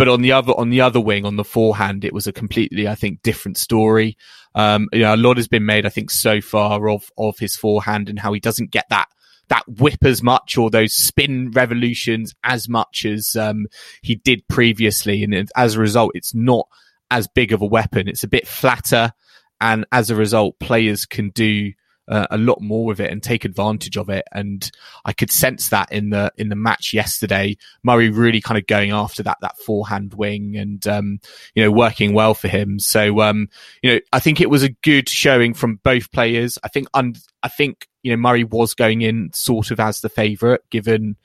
But 0.00 0.08
on 0.08 0.22
the 0.22 0.32
other 0.32 0.54
on 0.54 0.70
the 0.70 0.80
other 0.80 0.98
wing, 0.98 1.26
on 1.26 1.36
the 1.36 1.44
forehand, 1.44 2.06
it 2.06 2.14
was 2.14 2.26
a 2.26 2.32
completely, 2.32 2.88
I 2.88 2.94
think, 2.94 3.20
different 3.20 3.58
story. 3.58 4.16
Um, 4.54 4.88
you 4.94 5.00
know, 5.00 5.14
a 5.14 5.16
lot 5.18 5.36
has 5.36 5.46
been 5.46 5.66
made, 5.66 5.84
I 5.84 5.90
think, 5.90 6.10
so 6.10 6.40
far 6.40 6.88
of 6.88 7.12
of 7.18 7.38
his 7.38 7.54
forehand 7.54 8.08
and 8.08 8.18
how 8.18 8.32
he 8.32 8.40
doesn't 8.40 8.70
get 8.70 8.86
that 8.88 9.08
that 9.48 9.68
whip 9.68 10.02
as 10.02 10.22
much 10.22 10.56
or 10.56 10.70
those 10.70 10.94
spin 10.94 11.50
revolutions 11.50 12.34
as 12.42 12.66
much 12.66 13.04
as 13.04 13.36
um, 13.36 13.66
he 14.00 14.14
did 14.14 14.48
previously. 14.48 15.22
And 15.22 15.50
as 15.54 15.74
a 15.74 15.80
result, 15.80 16.12
it's 16.14 16.34
not 16.34 16.66
as 17.10 17.28
big 17.28 17.52
of 17.52 17.60
a 17.60 17.66
weapon. 17.66 18.08
It's 18.08 18.24
a 18.24 18.28
bit 18.28 18.48
flatter. 18.48 19.12
And 19.60 19.84
as 19.92 20.08
a 20.08 20.16
result, 20.16 20.58
players 20.60 21.04
can 21.04 21.28
do 21.28 21.74
uh, 22.10 22.26
a 22.30 22.36
lot 22.36 22.60
more 22.60 22.84
with 22.84 23.00
it 23.00 23.10
and 23.10 23.22
take 23.22 23.44
advantage 23.44 23.96
of 23.96 24.10
it. 24.10 24.26
And 24.32 24.68
I 25.04 25.12
could 25.12 25.30
sense 25.30 25.68
that 25.70 25.90
in 25.92 26.10
the 26.10 26.32
in 26.36 26.48
the 26.48 26.56
match 26.56 26.92
yesterday. 26.92 27.56
Murray 27.82 28.10
really 28.10 28.40
kind 28.40 28.58
of 28.58 28.66
going 28.66 28.90
after 28.90 29.22
that 29.22 29.38
that 29.40 29.56
forehand 29.58 30.14
wing 30.14 30.56
and 30.56 30.86
um, 30.86 31.20
you 31.54 31.62
know 31.62 31.70
working 31.70 32.12
well 32.12 32.34
for 32.34 32.48
him. 32.48 32.78
So 32.78 33.20
um, 33.20 33.48
you 33.82 33.92
know 33.92 34.00
I 34.12 34.20
think 34.20 34.40
it 34.40 34.50
was 34.50 34.62
a 34.62 34.70
good 34.70 35.08
showing 35.08 35.54
from 35.54 35.76
both 35.76 36.10
players. 36.10 36.58
I 36.62 36.68
think 36.68 36.88
un- 36.92 37.14
I 37.42 37.48
think 37.48 37.88
you 38.02 38.10
know 38.10 38.16
Murray 38.16 38.44
was 38.44 38.74
going 38.74 39.02
in 39.02 39.32
sort 39.32 39.70
of 39.70 39.80
as 39.80 40.00
the 40.00 40.08
favourite 40.08 40.60
given 40.70 41.16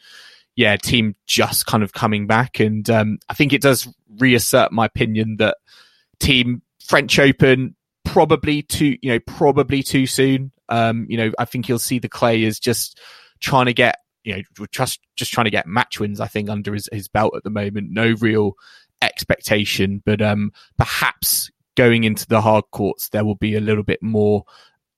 yeah, 0.55 0.77
Thiem 0.77 1.15
just 1.27 1.65
kind 1.65 1.83
of 1.83 1.91
coming 1.91 2.27
back. 2.27 2.59
And 2.59 2.89
um, 2.89 3.19
I 3.27 3.33
think 3.33 3.51
it 3.51 3.61
does 3.61 3.87
reassert 4.19 4.71
my 4.71 4.85
opinion 4.85 5.35
that 5.37 5.57
Thiem 6.19 6.61
French 6.81 7.19
Open 7.19 7.75
probably 8.05 8.61
too, 8.61 8.97
you 9.01 9.11
know, 9.11 9.19
probably 9.19 9.83
too 9.83 10.07
soon. 10.07 10.51
Um, 10.69 11.05
you 11.09 11.17
know, 11.17 11.31
I 11.37 11.45
think 11.45 11.67
you'll 11.69 11.79
see 11.79 11.99
the 11.99 12.09
clay 12.09 12.43
is 12.43 12.59
just 12.59 12.99
trying 13.39 13.65
to 13.67 13.73
get, 13.73 13.97
you 14.23 14.35
know, 14.35 14.65
just 14.71 14.99
just 15.15 15.31
trying 15.31 15.45
to 15.45 15.51
get 15.51 15.67
match 15.67 15.99
wins. 15.99 16.19
I 16.19 16.27
think 16.27 16.49
under 16.49 16.73
his, 16.73 16.89
his 16.91 17.07
belt 17.07 17.33
at 17.35 17.43
the 17.43 17.49
moment, 17.49 17.91
no 17.91 18.15
real 18.19 18.53
expectation, 19.01 20.01
but 20.05 20.21
um, 20.21 20.51
perhaps 20.77 21.51
going 21.75 22.05
into 22.05 22.25
the 22.27 22.41
hard 22.41 22.63
courts, 22.71 23.09
there 23.09 23.25
will 23.25 23.35
be 23.35 23.55
a 23.55 23.61
little 23.61 23.83
bit 23.83 24.01
more 24.01 24.45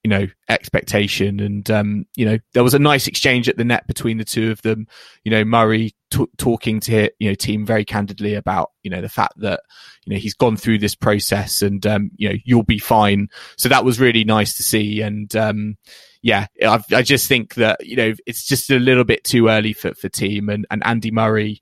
you 0.08 0.10
know 0.10 0.28
expectation. 0.48 1.42
And 1.42 1.70
um 1.70 2.06
you 2.16 2.26
know 2.26 2.38
there 2.54 2.64
was 2.64 2.74
a 2.74 2.80
nice 2.80 3.08
exchange 3.08 3.50
at 3.50 3.58
the 3.58 3.66
net 3.66 3.86
between 3.88 4.18
the 4.18 4.24
two 4.24 4.52
of 4.52 4.62
them. 4.62 4.88
You 5.26 5.32
know 5.32 5.44
murray 5.44 5.92
t- 6.12 6.30
talking 6.38 6.80
to 6.82 7.12
you 7.20 7.30
know 7.30 7.36
Thiem 7.36 7.66
very 7.68 7.84
candidly 7.84 8.36
about 8.36 8.72
you 8.84 8.90
know 8.90 9.02
the 9.02 9.10
fact 9.10 9.34
that 9.40 9.60
you 10.06 10.14
know 10.14 10.20
he's 10.20 10.34
gone 10.34 10.56
through 10.56 10.80
this 10.80 10.96
process 10.96 11.62
and 11.62 11.86
um 11.86 12.12
you 12.16 12.30
know 12.30 12.36
you'll 12.46 12.64
be 12.64 12.80
fine. 12.80 13.28
So 13.58 13.68
that 13.68 13.84
was 13.84 14.00
really 14.00 14.24
nice 14.24 14.56
to 14.56 14.64
see. 14.64 15.02
And 15.02 15.36
um 15.36 15.76
yeah 16.24 16.48
i 16.64 16.82
i 16.94 17.04
just 17.04 17.28
think 17.28 17.54
that 17.56 17.86
you 17.86 17.96
know 17.96 18.12
it's 18.26 18.44
just 18.44 18.72
a 18.72 18.80
little 18.80 19.04
bit 19.04 19.24
too 19.24 19.50
early 19.50 19.74
for 19.74 19.94
for 19.94 20.08
Thiem. 20.08 20.52
And 20.52 20.66
and 20.72 20.82
andy 20.86 21.12
murray 21.12 21.60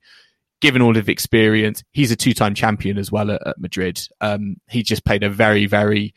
given 0.60 0.82
all 0.82 0.96
of 0.96 1.08
experience 1.08 1.82
he's 1.90 2.12
a 2.12 2.16
two-time 2.16 2.54
champion 2.54 2.96
as 2.96 3.10
well 3.10 3.32
at, 3.32 3.44
at 3.44 3.58
madrid. 3.58 4.00
Um 4.20 4.58
he 4.68 4.84
just 4.84 5.04
played 5.04 5.24
a 5.24 5.30
very 5.30 5.66
very 5.66 6.14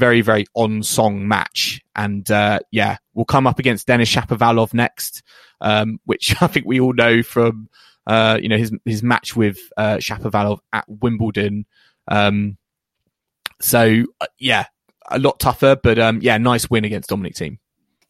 very, 0.00 0.22
very 0.22 0.46
on 0.54 0.82
song 0.82 1.28
match. 1.28 1.80
And 1.94 2.28
uh, 2.30 2.60
yeah, 2.72 2.96
we'll 3.14 3.24
come 3.26 3.46
up 3.46 3.58
against 3.60 3.86
Denis 3.86 4.12
Shapovalov 4.12 4.74
next, 4.74 5.22
um, 5.60 6.00
which 6.04 6.34
I 6.42 6.48
think 6.48 6.66
we 6.66 6.80
all 6.80 6.94
know 6.94 7.22
from 7.22 7.68
uh, 8.06 8.38
you 8.42 8.48
know 8.48 8.56
his 8.56 8.72
his 8.84 9.02
match 9.02 9.36
with 9.36 9.58
uh, 9.76 9.98
Shapovalov 9.98 10.58
at 10.72 10.86
Wimbledon. 10.88 11.66
Um, 12.08 12.56
so 13.60 14.04
uh, 14.20 14.26
yeah, 14.38 14.66
a 15.08 15.18
lot 15.18 15.38
tougher, 15.38 15.76
but 15.80 15.98
um, 15.98 16.20
yeah, 16.22 16.38
nice 16.38 16.68
win 16.68 16.84
against 16.84 17.10
Dominic 17.10 17.34
Thiem. 17.34 17.58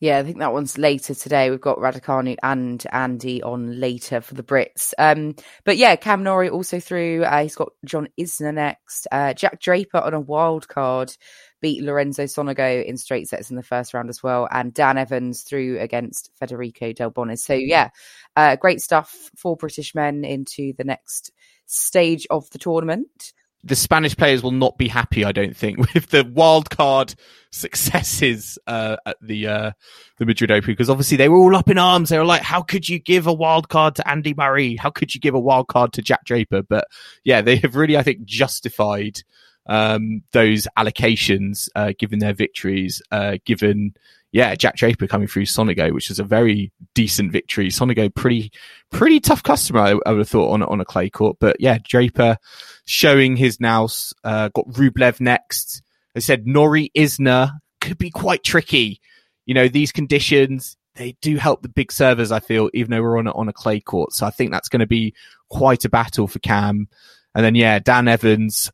Yeah, 0.00 0.16
I 0.16 0.22
think 0.22 0.38
that 0.38 0.54
one's 0.54 0.78
later 0.78 1.14
today. 1.14 1.50
We've 1.50 1.60
got 1.60 1.76
Raducanu 1.76 2.36
and 2.42 2.82
Andy 2.90 3.42
on 3.42 3.78
later 3.78 4.22
for 4.22 4.32
the 4.32 4.42
Brits. 4.42 4.94
Um, 4.96 5.36
but 5.64 5.76
yeah, 5.76 5.94
Cam 5.96 6.22
Norrie 6.22 6.48
also 6.48 6.80
through. 6.80 7.24
Uh, 7.24 7.42
he's 7.42 7.54
got 7.54 7.72
John 7.84 8.08
Isner 8.18 8.54
next. 8.54 9.06
Uh, 9.12 9.34
Jack 9.34 9.60
Draper 9.60 9.98
on 9.98 10.14
a 10.14 10.20
wild 10.20 10.68
card 10.68 11.14
beat 11.60 11.82
Lorenzo 11.82 12.24
Sonego 12.24 12.84
in 12.84 12.96
straight 12.96 13.28
sets 13.28 13.50
in 13.50 13.56
the 13.56 13.62
first 13.62 13.94
round 13.94 14.08
as 14.08 14.22
well. 14.22 14.48
And 14.50 14.72
Dan 14.74 14.98
Evans 14.98 15.42
through 15.42 15.78
against 15.80 16.30
Federico 16.38 16.92
Delbonis. 16.92 17.40
So, 17.40 17.54
yeah, 17.54 17.90
uh, 18.36 18.56
great 18.56 18.80
stuff 18.80 19.30
for 19.36 19.56
British 19.56 19.94
men 19.94 20.24
into 20.24 20.72
the 20.76 20.84
next 20.84 21.32
stage 21.66 22.26
of 22.30 22.48
the 22.50 22.58
tournament. 22.58 23.32
The 23.62 23.76
Spanish 23.76 24.16
players 24.16 24.42
will 24.42 24.52
not 24.52 24.78
be 24.78 24.88
happy, 24.88 25.22
I 25.22 25.32
don't 25.32 25.54
think, 25.54 25.78
with 25.94 26.06
the 26.06 26.24
wild 26.24 26.70
card 26.70 27.14
successes 27.50 28.58
uh, 28.66 28.96
at 29.04 29.16
the 29.20 29.46
uh, 29.46 29.70
the 30.16 30.24
Madrid 30.24 30.50
Open 30.50 30.72
because 30.72 30.88
obviously 30.88 31.18
they 31.18 31.28
were 31.28 31.36
all 31.36 31.54
up 31.54 31.68
in 31.68 31.76
arms. 31.76 32.08
They 32.08 32.18
were 32.18 32.24
like, 32.24 32.40
"How 32.40 32.62
could 32.62 32.88
you 32.88 32.98
give 32.98 33.26
a 33.26 33.34
wild 33.34 33.68
card 33.68 33.96
to 33.96 34.08
Andy 34.08 34.32
Murray? 34.34 34.76
How 34.76 34.88
could 34.88 35.14
you 35.14 35.20
give 35.20 35.34
a 35.34 35.40
wild 35.40 35.68
card 35.68 35.92
to 35.94 36.02
Jack 36.02 36.24
Draper?" 36.24 36.62
But 36.62 36.86
yeah, 37.22 37.42
they 37.42 37.56
have 37.56 37.76
really, 37.76 37.98
I 37.98 38.02
think, 38.02 38.24
justified 38.24 39.20
um, 39.66 40.22
those 40.32 40.66
allocations, 40.76 41.68
uh, 41.74 41.92
given 41.98 42.18
their 42.18 42.34
victories, 42.34 43.02
uh, 43.10 43.38
given 43.44 43.94
yeah, 44.32 44.54
Jack 44.54 44.76
Draper 44.76 45.06
coming 45.06 45.26
through 45.26 45.46
Sonego, 45.46 45.92
which 45.92 46.10
is 46.10 46.20
a 46.20 46.24
very 46.24 46.70
decent 46.94 47.32
victory. 47.32 47.68
Sonego, 47.68 48.14
pretty, 48.14 48.52
pretty 48.90 49.18
tough 49.18 49.42
customer, 49.42 49.80
I, 49.80 49.90
I 50.06 50.12
would 50.12 50.18
have 50.18 50.28
thought 50.28 50.52
on, 50.52 50.62
on 50.62 50.80
a 50.80 50.84
clay 50.84 51.10
court. 51.10 51.38
But 51.40 51.56
yeah, 51.60 51.78
Draper 51.82 52.36
showing 52.84 53.36
his 53.36 53.58
nous, 53.60 54.12
uh, 54.22 54.48
got 54.48 54.68
Rublev 54.68 55.20
next. 55.20 55.82
I 56.14 56.20
said 56.20 56.46
Norrie 56.46 56.92
Isner 56.96 57.52
could 57.80 57.98
be 57.98 58.10
quite 58.10 58.44
tricky. 58.44 59.00
You 59.46 59.54
know, 59.54 59.66
these 59.66 59.90
conditions, 59.90 60.76
they 60.94 61.16
do 61.20 61.36
help 61.36 61.62
the 61.62 61.68
big 61.68 61.90
servers, 61.90 62.30
I 62.30 62.38
feel, 62.38 62.70
even 62.72 62.92
though 62.92 63.02
we're 63.02 63.18
on 63.18 63.26
on 63.26 63.48
a 63.48 63.52
clay 63.52 63.80
court. 63.80 64.12
So 64.12 64.26
I 64.26 64.30
think 64.30 64.52
that's 64.52 64.68
going 64.68 64.80
to 64.80 64.86
be 64.86 65.14
quite 65.48 65.84
a 65.84 65.88
battle 65.88 66.28
for 66.28 66.38
Cam. 66.38 66.88
And 67.34 67.44
then, 67.44 67.54
yeah, 67.56 67.80
Dan 67.80 68.06
Evans, 68.06 68.70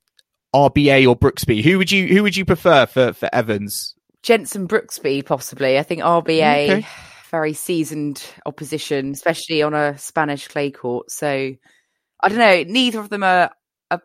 RBA 0.54 1.08
or 1.08 1.16
Brooksby. 1.16 1.62
Who 1.62 1.78
would 1.78 1.90
you, 1.90 2.06
who 2.08 2.22
would 2.22 2.36
you 2.36 2.44
prefer 2.44 2.86
for, 2.86 3.12
for 3.12 3.28
Evans? 3.32 3.94
Jenson 4.22 4.66
Brooksby, 4.66 5.24
possibly. 5.24 5.78
I 5.78 5.82
think 5.82 6.02
RBA, 6.02 6.68
mm, 6.68 6.78
okay. 6.78 6.86
very 7.30 7.52
seasoned 7.52 8.24
opposition, 8.44 9.12
especially 9.12 9.62
on 9.62 9.74
a 9.74 9.96
Spanish 9.98 10.48
clay 10.48 10.70
court. 10.70 11.10
So 11.10 11.54
I 12.20 12.28
don't 12.28 12.38
know. 12.38 12.64
Neither 12.64 12.98
of 12.98 13.08
them 13.08 13.22
are, 13.22 13.52
are 13.90 14.02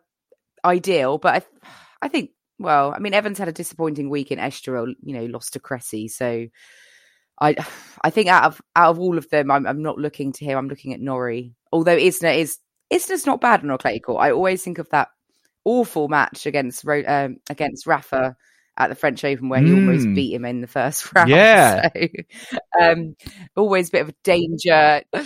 ideal, 0.64 1.18
but 1.18 1.44
I, 1.44 1.66
I 2.04 2.08
think. 2.08 2.32
Well, 2.60 2.94
I 2.96 3.00
mean, 3.00 3.16
Evans 3.16 3.40
had 3.40 3.48
a 3.48 3.54
disappointing 3.54 4.12
week 4.12 4.32
in 4.32 4.38
Estoril. 4.38 4.94
You 5.02 5.16
know, 5.16 5.26
lost 5.26 5.54
to 5.54 5.60
Cressy. 5.60 6.08
So 6.08 6.46
I, 7.42 7.56
I 8.04 8.12
think 8.12 8.28
out 8.28 8.44
of 8.44 8.62
out 8.76 8.92
of 8.92 9.00
all 9.00 9.18
of 9.18 9.28
them, 9.32 9.50
I'm, 9.50 9.66
I'm 9.66 9.82
not 9.82 9.98
looking 9.98 10.32
to 10.34 10.46
him. 10.46 10.60
I'm 10.60 10.68
looking 10.68 10.94
at 10.94 11.00
Norrie. 11.00 11.56
Although 11.72 11.98
Isner 11.98 12.38
is 12.38 12.60
Isner's 12.94 13.26
not 13.26 13.42
bad 13.42 13.64
on 13.64 13.72
a 13.72 13.80
clay 13.80 14.00
court. 14.00 14.22
I 14.22 14.30
always 14.30 14.64
think 14.64 14.78
of 14.78 14.88
that 14.92 15.08
awful 15.66 16.08
match 16.08 16.46
against 16.46 16.88
um, 16.88 17.38
against 17.50 17.88
Rafa 17.88 18.36
at 18.78 18.90
the 18.90 18.96
French 18.96 19.24
Open 19.24 19.50
where 19.50 19.60
he 19.60 19.68
mm. 19.68 19.76
almost 19.76 20.06
hmm. 20.06 20.14
beat 20.14 20.34
him 20.34 20.46
in 20.46 20.62
the 20.62 20.68
first 20.68 21.14
round. 21.16 21.30
Yeah. 21.30 21.90
So, 22.50 22.58
um, 22.82 23.16
always 23.56 23.90
a 23.90 23.92
bit 23.92 24.02
of 24.02 24.10
a 24.10 24.16
danger. 24.24 25.04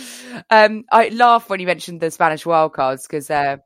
Um, 0.50 0.84
I 0.92 1.08
laugh 1.08 1.48
when 1.48 1.60
you 1.60 1.66
mentioned 1.66 2.00
the 2.00 2.10
Spanish 2.10 2.44
wildcards 2.44 3.08
because 3.08 3.30
uh, 3.30 3.56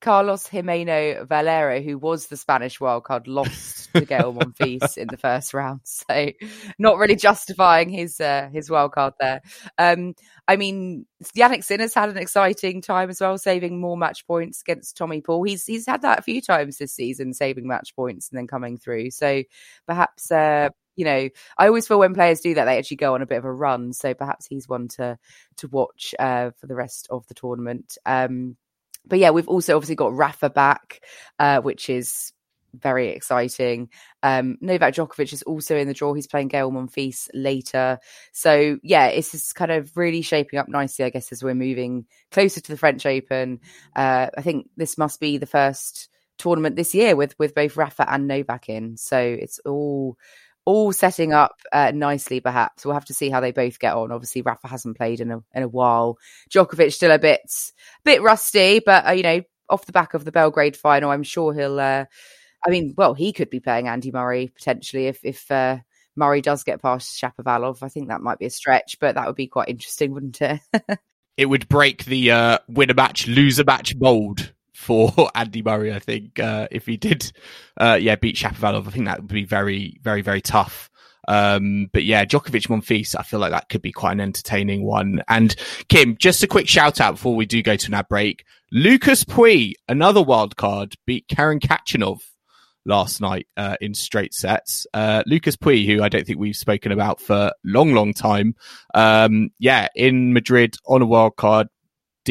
Carlos 0.00 0.48
Gimeno 0.48 1.26
Valero, 1.28 1.80
who 1.82 1.98
was 1.98 2.26
the 2.26 2.36
Spanish 2.36 2.78
wildcard, 2.78 3.26
lost 3.26 3.92
to 3.92 4.04
Gael 4.04 4.32
Monfils 4.34 4.96
in 4.96 5.08
the 5.08 5.16
first 5.16 5.54
round. 5.54 5.80
So 6.10 6.30
not 6.78 6.98
really 6.98 7.16
justifying 7.16 7.88
his 7.88 8.20
uh, 8.20 8.48
his 8.52 8.70
wildcard 8.70 9.12
there. 9.20 9.42
Um, 9.78 10.14
I 10.48 10.56
mean, 10.56 11.06
Jannik 11.36 11.62
Sinner's 11.62 11.94
had 11.94 12.08
an 12.08 12.16
exciting 12.16 12.80
time 12.80 13.10
as 13.10 13.20
well, 13.20 13.36
saving 13.38 13.80
more 13.80 13.96
match 13.96 14.26
points 14.26 14.62
against 14.62 14.96
Tommy 14.96 15.20
Paul. 15.20 15.44
He's 15.44 15.64
he's 15.66 15.86
had 15.86 16.02
that 16.02 16.18
a 16.18 16.22
few 16.22 16.40
times 16.40 16.78
this 16.78 16.94
season, 16.94 17.34
saving 17.34 17.66
match 17.66 17.94
points 17.94 18.30
and 18.30 18.38
then 18.38 18.46
coming 18.46 18.78
through. 18.78 19.10
So 19.10 19.42
perhaps 19.86 20.30
uh, 20.30 20.70
you 20.96 21.04
know, 21.04 21.28
I 21.58 21.66
always 21.66 21.86
feel 21.86 21.98
when 21.98 22.14
players 22.14 22.40
do 22.40 22.54
that, 22.54 22.64
they 22.64 22.78
actually 22.78 22.98
go 22.98 23.14
on 23.14 23.22
a 23.22 23.26
bit 23.26 23.38
of 23.38 23.44
a 23.44 23.52
run. 23.52 23.92
So 23.92 24.14
perhaps 24.14 24.46
he's 24.46 24.68
one 24.68 24.88
to 24.96 25.18
to 25.58 25.68
watch 25.68 26.14
uh, 26.18 26.50
for 26.56 26.66
the 26.66 26.74
rest 26.74 27.06
of 27.10 27.26
the 27.26 27.34
tournament. 27.34 27.96
Um, 28.04 28.56
but 29.06 29.18
yeah, 29.18 29.30
we've 29.30 29.48
also 29.48 29.76
obviously 29.76 29.96
got 29.96 30.14
Rafa 30.14 30.50
back, 30.50 31.00
uh, 31.38 31.60
which 31.60 31.88
is 31.90 32.32
very 32.74 33.08
exciting. 33.08 33.88
Um, 34.22 34.56
Novak 34.60 34.94
Djokovic 34.94 35.32
is 35.32 35.42
also 35.42 35.76
in 35.76 35.88
the 35.88 35.94
draw. 35.94 36.14
He's 36.14 36.26
playing 36.26 36.48
Gael 36.48 36.70
Monfils 36.70 37.28
later. 37.34 37.98
So 38.32 38.78
yeah, 38.82 39.06
it's 39.06 39.32
just 39.32 39.54
kind 39.54 39.72
of 39.72 39.96
really 39.96 40.22
shaping 40.22 40.58
up 40.58 40.68
nicely, 40.68 41.04
I 41.04 41.10
guess, 41.10 41.32
as 41.32 41.42
we're 41.42 41.54
moving 41.54 42.06
closer 42.30 42.60
to 42.60 42.72
the 42.72 42.78
French 42.78 43.06
Open. 43.06 43.60
Uh, 43.96 44.28
I 44.36 44.42
think 44.42 44.68
this 44.76 44.96
must 44.98 45.20
be 45.20 45.38
the 45.38 45.46
first 45.46 46.08
tournament 46.38 46.74
this 46.76 46.94
year 46.94 47.16
with 47.16 47.38
with 47.38 47.54
both 47.54 47.76
Rafa 47.76 48.10
and 48.10 48.26
Novak 48.26 48.68
in. 48.68 48.96
So 48.96 49.18
it's 49.18 49.58
all 49.60 50.16
all 50.64 50.92
setting 50.92 51.32
up 51.32 51.60
uh, 51.72 51.92
nicely. 51.94 52.40
Perhaps 52.40 52.84
we'll 52.84 52.94
have 52.94 53.06
to 53.06 53.14
see 53.14 53.30
how 53.30 53.40
they 53.40 53.52
both 53.52 53.78
get 53.78 53.94
on. 53.94 54.12
Obviously, 54.12 54.42
Rafa 54.42 54.68
hasn't 54.68 54.96
played 54.96 55.20
in 55.20 55.30
a 55.30 55.42
in 55.54 55.62
a 55.62 55.68
while. 55.68 56.18
Djokovic 56.50 56.92
still 56.92 57.10
a 57.10 57.18
bit 57.18 57.40
bit 58.04 58.22
rusty, 58.22 58.80
but 58.84 59.06
uh, 59.06 59.12
you 59.12 59.22
know, 59.22 59.42
off 59.68 59.86
the 59.86 59.92
back 59.92 60.14
of 60.14 60.24
the 60.24 60.32
Belgrade 60.32 60.76
final, 60.76 61.10
I'm 61.10 61.22
sure 61.22 61.54
he'll. 61.54 61.80
Uh, 61.80 62.04
I 62.64 62.70
mean, 62.70 62.94
well, 62.96 63.14
he 63.14 63.32
could 63.32 63.50
be 63.50 63.60
playing 63.60 63.88
Andy 63.88 64.10
Murray 64.10 64.48
potentially 64.48 65.06
if 65.06 65.24
if 65.24 65.50
uh, 65.50 65.78
Murray 66.16 66.42
does 66.42 66.64
get 66.64 66.82
past 66.82 67.20
Shapovalov. 67.20 67.82
I 67.82 67.88
think 67.88 68.08
that 68.08 68.20
might 68.20 68.38
be 68.38 68.46
a 68.46 68.50
stretch, 68.50 68.98
but 69.00 69.14
that 69.14 69.26
would 69.26 69.36
be 69.36 69.46
quite 69.46 69.68
interesting, 69.68 70.12
wouldn't 70.12 70.40
it? 70.42 70.60
it 71.36 71.46
would 71.46 71.68
break 71.68 72.04
the 72.04 72.30
uh, 72.30 72.58
win 72.68 72.90
a 72.90 72.94
match, 72.94 73.26
lose 73.26 73.58
a 73.58 73.64
match 73.64 73.94
mold 73.96 74.52
for 74.80 75.12
Andy 75.34 75.62
Murray. 75.62 75.92
I 75.92 75.98
think 75.98 76.40
uh, 76.40 76.66
if 76.70 76.86
he 76.86 76.96
did, 76.96 77.30
uh, 77.76 77.98
yeah, 78.00 78.16
beat 78.16 78.36
Shapovalov, 78.36 78.88
I 78.88 78.90
think 78.90 79.04
that 79.04 79.20
would 79.20 79.28
be 79.28 79.44
very, 79.44 79.98
very, 80.02 80.22
very 80.22 80.40
tough. 80.40 80.90
Um, 81.28 81.90
but 81.92 82.04
yeah, 82.04 82.24
Djokovic 82.24 82.68
Monfils, 82.68 83.14
I 83.16 83.22
feel 83.22 83.38
like 83.38 83.52
that 83.52 83.68
could 83.68 83.82
be 83.82 83.92
quite 83.92 84.12
an 84.12 84.20
entertaining 84.20 84.84
one. 84.84 85.22
And 85.28 85.54
Kim, 85.88 86.16
just 86.16 86.42
a 86.42 86.48
quick 86.48 86.66
shout 86.66 87.00
out 87.00 87.16
before 87.16 87.36
we 87.36 87.46
do 87.46 87.62
go 87.62 87.76
to 87.76 87.86
an 87.86 87.94
ad 87.94 88.08
break. 88.08 88.44
Lucas 88.72 89.24
Pouille, 89.24 89.74
another 89.88 90.22
wild 90.22 90.56
card, 90.56 90.94
beat 91.06 91.28
Karen 91.28 91.60
Khachanov 91.60 92.20
last 92.86 93.20
night 93.20 93.46
uh, 93.56 93.76
in 93.80 93.94
straight 93.94 94.32
sets. 94.32 94.86
Uh, 94.94 95.22
Lucas 95.26 95.56
Pouille, 95.56 95.86
who 95.86 96.02
I 96.02 96.08
don't 96.08 96.26
think 96.26 96.38
we've 96.38 96.56
spoken 96.56 96.90
about 96.90 97.20
for 97.20 97.52
long, 97.64 97.92
long 97.92 98.14
time. 98.14 98.54
Um, 98.94 99.50
yeah, 99.58 99.88
in 99.94 100.32
Madrid 100.32 100.74
on 100.86 101.02
a 101.02 101.06
wild 101.06 101.36
card, 101.36 101.68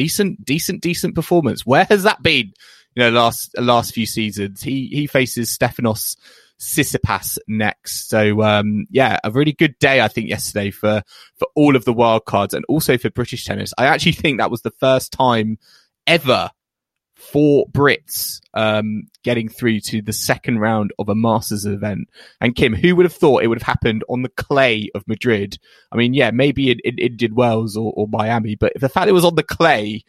decent, 0.00 0.42
decent, 0.46 0.80
decent 0.80 1.14
performance. 1.14 1.66
Where 1.66 1.84
has 1.84 2.04
that 2.04 2.22
been? 2.22 2.54
You 2.94 3.02
know, 3.02 3.10
last 3.10 3.54
last 3.58 3.92
few 3.92 4.06
seasons, 4.06 4.62
he 4.62 4.86
he 4.86 5.06
faces 5.06 5.54
Stefanos 5.54 6.16
Tsitsipas 6.58 7.36
next. 7.46 8.08
So 8.08 8.40
um, 8.42 8.86
yeah, 8.90 9.18
a 9.22 9.30
really 9.30 9.52
good 9.52 9.78
day 9.78 10.00
I 10.00 10.08
think 10.08 10.30
yesterday 10.30 10.70
for 10.70 11.02
for 11.36 11.48
all 11.54 11.76
of 11.76 11.84
the 11.84 11.92
wild 11.92 12.24
cards 12.24 12.54
and 12.54 12.64
also 12.66 12.96
for 12.96 13.10
British 13.10 13.44
tennis. 13.44 13.74
I 13.76 13.84
actually 13.88 14.12
think 14.12 14.38
that 14.38 14.50
was 14.50 14.62
the 14.62 14.70
first 14.70 15.12
time 15.12 15.58
ever 16.06 16.50
for 17.20 17.66
Brits 17.66 18.40
um, 18.54 19.04
getting 19.22 19.48
through 19.48 19.80
to 19.80 20.00
the 20.00 20.12
second 20.12 20.58
round 20.58 20.92
of 20.98 21.08
a 21.08 21.14
Masters 21.14 21.66
event. 21.66 22.08
And 22.40 22.56
Kim, 22.56 22.74
who 22.74 22.96
would 22.96 23.04
have 23.04 23.14
thought 23.14 23.42
it 23.42 23.48
would 23.48 23.60
have 23.60 23.66
happened 23.66 24.04
on 24.08 24.22
the 24.22 24.30
clay 24.30 24.90
of 24.94 25.06
Madrid? 25.06 25.58
I 25.92 25.96
mean, 25.96 26.14
yeah, 26.14 26.30
maybe 26.30 26.70
it, 26.70 26.80
it, 26.82 26.94
it 26.98 27.16
did 27.16 27.36
Wells 27.36 27.76
or, 27.76 27.92
or, 27.94 28.08
Miami, 28.08 28.54
but 28.54 28.72
the 28.74 28.88
fact 28.88 29.08
it 29.08 29.12
was 29.12 29.24
on 29.24 29.34
the 29.34 29.42
clay, 29.42 30.02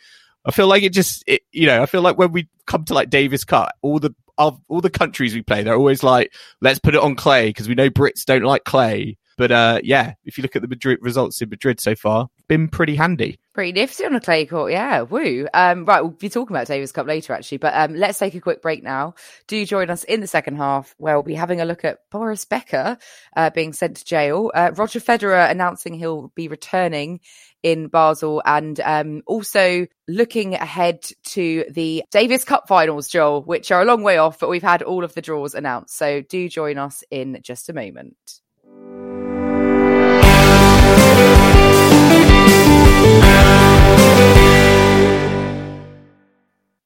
I 0.46 0.52
feel 0.52 0.68
like 0.68 0.84
it 0.84 0.94
just, 0.94 1.24
it, 1.28 1.42
you 1.52 1.68
know, 1.68 1.84
I 1.84 1.86
feel 1.86 2.02
like 2.02 2.18
when 2.18 2.32
we 2.32 2.48
come 2.66 2.86
to 2.86 2.94
like 2.94 3.10
Davis 3.10 3.44
Cup, 3.44 3.74
all 3.82 4.00
the 4.00 4.16
of 4.38 4.60
all 4.70 4.82
the 4.82 4.90
countries 4.90 5.36
we 5.36 5.42
play, 5.42 5.62
they're 5.62 5.76
always 5.76 6.04
like, 6.04 6.34
let's 6.62 6.80
put 6.80 6.96
it 6.96 7.02
on 7.02 7.16
clay 7.16 7.50
because 7.50 7.68
we 7.68 7.76
know 7.76 7.90
Brits 7.90 8.26
don't 8.26 8.44
like 8.44 8.64
clay. 8.64 9.18
But 9.38 9.52
uh, 9.52 9.82
yeah, 9.84 10.14
if 10.24 10.38
you 10.38 10.42
look 10.42 10.56
at 10.56 10.62
the 10.62 10.68
Madrid 10.68 11.00
results 11.02 11.42
in 11.42 11.50
Madrid 11.50 11.80
so 11.80 11.96
far, 11.96 12.30
been 12.48 12.70
pretty 12.70 12.96
handy. 12.96 13.40
Pretty 13.54 13.74
nifty 13.74 14.06
on 14.06 14.16
a 14.16 14.22
clay 14.22 14.46
court, 14.46 14.72
yeah. 14.72 15.02
Woo. 15.02 15.46
Um, 15.54 15.84
right, 15.84 16.00
we'll 16.00 16.12
be 16.12 16.30
talking 16.30 16.56
about 16.56 16.68
Davis 16.68 16.94
Cup 16.94 17.06
later, 17.06 17.34
actually, 17.34 17.58
but 17.58 17.74
um, 17.76 17.96
let's 17.96 18.18
take 18.18 18.34
a 18.34 18.40
quick 18.40 18.62
break 18.62 18.82
now. 18.82 19.16
Do 19.48 19.66
join 19.66 19.90
us 19.90 20.06
in 20.06 20.22
the 20.22 20.28
second 20.28 20.56
half, 20.56 20.96
where 20.98 21.16
we'll 21.16 21.24
be 21.24 21.36
having 21.36 21.60
a 21.60 21.66
look 21.66 21.84
at 21.84 22.00
Boris 22.12 22.46
Becker 22.46 22.98
uh, 23.36 23.50
being 23.50 23.74
sent 23.74 23.98
to 23.98 24.06
jail, 24.06 24.52
uh, 24.56 24.72
Roger 24.78 25.02
Federer 25.02 25.52
announcing 25.52 25.96
he'll 25.96 26.30
be 26.34 26.48
returning 26.48 27.20
in 27.62 27.90
Basel, 27.90 28.42
and 28.46 28.80
um, 28.80 29.22
also 29.28 29.86
looking 30.08 30.54
ahead 30.54 31.04
to 31.24 31.66
the 31.72 32.06
Davis 32.10 32.46
Cup 32.46 32.70
finals, 32.70 33.10
Joel, 33.10 33.42
which 33.44 33.70
are 33.70 33.82
a 33.82 33.86
long 33.86 34.02
way 34.02 34.18
off, 34.18 34.40
but 34.40 34.50
we've 34.50 34.64
had 34.64 34.82
all 34.82 35.04
of 35.04 35.14
the 35.14 35.22
draws 35.22 35.56
announced. 35.56 35.98
So 35.98 36.22
do 36.22 36.48
join 36.48 36.78
us 36.78 37.04
in 37.12 37.38
just 37.44 37.68
a 37.68 37.74
moment. 37.74 38.16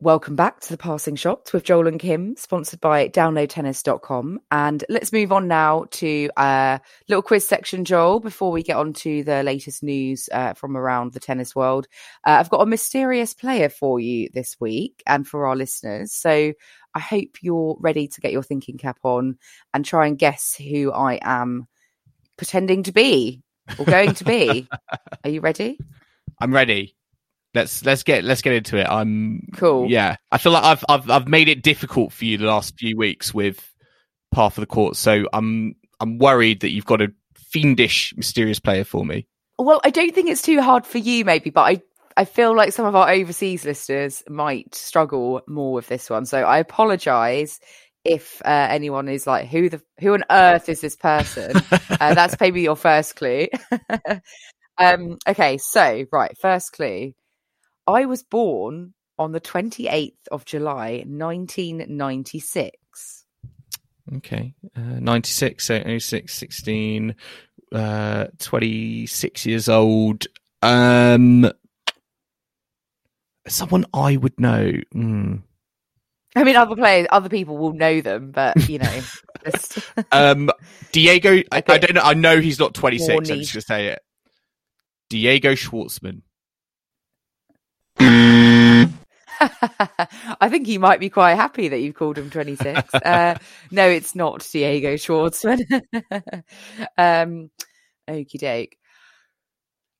Welcome 0.05 0.35
back 0.35 0.59
to 0.59 0.69
the 0.69 0.77
Passing 0.77 1.15
Shots 1.15 1.51
with 1.51 1.63
Joel 1.63 1.87
and 1.87 1.99
Kim, 1.99 2.35
sponsored 2.37 2.79
by 2.79 3.09
downloadtennis.com. 3.09 4.39
And 4.51 4.85
let's 4.87 5.11
move 5.11 5.31
on 5.31 5.47
now 5.47 5.85
to 5.93 6.29
a 6.37 6.79
little 7.09 7.23
quiz 7.23 7.47
section, 7.47 7.85
Joel, 7.85 8.19
before 8.19 8.51
we 8.51 8.61
get 8.61 8.77
on 8.77 8.93
to 8.93 9.23
the 9.23 9.41
latest 9.41 9.81
news 9.81 10.29
uh, 10.31 10.53
from 10.53 10.77
around 10.77 11.13
the 11.13 11.19
tennis 11.19 11.55
world. 11.55 11.87
Uh, 12.23 12.37
I've 12.39 12.51
got 12.51 12.61
a 12.61 12.67
mysterious 12.67 13.33
player 13.33 13.67
for 13.67 13.99
you 13.99 14.29
this 14.31 14.57
week 14.59 15.01
and 15.07 15.27
for 15.27 15.47
our 15.47 15.55
listeners. 15.55 16.13
So 16.13 16.53
I 16.93 16.99
hope 16.99 17.41
you're 17.41 17.75
ready 17.79 18.07
to 18.07 18.21
get 18.21 18.31
your 18.31 18.43
thinking 18.43 18.77
cap 18.77 18.99
on 19.01 19.39
and 19.73 19.83
try 19.83 20.05
and 20.05 20.19
guess 20.19 20.53
who 20.55 20.91
I 20.91 21.17
am 21.23 21.65
pretending 22.37 22.83
to 22.83 22.91
be 22.91 23.41
or 23.79 23.85
going 23.85 24.13
to 24.13 24.23
be. 24.23 24.67
Are 25.23 25.31
you 25.31 25.41
ready? 25.41 25.79
I'm 26.39 26.53
ready 26.53 26.95
let's 27.55 27.83
let's 27.85 28.03
get 28.03 28.23
let's 28.23 28.41
get 28.41 28.53
into 28.53 28.77
it. 28.77 28.87
I'm 28.87 29.47
cool. 29.55 29.89
Yeah, 29.89 30.17
I 30.31 30.37
feel 30.37 30.51
like 30.51 30.63
I've 30.63 30.85
I've 30.87 31.09
I've 31.09 31.27
made 31.27 31.47
it 31.47 31.63
difficult 31.63 32.11
for 32.11 32.25
you 32.25 32.37
the 32.37 32.45
last 32.45 32.77
few 32.77 32.97
weeks 32.97 33.33
with 33.33 33.73
Path 34.33 34.57
of 34.57 34.61
the 34.61 34.67
Court, 34.67 34.95
so 34.95 35.25
I'm 35.33 35.75
I'm 35.99 36.19
worried 36.19 36.59
that 36.59 36.71
you've 36.71 36.85
got 36.85 37.01
a 37.01 37.11
fiendish, 37.35 38.13
mysterious 38.17 38.59
player 38.59 38.83
for 38.83 39.05
me. 39.05 39.25
Well, 39.57 39.79
I 39.83 39.89
don't 39.89 40.13
think 40.13 40.29
it's 40.29 40.41
too 40.41 40.61
hard 40.61 40.85
for 40.85 40.97
you, 40.97 41.23
maybe, 41.23 41.49
but 41.49 41.61
I 41.61 41.81
I 42.17 42.25
feel 42.25 42.55
like 42.55 42.73
some 42.73 42.85
of 42.85 42.95
our 42.95 43.09
overseas 43.09 43.65
listeners 43.65 44.23
might 44.29 44.75
struggle 44.75 45.41
more 45.47 45.73
with 45.73 45.87
this 45.87 46.09
one. 46.09 46.25
So 46.25 46.41
I 46.43 46.59
apologise 46.59 47.59
if 48.03 48.41
uh, 48.45 48.67
anyone 48.69 49.09
is 49.09 49.25
like, 49.25 49.47
who 49.47 49.69
the 49.69 49.81
who 49.99 50.13
on 50.13 50.23
earth 50.29 50.69
is 50.69 50.81
this 50.81 50.95
person? 50.95 51.53
uh, 51.71 52.13
that's 52.13 52.39
maybe 52.39 52.61
your 52.61 52.75
first 52.75 53.15
clue. 53.15 53.47
um, 54.77 55.17
okay, 55.27 55.57
so 55.57 56.05
right, 56.11 56.37
first 56.37 56.73
clue. 56.73 57.13
I 57.87 58.05
was 58.05 58.23
born 58.23 58.93
on 59.17 59.31
the 59.31 59.41
28th 59.41 60.27
of 60.31 60.45
July, 60.45 61.03
1996. 61.05 63.25
Okay. 64.17 64.53
Uh, 64.75 64.99
96, 64.99 65.63
so 65.63 65.97
06, 65.97 66.33
16, 66.33 67.15
uh, 67.71 68.25
26 68.39 69.45
years 69.45 69.69
old. 69.69 70.25
Um, 70.61 71.49
someone 73.47 73.85
I 73.93 74.17
would 74.17 74.37
know. 74.39 74.73
Mm. 74.93 75.43
I 76.35 76.43
mean, 76.43 76.57
other 76.57 76.75
players, 76.75 77.07
other 77.11 77.29
people 77.29 77.57
will 77.57 77.73
know 77.73 78.01
them, 78.01 78.31
but 78.31 78.67
you 78.67 78.79
know, 78.79 79.01
just 79.45 79.79
Um, 80.11 80.49
Diego, 80.91 81.41
I, 81.51 81.57
I 81.67 81.77
don't 81.77 81.93
know. 81.95 82.01
I 82.01 82.13
know 82.13 82.41
he's 82.41 82.59
not 82.59 82.73
26. 82.73 83.07
more 83.07 83.19
I'm 83.19 83.23
just 83.23 83.53
going 83.53 83.61
to 83.61 83.63
say 83.65 83.87
it. 83.87 83.99
Diego 85.09 85.53
Schwartzman. 85.53 86.23
I 87.99 88.89
think 90.49 90.67
he 90.67 90.77
might 90.77 90.99
be 90.99 91.09
quite 91.09 91.35
happy 91.35 91.69
that 91.69 91.79
you've 91.79 91.95
called 91.95 92.17
him 92.17 92.29
26. 92.29 92.89
Uh, 93.05 93.35
no, 93.71 93.87
it's 93.87 94.15
not 94.15 94.45
Diego 94.51 94.95
Schwartzman. 94.95 95.63
um, 96.97 97.51
okie 98.07 98.39
doke. 98.39 98.75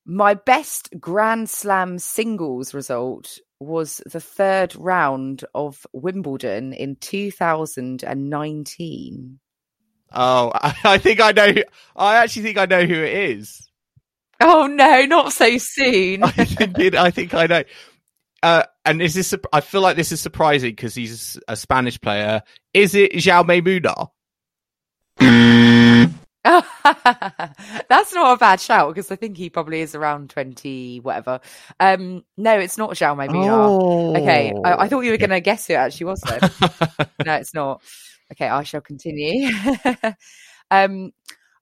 My 0.04 0.34
best 0.34 0.90
Grand 0.98 1.48
Slam 1.50 1.98
singles 1.98 2.74
result 2.74 3.38
was 3.60 4.00
the 4.06 4.20
third 4.20 4.74
round 4.76 5.44
of 5.54 5.86
Wimbledon 5.92 6.72
in 6.72 6.96
2019. 6.96 9.38
Oh, 10.12 10.52
I, 10.54 10.74
I 10.84 10.98
think 10.98 11.20
I 11.20 11.32
know. 11.32 11.54
I 11.96 12.16
actually 12.16 12.42
think 12.42 12.58
I 12.58 12.66
know 12.66 12.84
who 12.84 12.94
it 12.94 13.30
is. 13.30 13.65
Oh 14.40 14.66
no, 14.66 15.04
not 15.06 15.32
so 15.32 15.58
soon. 15.58 16.22
I 16.22 16.30
think 16.30 16.78
it, 16.78 16.94
I 16.94 17.10
think 17.10 17.34
I 17.34 17.46
know. 17.46 17.62
Uh, 18.42 18.64
and 18.84 19.00
is 19.00 19.14
this? 19.14 19.34
I 19.52 19.60
feel 19.60 19.80
like 19.80 19.96
this 19.96 20.12
is 20.12 20.20
surprising 20.20 20.70
because 20.70 20.94
he's 20.94 21.38
a 21.48 21.56
Spanish 21.56 22.00
player. 22.00 22.42
Is 22.74 22.94
it 22.94 23.12
Jaume 23.12 23.62
Munar? 23.62 24.10
That's 27.88 28.14
not 28.14 28.34
a 28.34 28.36
bad 28.36 28.60
shout 28.60 28.94
because 28.94 29.10
I 29.10 29.16
think 29.16 29.36
he 29.36 29.50
probably 29.50 29.80
is 29.80 29.96
around 29.96 30.30
20, 30.30 31.00
whatever. 31.00 31.40
Um, 31.80 32.24
no, 32.36 32.56
it's 32.58 32.78
not 32.78 32.90
Jaume 32.90 33.28
Munar. 33.28 34.16
Okay, 34.20 34.52
I, 34.64 34.84
I 34.84 34.88
thought 34.88 35.00
you 35.00 35.10
were 35.10 35.16
going 35.16 35.30
to 35.30 35.40
guess 35.40 35.66
who 35.66 35.72
it 35.72 35.76
actually 35.76 36.06
was 36.06 36.20
then. 36.20 36.40
no, 37.26 37.34
it's 37.34 37.52
not. 37.52 37.82
Okay, 38.32 38.48
I 38.48 38.62
shall 38.62 38.80
continue. 38.80 39.50
um, 40.70 41.12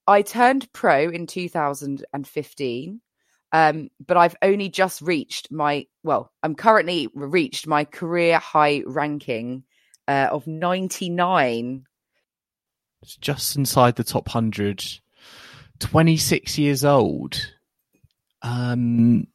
I 0.07 0.23
turned 0.23 0.71
pro 0.73 1.09
in 1.09 1.27
2015, 1.27 3.01
um, 3.53 3.91
but 4.07 4.17
I've 4.17 4.37
only 4.43 4.69
just 4.69 5.01
reached 5.01 5.51
my, 5.51 5.87
well, 6.03 6.33
I'm 6.43 6.55
currently 6.55 7.09
reached 7.15 7.67
my 7.67 7.85
career 7.85 8.39
high 8.39 8.83
ranking 8.87 9.65
uh, 10.07 10.29
of 10.31 10.47
99. 10.47 11.87
It's 13.05 13.17
just 13.17 13.57
inside 13.57 13.97
the 13.97 14.05
top 14.05 14.29
hundred. 14.31 14.83
Twenty 15.79 16.17
six 16.17 16.57
years 16.57 16.87
old. 16.87 17.37
Um, 18.41 19.27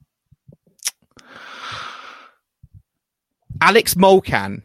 Alex 3.61 3.93
Molcan. 3.93 4.63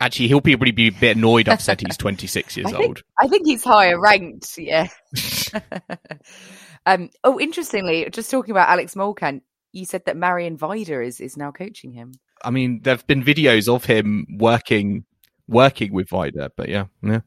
Actually, 0.00 0.28
he'll 0.28 0.40
probably 0.40 0.70
be 0.70 0.88
a 0.88 0.92
bit 0.92 1.16
annoyed. 1.16 1.48
I've 1.48 1.60
said 1.60 1.80
he's 1.80 1.96
twenty 1.98 2.26
six 2.26 2.56
years 2.56 2.72
I 2.72 2.76
think, 2.76 2.88
old. 2.88 3.02
I 3.18 3.28
think 3.28 3.46
he's 3.46 3.62
higher 3.62 4.00
ranked. 4.00 4.58
Yeah. 4.58 4.88
um. 6.86 7.10
Oh, 7.22 7.38
interestingly, 7.38 8.08
just 8.10 8.30
talking 8.30 8.52
about 8.52 8.68
Alex 8.68 8.94
Molcan, 8.94 9.42
you 9.72 9.84
said 9.84 10.04
that 10.06 10.16
Marian 10.16 10.56
Vajda 10.56 11.06
is 11.06 11.20
is 11.20 11.36
now 11.36 11.50
coaching 11.50 11.92
him. 11.92 12.14
I 12.42 12.50
mean, 12.50 12.80
there've 12.82 13.06
been 13.06 13.22
videos 13.22 13.72
of 13.72 13.84
him 13.84 14.26
working 14.38 15.04
working 15.46 15.92
with 15.92 16.08
Vajda, 16.08 16.50
but 16.56 16.68
yeah, 16.68 16.86
yeah. 17.02 17.20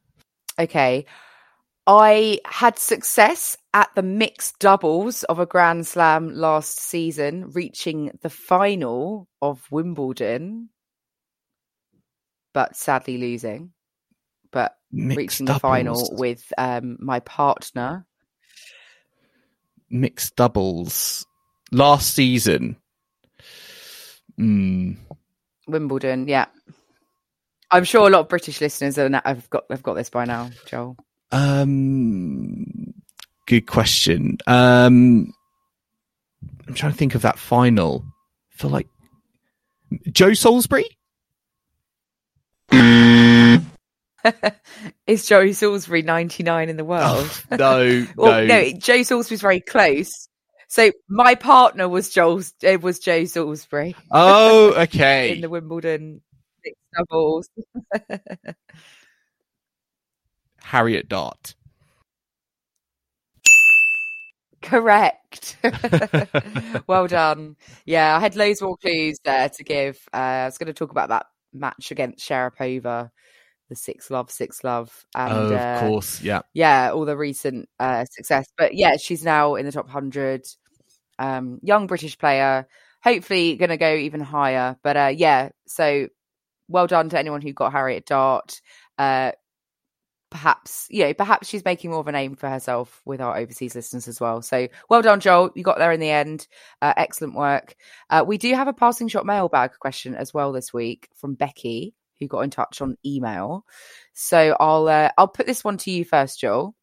Okay. 0.59 1.05
I 1.85 2.39
had 2.45 2.79
success 2.79 3.57
at 3.73 3.89
the 3.93 4.03
mixed 4.03 4.59
doubles 4.59 5.23
of 5.23 5.39
a 5.39 5.45
Grand 5.45 5.85
Slam 5.85 6.33
last 6.33 6.79
season, 6.79 7.49
reaching 7.51 8.11
the 8.21 8.29
final 8.29 9.27
of 9.41 9.69
Wimbledon, 9.69 10.69
but 12.53 12.75
sadly 12.75 13.17
losing. 13.17 13.71
But 14.51 14.77
Mixed 14.91 15.17
reaching 15.17 15.45
the 15.47 15.59
final 15.59 16.15
with 16.15 16.53
um, 16.57 16.97
my 16.99 17.19
partner. 17.21 18.05
mixed 19.89 20.35
doubles 20.35 21.25
last 21.71 22.13
season. 22.13 22.77
Hmm. 24.37 24.93
Wimbledon, 25.67 26.27
yeah. 26.27 26.45
I'm 27.71 27.83
sure 27.83 28.07
a 28.07 28.11
lot 28.11 28.21
of 28.21 28.29
British 28.29 28.61
listeners 28.61 28.99
are, 28.99 29.09
have 29.25 29.49
got 29.49 29.63
have 29.71 29.81
got 29.81 29.95
this 29.95 30.09
by 30.09 30.25
now, 30.25 30.51
Joel. 30.67 30.95
Um, 31.31 32.93
good 33.47 33.65
question. 33.65 34.37
Um, 34.45 35.33
I'm 36.67 36.73
trying 36.75 36.91
to 36.91 36.97
think 36.97 37.15
of 37.15 37.23
that 37.23 37.39
final. 37.39 38.05
I 38.53 38.57
feel 38.57 38.69
like 38.69 38.87
Joe 40.11 40.33
Salisbury. 40.33 40.85
Is 45.07 45.25
Joe 45.25 45.51
Salisbury 45.51 46.01
99 46.01 46.69
in 46.69 46.77
the 46.77 46.85
world? 46.85 47.29
no, 47.51 48.07
well, 48.15 48.45
no. 48.45 48.47
no, 48.47 48.71
Joe 48.73 49.03
Salisbury's 49.03 49.41
very 49.41 49.59
close. 49.59 50.09
So 50.69 50.91
my 51.07 51.35
partner 51.35 51.87
was 51.87 52.09
Joel. 52.09 52.41
It 52.61 52.81
was 52.81 52.99
Joe 52.99 53.25
Salisbury 53.25 53.95
Oh, 54.11 54.73
okay. 54.83 55.33
in 55.35 55.41
the 55.41 55.49
Wimbledon 55.49 56.21
mixed 56.65 56.81
doubles. 56.97 57.49
Harriet 60.61 61.07
Dart. 61.09 61.53
Correct. 64.63 65.57
well 66.87 67.05
done. 67.07 67.57
Yeah, 67.85 68.15
I 68.15 68.19
had 68.21 68.35
loads 68.35 68.61
more 68.61 68.77
clues 68.77 69.17
there 69.25 69.49
to 69.49 69.63
give. 69.63 69.99
Uh, 70.13 70.17
I 70.17 70.45
was 70.45 70.57
going 70.57 70.67
to 70.67 70.73
talk 70.73 70.89
about 70.91 71.09
that 71.09 71.25
match 71.53 71.91
against 71.91 72.27
Sharapova, 72.27 73.11
the 73.69 73.75
six 73.75 74.09
love, 74.09 74.29
six 74.29 74.63
love, 74.63 75.05
and 75.15 75.33
oh, 75.33 75.55
uh, 75.55 75.59
of 75.59 75.89
course. 75.89 76.21
Yeah. 76.21 76.41
yeah, 76.53 76.91
all 76.91 77.05
the 77.05 77.17
recent 77.17 77.69
uh, 77.79 78.05
success. 78.05 78.47
But 78.57 78.75
yeah, 78.75 78.97
she's 78.97 79.23
now 79.23 79.55
in 79.55 79.65
the 79.65 79.71
top 79.71 79.89
hundred. 79.89 80.45
Um, 81.19 81.59
young 81.61 81.87
British 81.87 82.17
player, 82.17 82.67
hopefully 83.03 83.55
going 83.55 83.69
to 83.69 83.77
go 83.77 83.93
even 83.93 84.19
higher. 84.19 84.77
But 84.83 84.97
uh, 84.97 85.11
yeah, 85.15 85.49
so 85.67 86.07
well 86.67 86.87
done 86.87 87.09
to 87.09 87.19
anyone 87.19 87.41
who 87.41 87.53
got 87.53 87.71
Harriet 87.71 88.05
Dart. 88.05 88.61
Uh, 88.97 89.31
perhaps 90.33 90.87
you 90.89 91.03
know, 91.03 91.13
perhaps 91.13 91.47
she's 91.47 91.63
making 91.63 91.91
more 91.91 91.99
of 91.99 92.07
a 92.07 92.11
name 92.11 92.35
for 92.35 92.49
herself 92.49 93.01
with 93.05 93.21
our 93.21 93.37
overseas 93.37 93.75
listeners 93.75 94.07
as 94.07 94.19
well. 94.19 94.41
So 94.41 94.67
well 94.89 95.03
done, 95.03 95.19
Joel. 95.19 95.51
You 95.53 95.63
got 95.63 95.77
there 95.77 95.91
in 95.91 95.99
the 95.99 96.09
end. 96.09 96.47
Uh, 96.81 96.93
excellent 96.97 97.35
work. 97.35 97.75
Uh, 98.09 98.23
we 98.25 98.39
do 98.39 98.51
have 98.55 98.67
a 98.67 98.73
passing 98.73 99.07
shot 99.07 99.27
mailbag 99.27 99.73
question 99.79 100.15
as 100.15 100.33
well 100.33 100.51
this 100.51 100.73
week 100.73 101.07
from 101.15 101.35
Becky, 101.35 101.93
who 102.19 102.27
got 102.27 102.41
in 102.41 102.49
touch 102.49 102.81
on 102.81 102.97
email. 103.05 103.63
So 104.13 104.57
I'll 104.59 104.87
uh, 104.87 105.11
I'll 105.17 105.27
put 105.27 105.45
this 105.45 105.63
one 105.63 105.77
to 105.77 105.91
you 105.91 106.03
first, 106.03 106.39
Joel. 106.39 106.75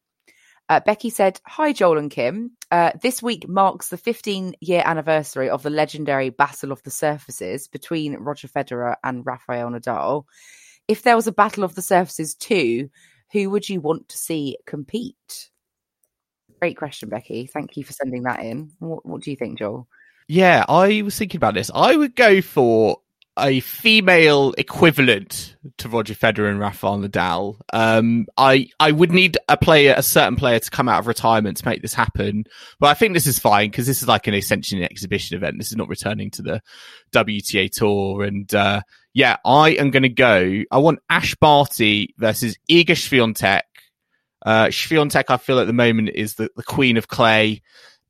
Uh, 0.69 0.79
Becky 0.79 1.09
said, 1.09 1.41
Hi, 1.45 1.73
Joel 1.73 1.97
and 1.97 2.09
Kim. 2.09 2.51
Uh, 2.71 2.91
this 3.01 3.21
week 3.21 3.49
marks 3.49 3.89
the 3.89 3.97
15 3.97 4.55
year 4.61 4.81
anniversary 4.85 5.49
of 5.49 5.63
the 5.63 5.69
legendary 5.69 6.29
Battle 6.29 6.71
of 6.71 6.81
the 6.83 6.91
Surfaces 6.91 7.67
between 7.67 8.15
Roger 8.15 8.47
Federer 8.47 8.95
and 9.03 9.25
Rafael 9.25 9.69
Nadal. 9.69 10.23
If 10.87 11.01
there 11.01 11.17
was 11.17 11.27
a 11.27 11.33
Battle 11.33 11.65
of 11.65 11.75
the 11.75 11.81
Surfaces 11.81 12.35
too, 12.35 12.89
who 13.31 13.49
would 13.49 13.67
you 13.67 13.81
want 13.81 14.09
to 14.09 14.17
see 14.17 14.57
compete? 14.65 15.49
Great 16.59 16.77
question, 16.77 17.09
Becky. 17.09 17.47
Thank 17.47 17.75
you 17.77 17.83
for 17.83 17.93
sending 17.93 18.23
that 18.23 18.41
in. 18.41 18.71
What, 18.79 19.05
what 19.05 19.21
do 19.21 19.31
you 19.31 19.37
think, 19.37 19.57
Joel? 19.57 19.87
Yeah, 20.27 20.65
I 20.69 21.01
was 21.01 21.17
thinking 21.17 21.37
about 21.37 21.55
this. 21.55 21.71
I 21.73 21.95
would 21.95 22.15
go 22.15 22.41
for 22.41 23.01
a 23.39 23.61
female 23.61 24.53
equivalent 24.57 25.55
to 25.77 25.87
Roger 25.87 26.13
Federer 26.13 26.49
and 26.49 26.59
Rafael 26.59 26.99
Nadal. 26.99 27.59
Um, 27.71 28.27
I 28.37 28.67
I 28.79 28.91
would 28.91 29.11
need 29.11 29.37
a 29.47 29.57
player, 29.57 29.93
a 29.95 30.03
certain 30.03 30.35
player, 30.35 30.59
to 30.59 30.69
come 30.69 30.89
out 30.89 30.99
of 30.99 31.07
retirement 31.07 31.57
to 31.57 31.65
make 31.65 31.81
this 31.81 31.93
happen. 31.93 32.45
But 32.79 32.87
I 32.87 32.93
think 32.93 33.13
this 33.13 33.27
is 33.27 33.39
fine 33.39 33.69
because 33.69 33.87
this 33.87 34.01
is 34.01 34.07
like 34.07 34.27
an 34.27 34.33
essentially 34.33 34.81
an 34.81 34.89
exhibition 34.91 35.37
event. 35.37 35.57
This 35.57 35.71
is 35.71 35.77
not 35.77 35.87
returning 35.87 36.29
to 36.31 36.41
the 36.41 36.61
WTA 37.13 37.71
tour. 37.71 38.23
And 38.23 38.53
uh, 38.53 38.81
yeah, 39.13 39.37
I 39.45 39.71
am 39.71 39.91
going 39.91 40.03
to 40.03 40.09
go. 40.09 40.63
I 40.71 40.77
want 40.79 40.99
Ash 41.09 41.35
Barty 41.35 42.13
versus 42.17 42.57
Iga 42.69 42.87
Swiatek. 42.87 43.61
Uh, 44.43 44.65
Swiatek, 44.67 45.25
I 45.29 45.37
feel 45.37 45.59
at 45.59 45.67
the 45.67 45.73
moment 45.73 46.09
is 46.13 46.35
the, 46.35 46.49
the 46.55 46.63
queen 46.63 46.97
of 46.97 47.07
clay. 47.07 47.61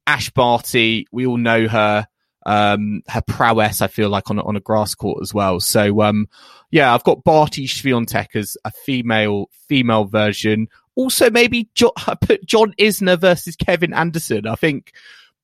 Ash 0.08 0.30
Barty, 0.32 1.06
we 1.12 1.26
all 1.26 1.38
know 1.38 1.68
her. 1.68 2.08
Um, 2.46 3.04
her 3.08 3.22
prowess. 3.22 3.82
I 3.82 3.88
feel 3.88 4.10
like 4.10 4.30
on 4.30 4.40
on 4.40 4.56
a 4.56 4.62
grass 4.62 4.96
court 4.96 5.20
as 5.22 5.34
well. 5.34 5.60
So 5.60 6.02
um, 6.02 6.28
yeah, 6.72 6.94
I've 6.94 7.04
got 7.04 7.24
Barty 7.24 7.68
Swiatek 7.68 8.36
as 8.36 8.58
a 8.66 8.72
female 8.72 9.50
female 9.68 10.06
version. 10.06 10.68
Also, 10.96 11.30
maybe 11.30 11.70
jo- 11.74 11.94
I 12.08 12.16
put 12.22 12.46
John 12.46 12.74
Isner 12.80 13.20
versus 13.20 13.56
Kevin 13.56 13.94
Anderson. 13.94 14.48
I 14.48 14.56
think 14.56 14.94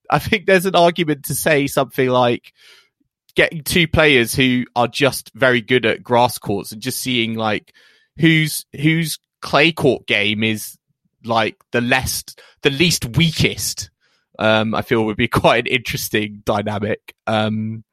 I 0.10 0.20
think 0.20 0.46
there's 0.46 0.66
an 0.66 0.76
argument 0.76 1.26
to 1.26 1.36
say 1.36 1.68
something 1.68 2.10
like 2.10 2.54
getting 3.36 3.64
two 3.64 3.88
players 3.88 4.34
who 4.34 4.66
are 4.76 4.88
just 4.88 5.32
very 5.36 5.62
good 5.62 5.86
at 5.86 6.04
grass 6.04 6.40
courts 6.40 6.72
and 6.72 6.82
just 6.82 7.00
seeing 7.00 7.36
like 7.36 7.74
whose 8.18 8.66
whose 8.80 9.20
clay 9.42 9.72
court 9.72 10.08
game 10.08 10.44
is 10.44 10.78
like 11.24 11.56
the 11.72 11.82
less 11.82 12.24
the 12.64 12.72
least 12.72 13.18
weakest 13.18 13.92
um 14.40 14.74
i 14.76 14.82
feel 14.82 15.06
would 15.06 15.18
be 15.18 15.28
quite 15.28 15.68
an 15.68 15.74
interesting 15.74 16.42
dynamic 16.46 17.16
um 17.28 17.84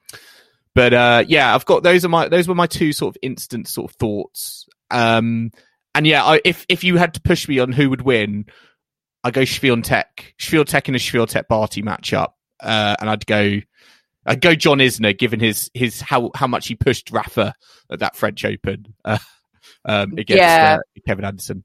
but 0.75 0.93
uh 0.93 1.25
yeah 1.29 1.55
i've 1.55 1.65
got 1.67 1.83
those 1.83 2.05
are 2.05 2.09
my 2.09 2.29
those 2.29 2.49
were 2.49 2.55
my 2.55 2.67
two 2.67 2.93
sort 2.93 3.15
of 3.15 3.19
instant 3.23 3.69
sort 3.69 3.91
of 3.91 3.97
thoughts 3.97 4.67
um 4.91 5.51
and 5.95 6.07
yeah 6.07 6.25
I, 6.25 6.41
if 6.45 6.67
if 6.69 6.85
you 6.85 6.97
had 6.97 7.15
to 7.15 7.21
push 7.21 7.49
me 7.49 7.59
on 7.59 7.73
who 7.73 7.91
would 7.91 8.03
win 8.03 8.47
i 9.23 9.31
go 9.31 9.43
Swiatek 9.43 10.35
Swiatek 10.39 10.89
in 10.89 10.95
a 10.95 10.99
Swiatek 10.99 11.49
Barty 11.49 11.83
matchup 11.83 12.33
uh 12.61 12.97
and 13.01 13.09
i'd 13.11 13.27
go 13.27 13.61
I'd 14.27 14.41
go 14.41 14.55
John 14.55 14.79
Isner, 14.79 15.17
given 15.19 15.39
his 15.39 15.71
his 15.75 16.01
how 16.01 16.31
how 16.35 16.47
much 16.47 16.67
he 16.67 16.75
pushed 16.77 17.11
Rafa 17.11 17.53
at 17.91 17.99
that 17.99 18.17
French 18.17 18.43
Open 18.47 18.95
uh, 19.05 19.19
um, 19.85 20.13
against 20.17 20.41
Yeah. 20.41 20.79
uh, 20.79 21.01
Kevin 21.07 21.27
Anderson. 21.27 21.63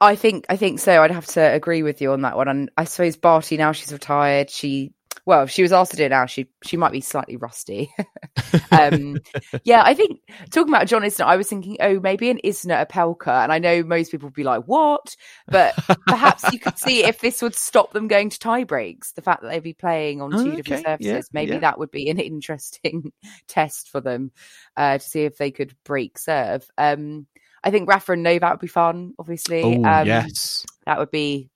I 0.00 0.16
think 0.16 0.46
I 0.48 0.56
think 0.56 0.80
so. 0.80 1.02
I'd 1.02 1.10
have 1.10 1.26
to 1.28 1.40
agree 1.40 1.82
with 1.82 2.00
you 2.00 2.12
on 2.12 2.22
that 2.22 2.36
one. 2.36 2.48
And 2.48 2.70
I 2.76 2.84
suppose 2.84 3.16
Barty 3.16 3.56
now 3.56 3.72
she's 3.72 3.92
retired. 3.92 4.50
She 4.50 4.92
well, 5.26 5.44
if 5.44 5.50
she 5.50 5.62
was 5.62 5.72
asked 5.72 5.92
to 5.92 5.96
do 5.96 6.04
it 6.04 6.10
now, 6.10 6.26
she 6.26 6.48
she 6.62 6.76
might 6.76 6.92
be 6.92 7.00
slightly 7.00 7.36
rusty. 7.36 7.90
um, 8.70 9.16
yeah, 9.64 9.82
I 9.82 9.94
think 9.94 10.20
talking 10.50 10.72
about 10.72 10.86
John 10.86 11.02
Isner, 11.02 11.24
I 11.24 11.36
was 11.36 11.48
thinking, 11.48 11.78
oh, 11.80 11.98
maybe 12.00 12.28
an 12.28 12.40
Isner 12.44 12.86
Opelka, 12.86 13.42
and 13.42 13.50
I 13.50 13.58
know 13.58 13.82
most 13.82 14.10
people 14.10 14.26
would 14.26 14.34
be 14.34 14.44
like, 14.44 14.64
what? 14.64 15.16
But 15.48 15.74
perhaps 16.06 16.44
you 16.52 16.58
could 16.58 16.78
see 16.78 17.04
if 17.04 17.20
this 17.20 17.40
would 17.40 17.54
stop 17.54 17.92
them 17.92 18.06
going 18.06 18.28
to 18.30 18.38
tie 18.38 18.64
breaks. 18.64 19.12
The 19.12 19.22
fact 19.22 19.42
that 19.42 19.48
they'd 19.48 19.62
be 19.62 19.72
playing 19.72 20.20
on 20.20 20.30
two 20.30 20.52
Oh, 20.52 20.56
different 20.56 20.86
okay. 20.86 20.96
Yeah, 21.00 21.12
surfaces, 21.12 21.30
maybe 21.32 21.52
yeah. 21.54 21.60
that 21.60 21.78
would 21.78 21.90
be 21.90 22.10
an 22.10 22.18
interesting 22.20 23.12
test 23.48 23.88
for 23.88 24.02
them 24.02 24.30
uh, 24.76 24.98
to 24.98 25.04
see 25.04 25.22
if 25.24 25.38
they 25.38 25.50
could 25.50 25.74
break 25.84 26.18
serve. 26.18 26.68
Um, 26.76 27.26
I 27.64 27.70
think 27.70 27.88
Rafa 27.88 28.12
and 28.12 28.22
Novak 28.22 28.52
would 28.52 28.60
be 28.60 28.66
fun. 28.66 29.14
Obviously, 29.18 29.62
Oh 29.62 29.84
um, 29.84 30.06
yes, 30.06 30.64
that 30.86 30.98
would 30.98 31.10
be. 31.10 31.50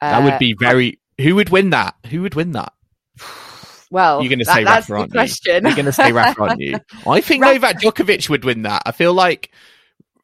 that 0.00 0.20
uh, 0.20 0.24
would 0.24 0.38
be 0.38 0.54
very. 0.58 1.00
Who 1.20 1.34
would 1.36 1.48
win 1.48 1.70
that? 1.70 1.94
Who 2.10 2.22
would 2.22 2.34
win 2.34 2.52
that? 2.52 2.72
well. 3.90 4.22
You're 4.22 4.28
going 4.28 4.40
to 4.40 4.44
say 4.44 4.64
that's 4.64 4.90
Rafa, 4.90 4.92
the 4.92 4.94
aren't 4.98 5.08
you? 5.08 5.18
question. 5.18 5.64
You're 5.64 5.74
going 5.74 5.86
to 5.86 5.92
say 5.92 6.12
Rafa, 6.12 6.42
aren't 6.42 6.60
you? 6.60 6.78
I 7.08 7.20
think 7.22 7.42
Rafa- 7.42 7.54
Novak 7.54 7.80
Djokovic 7.80 8.28
would 8.28 8.44
win 8.44 8.62
that. 8.62 8.82
I 8.84 8.92
feel 8.92 9.14
like 9.14 9.50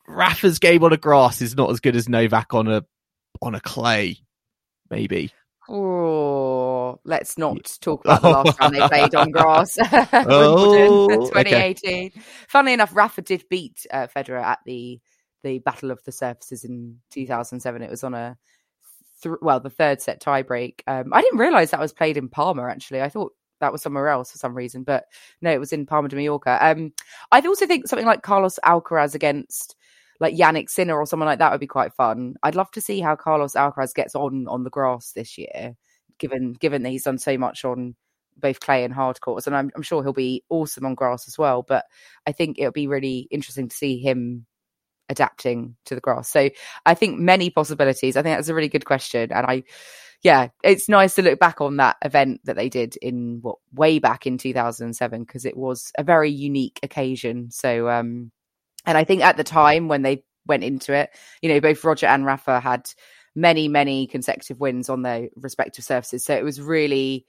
Rafa's 0.07 0.59
game 0.59 0.85
on 0.85 0.93
a 0.93 0.99
grass 0.99 1.41
is 1.41 1.57
not 1.57 1.71
as 1.71 1.81
good 1.81 1.97
as 1.97 2.09
Novak 2.09 2.53
on 2.53 2.69
a 2.69 2.85
on 3.41 3.55
a 3.55 3.61
clay. 3.61 4.19
Maybe. 4.91 5.33
Oh, 5.69 7.01
let's 7.05 7.39
not 7.39 7.79
talk 7.81 8.05
about 8.05 8.21
the 8.21 8.29
last 8.29 8.59
time 8.59 8.73
they 8.73 8.87
played 8.89 9.15
on 9.15 9.31
grass. 9.31 9.79
Oh, 10.13 11.07
Wimbledon, 11.07 11.39
okay. 11.39 11.75
2018. 11.75 12.23
Funnily 12.49 12.75
enough, 12.75 12.95
Rafa 12.95 13.23
did 13.23 13.45
beat 13.49 13.87
uh, 13.91 14.09
Federer 14.15 14.43
at 14.43 14.59
the 14.67 15.01
the 15.43 15.59
Battle 15.61 15.91
of 15.91 16.03
the 16.05 16.13
Surfaces 16.13 16.65
in 16.65 16.99
2007. 17.11 17.83
It 17.83 17.91
was 17.91 18.05
on 18.05 18.15
a 18.15 18.39
th- 19.23 19.37
well, 19.43 19.61
the 19.61 19.71
third 19.71 20.01
set 20.01 20.21
tiebreak. 20.21 20.81
Um, 20.87 21.13
I 21.13 21.23
didn't 21.23 21.39
realize 21.39 21.71
that 21.71 21.81
was 21.81 21.93
played 21.93 22.17
in 22.17 22.29
Palma. 22.29 22.65
Actually, 22.65 23.03
I 23.03 23.09
thought 23.09 23.33
that 23.61 23.73
was 23.73 23.83
somewhere 23.83 24.09
else 24.09 24.33
for 24.33 24.39
some 24.39 24.57
reason, 24.57 24.83
but 24.83 25.05
no, 25.41 25.51
it 25.51 25.61
was 25.61 25.73
in 25.73 25.87
Palma 25.87 26.09
de 26.09 26.17
Mallorca. 26.17 26.59
Um, 26.61 26.93
I'd 27.31 27.47
also 27.47 27.67
think 27.67 27.87
something 27.87 28.07
like 28.07 28.23
Carlos 28.23 28.59
Alcaraz 28.65 29.15
against 29.15 29.77
like 30.21 30.37
Jannik 30.37 30.71
Sinner 30.71 30.97
or 30.97 31.07
someone 31.07 31.27
like 31.27 31.39
that 31.39 31.51
would 31.51 31.61
be 31.61 31.67
quite 31.67 31.95
fun. 31.95 32.35
I'd 32.43 32.55
love 32.55 32.71
to 32.73 32.81
see 32.81 33.01
how 33.01 33.17
Carlos 33.17 33.55
Alcaraz 33.55 33.95
gets 33.95 34.15
on 34.15 34.47
on 34.49 34.65
the 34.65 34.71
grass 34.71 35.13
this 35.13 35.39
year, 35.39 35.77
given 36.19 36.53
given 36.53 36.83
that 36.83 36.91
he's 36.91 37.05
done 37.05 37.19
so 37.19 37.39
much 37.39 37.65
on 37.65 37.95
both 38.37 38.61
clay 38.61 38.85
and 38.85 38.95
hard 38.95 39.21
courts, 39.21 39.47
and 39.47 39.55
I'm, 39.55 39.71
I'm 39.77 39.83
sure 39.83 40.03
he'll 40.03 40.13
be 40.13 40.43
awesome 40.49 40.87
on 40.87 40.95
grass 40.95 41.29
as 41.29 41.39
well. 41.39 41.63
But 41.63 41.85
I 42.27 42.33
think 42.33 42.59
it'll 42.59 42.73
be 42.73 42.87
really 42.87 43.29
interesting 43.31 43.69
to 43.69 43.77
see 43.77 43.99
him 43.99 44.47
adapting 45.13 45.77
to 45.85 45.95
the 45.95 46.01
grass. 46.01 46.29
So 46.29 46.51
I 46.85 46.95
think 46.95 47.21
many 47.21 47.51
possibilities. 47.51 48.17
I 48.17 48.23
think 48.23 48.37
that's 48.37 48.49
a 48.49 48.55
really 48.55 48.69
good 48.69 48.85
question, 48.85 49.31
and 49.33 49.47
I. 49.47 49.63
Yeah, 50.25 50.51
it's 50.63 50.89
nice 50.89 51.17
to 51.17 51.23
look 51.23 51.41
back 51.41 51.61
on 51.61 51.79
that 51.79 51.97
event 52.05 52.43
that 52.45 52.55
they 52.55 52.69
did 52.69 52.95
in 53.03 53.41
what 53.43 53.57
way 53.73 53.99
back 53.99 54.25
in 54.25 54.39
2007 54.39 55.25
because 55.25 55.45
it 55.45 55.57
was 55.57 55.91
a 55.99 56.05
very 56.05 56.31
unique 56.31 56.79
occasion. 56.85 57.51
So, 57.51 57.89
um, 57.89 58.31
and 58.87 58.97
I 58.97 59.03
think 59.03 59.23
at 59.23 59.37
the 59.37 59.43
time 59.43 59.89
when 59.89 60.03
they 60.03 60.23
went 60.47 60.63
into 60.63 60.95
it, 60.95 61.11
you 61.41 61.49
know, 61.49 61.61
both 61.61 61.83
Roger 61.83 62.07
and 62.07 62.25
Rafa 62.25 62.61
had 62.61 62.89
many, 63.35 63.69
many 63.69 64.07
consecutive 64.07 64.61
wins 64.61 64.89
on 64.89 65.03
their 65.03 65.29
respective 65.37 65.85
surfaces. 65.85 66.25
So 66.25 66.37
it 66.37 66.45
was 66.45 66.61
really 66.61 67.27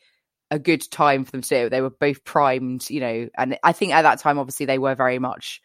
a 0.52 0.60
good 0.60 0.90
time 0.92 1.26
for 1.26 1.32
them 1.32 1.42
to 1.42 1.64
do. 1.64 1.70
They 1.70 1.82
were 1.82 1.90
both 1.90 2.24
primed, 2.24 2.90
you 2.90 3.00
know, 3.00 3.30
and 3.38 3.58
I 3.64 3.72
think 3.72 3.94
at 3.94 4.04
that 4.04 4.20
time, 4.20 4.38
obviously, 4.38 4.66
they 4.66 4.78
were 4.78 4.96
very 4.96 5.20
much 5.20 5.62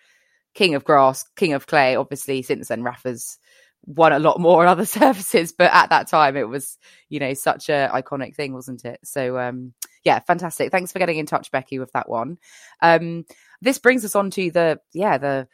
king 0.58 0.74
of 0.74 0.84
grass, 0.84 1.24
king 1.36 1.52
of 1.52 1.68
clay. 1.68 1.94
Obviously, 1.94 2.42
since 2.42 2.66
then, 2.66 2.82
Rafa's 2.82 3.38
won 3.86 4.12
a 4.12 4.18
lot 4.18 4.40
more 4.40 4.62
on 4.62 4.68
other 4.68 4.84
surfaces, 5.00 5.52
but 5.52 5.72
at 5.72 5.90
that 5.90 6.08
time, 6.08 6.36
it 6.36 6.48
was, 6.48 6.78
you 7.08 7.20
know, 7.20 7.32
such 7.32 7.68
a 7.68 7.88
iconic 7.94 8.34
thing, 8.34 8.52
wasn't 8.52 8.84
it? 8.84 8.98
So, 9.04 9.38
um, 9.38 9.72
yeah, 10.02 10.18
fantastic. 10.18 10.72
Thanks 10.72 10.90
for 10.90 10.98
getting 10.98 11.18
in 11.18 11.26
touch, 11.26 11.52
Becky, 11.52 11.78
with 11.78 11.92
that 11.92 12.08
one. 12.08 12.38
Um, 12.82 13.24
this 13.62 13.78
brings 13.78 14.04
us 14.04 14.16
on 14.16 14.30
to 14.32 14.50
the, 14.50 14.80
yeah, 14.92 15.16
the, 15.18 15.46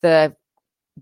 the, 0.00 0.34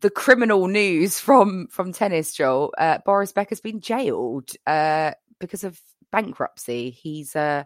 the 0.00 0.10
criminal 0.10 0.66
news 0.66 1.20
from 1.20 1.68
from 1.68 1.92
tennis, 1.92 2.34
Joel. 2.34 2.74
Uh, 2.76 2.98
Boris 3.06 3.30
Becker 3.30 3.50
has 3.50 3.60
been 3.60 3.80
jailed 3.80 4.50
uh, 4.66 5.12
because 5.38 5.62
of 5.62 5.80
bankruptcy. 6.10 6.90
He's 6.90 7.36
uh, 7.36 7.62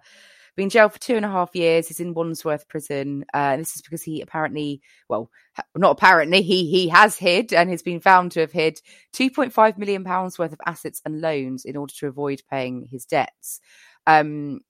been 0.59 0.69
jailed 0.69 0.93
for 0.93 0.99
two 0.99 1.17
and 1.17 1.25
a 1.25 1.31
half 1.31 1.55
years. 1.55 1.89
He's 1.89 2.01
in 2.01 2.13
Wandsworth 2.13 2.69
prison. 2.69 3.25
Uh, 3.33 3.57
this 3.57 3.77
is 3.77 3.81
because 3.81 4.03
he 4.03 4.21
apparently, 4.21 4.83
well, 5.09 5.31
ha- 5.55 5.63
not 5.77 5.93
apparently, 5.93 6.43
he 6.43 6.67
he 6.67 6.89
has 6.89 7.17
hid 7.17 7.55
and 7.55 7.71
has 7.71 7.81
been 7.81 8.01
found 8.01 8.33
to 8.33 8.41
have 8.41 8.53
hid 8.53 8.83
2.5 9.15 9.79
million 9.79 10.05
pounds 10.05 10.39
worth 10.39 10.53
of 10.53 10.61
assets 10.67 11.01
and 11.07 11.23
loans 11.23 11.65
in 11.65 11.77
order 11.77 11.95
to 11.95 12.09
avoid 12.09 12.43
paying 12.51 12.87
his 12.91 13.07
debts. 13.07 13.61
Um, 14.07 14.61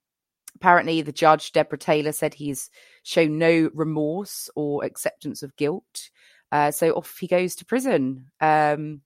apparently, 0.55 1.01
the 1.01 1.11
judge 1.11 1.51
Deborah 1.51 1.77
Taylor 1.77 2.13
said 2.13 2.33
he's 2.33 2.69
shown 3.03 3.37
no 3.37 3.69
remorse 3.73 4.49
or 4.55 4.85
acceptance 4.85 5.43
of 5.43 5.57
guilt. 5.57 6.11
Uh, 6.51 6.71
so 6.71 6.91
off 6.91 7.17
he 7.19 7.27
goes 7.27 7.55
to 7.55 7.65
prison. 7.65 8.27
Um, 8.39 9.01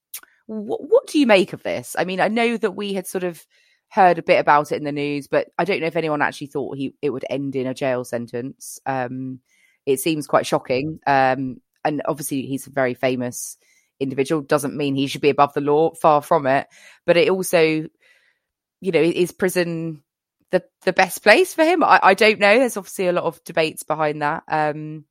what, 0.46 0.82
what 0.84 1.08
do 1.08 1.18
you 1.18 1.28
make 1.28 1.54
of 1.54 1.64
this? 1.64 1.96
I 1.98 2.04
mean, 2.04 2.20
I 2.20 2.28
know 2.28 2.58
that 2.58 2.76
we 2.76 2.94
had 2.94 3.08
sort 3.08 3.24
of 3.24 3.46
heard 3.94 4.18
a 4.18 4.24
bit 4.24 4.40
about 4.40 4.72
it 4.72 4.78
in 4.78 4.84
the 4.84 4.92
news, 4.92 5.28
but 5.28 5.50
I 5.58 5.66
don't 5.66 5.80
know 5.80 5.88
if 5.88 5.96
anyone 5.96 6.24
actually 6.24 6.48
thought 6.48 6.78
he 6.78 6.96
it 7.02 7.12
would 7.12 7.26
end 7.30 7.56
in 7.56 7.68
a 7.68 7.76
jail 7.76 8.04
sentence. 8.04 8.80
Um, 8.88 9.40
it 9.86 10.00
seems 10.00 10.26
quite 10.26 10.48
shocking, 10.48 11.00
um, 11.06 11.62
and 11.86 12.02
obviously 12.06 12.44
he's 12.44 12.66
a 12.66 12.72
very 12.72 12.96
famous 12.96 13.58
individual. 14.00 14.42
Doesn't 14.42 14.76
mean 14.76 14.96
he 14.96 15.06
should 15.06 15.22
be 15.22 15.30
above 15.30 15.54
the 15.54 15.62
law. 15.62 15.94
Far 15.94 16.24
from 16.24 16.48
it. 16.48 16.68
But 17.06 17.18
it 17.18 17.30
also, 17.30 17.60
you 17.62 18.92
know, 18.92 19.02
is 19.02 19.32
prison 19.32 20.02
the 20.50 20.64
the 20.86 20.94
best 20.94 21.22
place 21.22 21.54
for 21.54 21.64
him? 21.64 21.84
I, 21.84 22.00
I 22.02 22.14
don't 22.16 22.40
know. 22.40 22.58
There's 22.58 22.78
obviously 22.78 23.08
a 23.08 23.14
lot 23.14 23.26
of 23.26 23.44
debates 23.44 23.84
behind 23.84 24.24
that. 24.24 24.44
Um, 24.48 25.06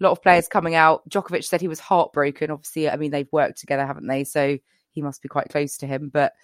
a 0.00 0.04
lot 0.04 0.12
of 0.12 0.22
players 0.22 0.46
coming 0.46 0.76
out. 0.76 1.08
Djokovic 1.10 1.42
said 1.42 1.60
he 1.60 1.66
was 1.66 1.80
heartbroken. 1.80 2.52
Obviously, 2.52 2.88
I 2.88 2.96
mean 2.96 3.10
they've 3.10 3.32
worked 3.32 3.58
together, 3.58 3.84
haven't 3.84 4.06
they? 4.06 4.22
So 4.22 4.58
he 4.92 5.02
must 5.02 5.22
be 5.22 5.28
quite 5.28 5.48
close 5.48 5.78
to 5.78 5.88
him. 5.88 6.08
But 6.12 6.34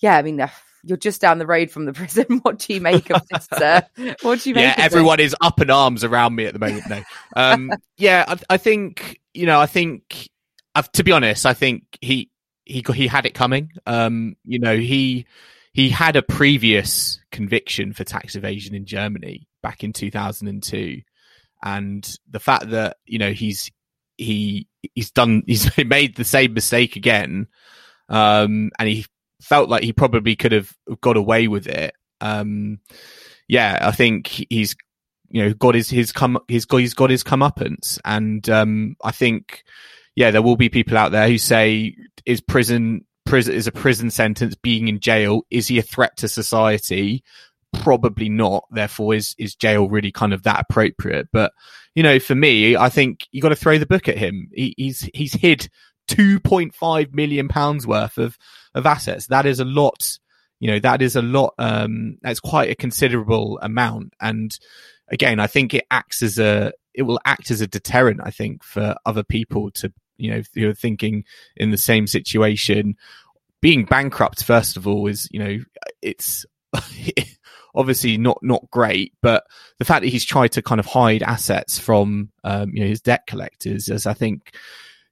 yeah, 0.00 0.18
I 0.18 0.22
mean, 0.22 0.38
uh, 0.38 0.48
you're 0.82 0.96
just 0.96 1.20
down 1.20 1.38
the 1.38 1.46
road 1.46 1.70
from 1.70 1.84
the 1.84 1.92
prison. 1.94 2.40
What 2.42 2.58
do 2.58 2.74
you 2.74 2.80
make 2.80 3.10
of 3.10 3.26
this, 3.28 3.48
sir? 3.56 3.82
What 4.22 4.40
do 4.40 4.48
you 4.48 4.54
make? 4.54 4.62
yeah, 4.62 4.70
of 4.70 4.76
this? 4.76 4.84
everyone 4.86 5.20
is 5.20 5.36
up 5.40 5.60
in 5.60 5.70
arms 5.70 6.04
around 6.04 6.34
me 6.34 6.46
at 6.46 6.52
the 6.52 6.58
moment. 6.58 6.88
No, 6.88 7.02
um, 7.36 7.70
yeah, 7.96 8.24
I, 8.26 8.54
I 8.54 8.56
think 8.56 9.20
you 9.34 9.46
know, 9.46 9.60
I 9.60 9.66
think, 9.66 10.28
i 10.74 10.82
to 10.82 11.04
be 11.04 11.12
honest, 11.12 11.46
I 11.46 11.54
think 11.54 11.84
he 12.00 12.30
he 12.64 12.84
he 12.94 13.06
had 13.06 13.26
it 13.26 13.34
coming. 13.34 13.70
Um, 13.86 14.36
you 14.44 14.58
know, 14.58 14.76
he 14.76 15.26
he 15.72 15.88
had 15.88 16.16
a 16.16 16.22
previous 16.22 17.20
conviction 17.30 17.92
for 17.92 18.04
tax 18.04 18.34
evasion 18.34 18.74
in 18.74 18.86
Germany 18.86 19.48
back 19.62 19.84
in 19.84 19.92
2002, 19.92 21.02
and 21.62 22.16
the 22.28 22.40
fact 22.40 22.70
that 22.70 22.96
you 23.04 23.18
know 23.18 23.32
he's 23.32 23.70
he 24.16 24.68
he's 24.94 25.10
done 25.10 25.42
he's 25.46 25.70
made 25.84 26.16
the 26.16 26.24
same 26.24 26.54
mistake 26.54 26.96
again, 26.96 27.46
um, 28.08 28.70
and 28.78 28.88
he 28.88 29.06
felt 29.40 29.68
like 29.68 29.82
he 29.82 29.92
probably 29.92 30.36
could 30.36 30.52
have 30.52 30.72
got 31.00 31.16
away 31.16 31.48
with 31.48 31.66
it. 31.66 31.94
Um, 32.20 32.80
yeah, 33.48 33.78
I 33.82 33.92
think 33.92 34.26
he's 34.26 34.76
you 35.28 35.42
know 35.42 35.54
got 35.54 35.74
his 35.74 35.88
his 35.88 36.12
come 36.12 36.38
he's 36.48 36.64
got 36.64 36.78
he's 36.78 36.94
got 36.94 37.10
his 37.10 37.24
comeuppance, 37.24 37.98
and 38.04 38.48
um, 38.48 38.96
I 39.02 39.10
think 39.12 39.64
yeah 40.16 40.30
there 40.30 40.42
will 40.42 40.56
be 40.56 40.68
people 40.68 40.98
out 40.98 41.12
there 41.12 41.28
who 41.28 41.38
say 41.38 41.96
is 42.26 42.40
prison 42.40 43.04
prison 43.26 43.54
is 43.54 43.66
a 43.66 43.72
prison 43.72 44.10
sentence 44.10 44.54
being 44.56 44.88
in 44.88 44.98
jail 44.98 45.42
is 45.50 45.68
he 45.68 45.78
a 45.78 45.82
threat 45.82 46.16
to 46.16 46.28
society? 46.28 47.22
probably 47.72 48.28
not. 48.28 48.64
Therefore, 48.70 49.14
is 49.14 49.34
is 49.38 49.54
jail 49.54 49.88
really 49.88 50.12
kind 50.12 50.32
of 50.32 50.42
that 50.44 50.66
appropriate? 50.68 51.28
But 51.32 51.52
you 51.94 52.02
know, 52.02 52.18
for 52.18 52.34
me, 52.34 52.76
I 52.76 52.88
think 52.88 53.26
you 53.32 53.42
got 53.42 53.50
to 53.50 53.56
throw 53.56 53.78
the 53.78 53.86
book 53.86 54.08
at 54.08 54.18
him. 54.18 54.48
He, 54.52 54.74
he's 54.76 55.08
he's 55.14 55.32
hid 55.32 55.68
two 56.10 56.40
point 56.40 56.74
five 56.74 57.14
million 57.14 57.48
pounds 57.48 57.86
worth 57.86 58.18
of 58.18 58.36
of 58.74 58.84
assets. 58.84 59.28
That 59.28 59.46
is 59.46 59.60
a 59.60 59.64
lot. 59.64 60.18
You 60.58 60.72
know, 60.72 60.78
that 60.80 61.00
is 61.00 61.16
a 61.16 61.22
lot. 61.22 61.54
Um, 61.58 62.18
that's 62.20 62.40
quite 62.40 62.70
a 62.70 62.74
considerable 62.74 63.58
amount. 63.62 64.12
And 64.20 64.56
again, 65.08 65.40
I 65.40 65.46
think 65.46 65.72
it 65.72 65.86
acts 65.90 66.22
as 66.22 66.38
a 66.38 66.72
it 66.92 67.02
will 67.02 67.20
act 67.24 67.50
as 67.50 67.60
a 67.60 67.66
deterrent. 67.66 68.20
I 68.22 68.30
think 68.30 68.64
for 68.64 68.96
other 69.06 69.22
people 69.22 69.70
to 69.72 69.92
you 70.18 70.30
know 70.32 70.42
who 70.54 70.68
are 70.68 70.74
thinking 70.74 71.24
in 71.56 71.70
the 71.70 71.78
same 71.78 72.06
situation. 72.06 72.96
Being 73.62 73.84
bankrupt, 73.84 74.42
first 74.42 74.76
of 74.76 74.86
all, 74.86 75.06
is 75.06 75.28
you 75.30 75.38
know 75.38 75.58
it's 76.02 76.46
obviously 77.74 78.18
not 78.18 78.38
not 78.42 78.70
great, 78.70 79.14
but 79.22 79.44
the 79.78 79.84
fact 79.84 80.02
that 80.02 80.08
he's 80.08 80.24
tried 80.24 80.52
to 80.52 80.62
kind 80.62 80.80
of 80.80 80.86
hide 80.86 81.22
assets 81.22 81.78
from 81.78 82.30
um, 82.42 82.70
you 82.72 82.80
know 82.80 82.88
his 82.88 83.00
debt 83.00 83.26
collectors, 83.26 83.88
as 83.88 84.06
I 84.06 84.14
think 84.14 84.54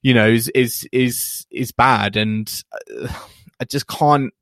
you 0.03 0.14
know 0.14 0.28
is 0.28 0.49
is 0.49 0.88
is 0.92 1.46
is 1.51 1.72
bad, 1.72 2.16
and 2.16 2.62
uh, 3.01 3.12
I 3.61 3.64
just 3.64 3.86
can't. 3.86 4.32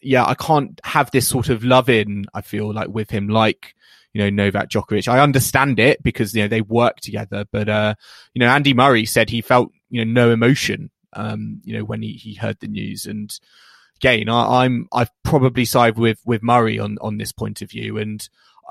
Yeah, 0.00 0.26
I 0.26 0.34
can't 0.34 0.78
have 0.84 1.10
this 1.12 1.26
sort 1.26 1.48
of 1.48 1.64
love 1.64 1.88
in. 1.88 2.26
I 2.34 2.42
feel 2.42 2.72
like 2.72 2.88
with 2.88 3.10
him, 3.10 3.28
like 3.28 3.74
you 4.12 4.22
know 4.22 4.30
Novak 4.30 4.70
Djokovic. 4.70 5.08
I 5.08 5.20
understand 5.20 5.78
it 5.78 6.02
because 6.02 6.34
you 6.34 6.42
know 6.42 6.48
they 6.48 6.60
work 6.60 7.00
together, 7.00 7.44
but 7.50 7.68
uh, 7.68 7.94
you 8.34 8.40
know 8.40 8.48
Andy 8.48 8.74
Murray 8.74 9.06
said 9.06 9.30
he 9.30 9.40
felt 9.40 9.70
you 9.90 10.04
know 10.04 10.10
no 10.10 10.30
emotion 10.30 10.90
um, 11.14 11.60
you 11.64 11.76
know 11.76 11.84
when 11.84 12.02
he 12.02 12.12
he 12.12 12.34
heard 12.34 12.58
the 12.60 12.68
news 12.68 13.06
and 13.06 13.38
again, 13.96 14.28
I, 14.28 14.64
am 14.64 14.88
I've 14.92 15.10
probably 15.22 15.64
side 15.64 15.96
with 15.98 16.20
with 16.24 16.42
Murray 16.42 16.78
on 16.78 16.98
on 17.00 17.18
this 17.18 17.32
point 17.32 17.62
of 17.62 17.70
view, 17.70 17.98
and 17.98 18.26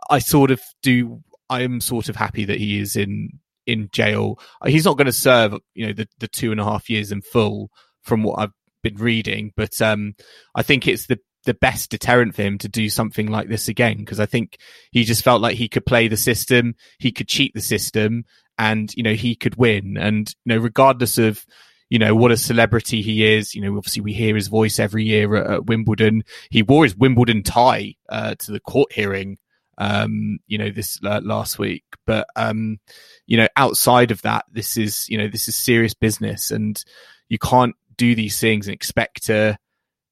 I 0.10 0.20
sort 0.20 0.52
of 0.52 0.62
do. 0.82 1.24
I 1.50 1.62
am 1.62 1.82
sort 1.82 2.10
of 2.10 2.16
happy 2.16 2.46
that 2.46 2.58
he 2.58 2.80
is 2.80 2.96
in 2.96 3.40
in 3.66 3.90
jail. 3.92 4.40
He's 4.66 4.86
not 4.86 4.98
going 4.98 5.06
to 5.06 5.12
serve, 5.12 5.56
you 5.74 5.88
know, 5.88 5.94
the 5.94 6.08
the 6.20 6.28
two 6.28 6.52
and 6.52 6.60
a 6.60 6.66
half 6.66 6.90
years 6.90 7.12
in 7.12 7.22
full 7.22 7.70
from 8.02 8.24
what 8.24 8.40
I've 8.40 8.54
been 8.82 8.96
reading, 8.96 9.54
but 9.56 9.82
um, 9.82 10.16
I 10.56 10.64
think 10.64 10.88
it's 10.88 11.08
the 11.08 11.20
the 11.46 11.54
best 11.54 11.90
deterrent 11.90 12.36
for 12.36 12.42
him 12.42 12.58
to 12.58 12.70
do 12.70 12.90
something 12.90 13.28
like 13.28 13.50
this 13.50 13.68
again 13.68 13.98
because 13.98 14.20
I 14.20 14.26
think 14.26 14.58
he 14.92 15.04
just 15.04 15.24
felt 15.24 15.42
like 15.42 15.58
he 15.58 15.68
could 15.68 15.86
play 15.86 16.08
the 16.08 16.16
system, 16.16 16.76
he 17.00 17.12
could 17.12 17.28
cheat 17.28 17.54
the 17.54 17.62
system, 17.62 18.26
and 18.58 18.94
you 18.96 19.04
know 19.04 19.14
he 19.14 19.36
could 19.36 19.56
win. 19.56 19.98
And 19.98 20.34
you 20.46 20.56
know, 20.56 20.62
regardless 20.62 21.18
of 21.18 21.46
you 21.94 22.00
know, 22.00 22.16
what 22.16 22.32
a 22.32 22.38
celebrity 22.38 23.04
he 23.04 23.24
is. 23.36 23.54
You 23.54 23.62
know, 23.62 23.78
obviously 23.78 24.02
we 24.02 24.14
hear 24.14 24.34
his 24.34 24.48
voice 24.48 24.80
every 24.80 25.04
year 25.04 25.36
at, 25.36 25.52
at 25.52 25.66
Wimbledon. 25.68 26.24
He 26.50 26.64
wore 26.64 26.86
his 26.86 26.96
Wimbledon 26.96 27.44
tie 27.44 27.94
uh, 28.10 28.34
to 28.34 28.52
the 28.52 28.60
court 28.60 28.92
hearing, 28.92 29.38
um, 29.78 30.40
you 30.48 30.58
know, 30.58 30.70
this 30.70 31.00
uh, 31.04 31.22
last 31.24 31.60
week. 31.60 31.84
But, 32.06 32.28
um, 32.36 32.80
you 33.26 33.38
know, 33.38 33.48
outside 33.56 34.12
of 34.12 34.22
that, 34.24 34.46
this 34.52 34.78
is, 34.78 35.08
you 35.10 35.18
know, 35.18 35.28
this 35.28 35.48
is 35.48 35.56
serious 35.56 35.94
business 35.94 36.52
and 36.52 36.82
you 37.30 37.38
can't 37.38 37.76
do 37.98 38.16
these 38.16 38.40
things 38.40 38.68
and 38.68 38.74
expect 38.74 39.26
to, 39.26 39.58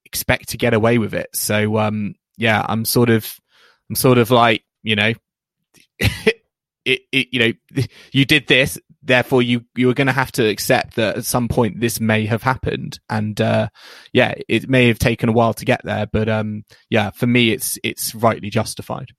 expect 0.06 0.50
to 0.50 0.58
get 0.58 0.74
away 0.74 0.98
with 0.98 1.14
it. 1.14 1.30
So, 1.34 1.78
um, 1.78 2.16
yeah, 2.38 2.66
I'm 2.68 2.86
sort 2.86 3.10
of, 3.10 3.34
I'm 3.90 3.96
sort 3.96 4.18
of 4.18 4.32
like, 4.32 4.64
you 4.84 4.96
know, 4.96 5.14
it, 6.00 7.02
it, 7.12 7.28
you 7.32 7.40
know, 7.40 7.84
you 8.12 8.26
did 8.26 8.48
this, 8.48 8.78
therefore 9.04 9.42
you 9.42 9.66
you 9.76 9.90
are 9.90 9.96
going 9.96 10.08
to 10.08 10.14
have 10.14 10.32
to 10.32 10.48
accept 10.48 10.96
that 10.96 11.18
at 11.18 11.26
some 11.26 11.48
point 11.48 11.80
this 11.80 12.00
may 12.00 12.26
have 12.26 12.44
happened, 12.44 13.00
and 13.10 13.40
uh, 13.42 13.70
yeah, 14.14 14.34
it 14.48 14.70
may 14.70 14.88
have 14.88 15.00
taken 15.00 15.30
a 15.30 15.34
while 15.34 15.54
to 15.54 15.66
get 15.66 15.82
there, 15.84 16.06
but 16.06 16.30
um, 16.30 16.64
yeah, 16.90 17.10
for 17.12 17.28
me, 17.28 17.52
it's 17.52 17.78
it's 17.84 18.16
rightly 18.16 18.50
justified. 18.50 19.10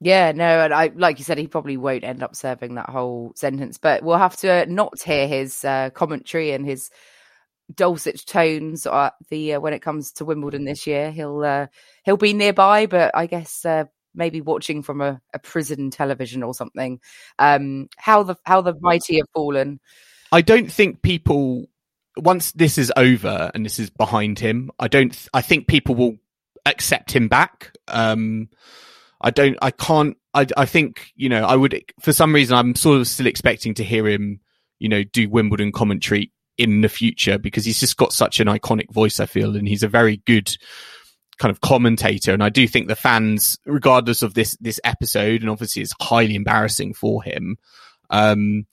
Yeah, 0.00 0.32
no, 0.32 0.44
and 0.64 0.74
I 0.74 0.92
like 0.94 1.18
you 1.18 1.24
said, 1.24 1.38
he 1.38 1.46
probably 1.46 1.78
won't 1.78 2.04
end 2.04 2.22
up 2.22 2.36
serving 2.36 2.74
that 2.74 2.90
whole 2.90 3.32
sentence, 3.34 3.78
but 3.78 4.02
we'll 4.02 4.18
have 4.18 4.36
to 4.38 4.66
not 4.66 5.00
hear 5.00 5.26
his 5.26 5.64
uh, 5.64 5.90
commentary 5.90 6.52
and 6.52 6.66
his 6.66 6.90
dulcet 7.74 8.24
tones 8.26 8.86
at 8.86 9.14
the 9.30 9.54
uh, 9.54 9.60
when 9.60 9.72
it 9.72 9.82
comes 9.82 10.12
to 10.12 10.24
Wimbledon 10.24 10.64
this 10.64 10.86
year. 10.86 11.10
He'll 11.10 11.42
uh, 11.42 11.68
he'll 12.04 12.18
be 12.18 12.34
nearby, 12.34 12.86
but 12.86 13.16
I 13.16 13.26
guess 13.26 13.64
uh, 13.64 13.84
maybe 14.14 14.40
watching 14.42 14.82
from 14.82 15.00
a, 15.00 15.20
a 15.32 15.38
prison 15.38 15.90
television 15.90 16.42
or 16.42 16.54
something. 16.54 17.00
Um, 17.38 17.88
how 17.96 18.22
the 18.22 18.36
how 18.44 18.60
the 18.60 18.74
mighty 18.80 19.16
have 19.16 19.28
fallen. 19.32 19.80
I 20.30 20.42
don't 20.42 20.70
think 20.70 21.02
people 21.02 21.68
once 22.18 22.52
this 22.52 22.78
is 22.78 22.92
over 22.96 23.50
and 23.54 23.64
this 23.64 23.78
is 23.78 23.90
behind 23.90 24.38
him. 24.38 24.70
I 24.78 24.88
don't. 24.88 25.28
I 25.32 25.42
think 25.42 25.68
people 25.68 25.94
will 25.94 26.16
accept 26.66 27.12
him 27.12 27.28
back. 27.28 27.72
Um, 27.88 28.48
I 29.26 29.30
don't. 29.30 29.58
I 29.60 29.72
can't. 29.72 30.16
I. 30.34 30.46
I 30.56 30.66
think 30.66 31.10
you 31.16 31.28
know. 31.28 31.44
I 31.44 31.56
would. 31.56 31.82
For 32.00 32.12
some 32.12 32.32
reason, 32.32 32.56
I'm 32.56 32.76
sort 32.76 33.00
of 33.00 33.08
still 33.08 33.26
expecting 33.26 33.74
to 33.74 33.82
hear 33.82 34.06
him. 34.06 34.38
You 34.78 34.88
know, 34.88 35.02
do 35.02 35.28
Wimbledon 35.28 35.72
commentary 35.72 36.32
in 36.56 36.82
the 36.82 36.88
future 36.88 37.36
because 37.36 37.64
he's 37.64 37.80
just 37.80 37.96
got 37.96 38.12
such 38.12 38.38
an 38.38 38.46
iconic 38.46 38.88
voice. 38.92 39.18
I 39.18 39.26
feel, 39.26 39.56
and 39.56 39.66
he's 39.66 39.82
a 39.82 39.88
very 39.88 40.18
good 40.26 40.56
kind 41.38 41.50
of 41.50 41.60
commentator. 41.60 42.32
And 42.32 42.42
I 42.42 42.50
do 42.50 42.68
think 42.68 42.86
the 42.86 42.94
fans, 42.94 43.58
regardless 43.66 44.22
of 44.22 44.34
this, 44.34 44.56
this 44.60 44.78
episode, 44.84 45.40
and 45.40 45.50
obviously 45.50 45.82
it's 45.82 45.94
highly 46.00 46.36
embarrassing 46.36 46.94
for 46.94 47.20
him. 47.22 47.56
Um, 48.10 48.66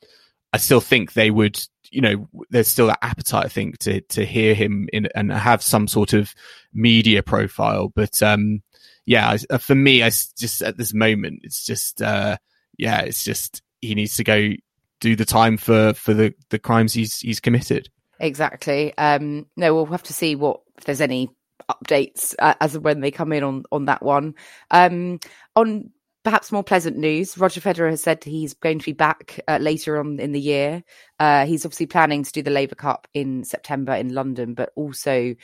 I 0.54 0.58
still 0.58 0.82
think 0.82 1.14
they 1.14 1.32
would, 1.32 1.60
you 1.90 2.02
know, 2.02 2.30
there's 2.52 2.68
still 2.68 2.88
that 2.88 3.00
appetite, 3.02 3.46
I 3.46 3.50
think, 3.50 3.80
to, 3.80 4.02
to 4.02 4.24
hear 4.24 4.54
him 4.54 4.88
in 4.94 5.10
and 5.16 5.34
have 5.34 5.64
some 5.64 5.88
sort 5.88 6.14
of 6.14 6.34
media 6.74 7.24
profile. 7.24 7.92
But, 7.94 8.22
um, 8.22 8.62
yeah, 9.06 9.38
uh, 9.50 9.58
for 9.58 9.76
me, 9.76 10.04
I 10.04 10.10
just, 10.10 10.62
at 10.62 10.78
this 10.78 10.94
moment, 10.94 11.42
it's 11.44 11.66
just, 11.66 12.02
uh, 12.02 12.38
yeah, 12.78 13.02
it's 13.02 13.24
just, 13.24 13.62
he 13.82 13.96
needs 13.96 14.16
to 14.18 14.24
go 14.24 14.52
do 15.00 15.16
the 15.16 15.26
time 15.26 15.58
for, 15.58 15.94
for 15.94 16.14
the, 16.14 16.34
the 16.50 16.60
crimes 16.60 16.94
he's, 16.94 17.20
he's 17.20 17.40
committed. 17.40 17.90
Exactly. 18.20 18.98
Um, 18.98 19.48
no, 19.58 19.74
we'll 19.74 19.86
have 19.88 20.04
to 20.04 20.14
see 20.14 20.36
what, 20.36 20.62
if 20.78 20.86
there's 20.86 21.02
any 21.02 21.30
updates 21.70 22.36
uh, 22.40 22.56
as 22.60 22.78
when 22.78 23.00
they 23.00 23.12
come 23.12 23.32
in 23.32 23.44
on 23.44 23.64
on 23.72 23.86
that 23.86 24.04
one. 24.04 24.36
Um, 24.72 25.20
on 25.56 25.92
perhaps 26.24 26.52
more 26.52 26.64
pleasant 26.64 26.98
news, 26.98 27.38
Roger 27.38 27.62
Federer 27.62 27.90
has 27.90 28.02
said 28.02 28.24
he's 28.24 28.54
going 28.54 28.80
to 28.80 28.86
be 28.86 28.94
back 28.94 29.40
uh, 29.48 29.58
later 29.58 30.00
on 30.00 30.20
in 30.20 30.32
the 30.32 30.40
year. 30.40 30.84
Uh, 31.20 31.46
he's 31.46 31.66
obviously 31.66 31.86
planning 31.86 32.24
to 32.24 32.32
do 32.32 32.42
the 32.42 32.52
Laver 32.52 32.76
Cup 32.76 33.08
in 33.14 33.44
September 33.44 33.94
in 33.94 34.14
London, 34.14 34.54
but 34.54 34.72
also 34.76 35.36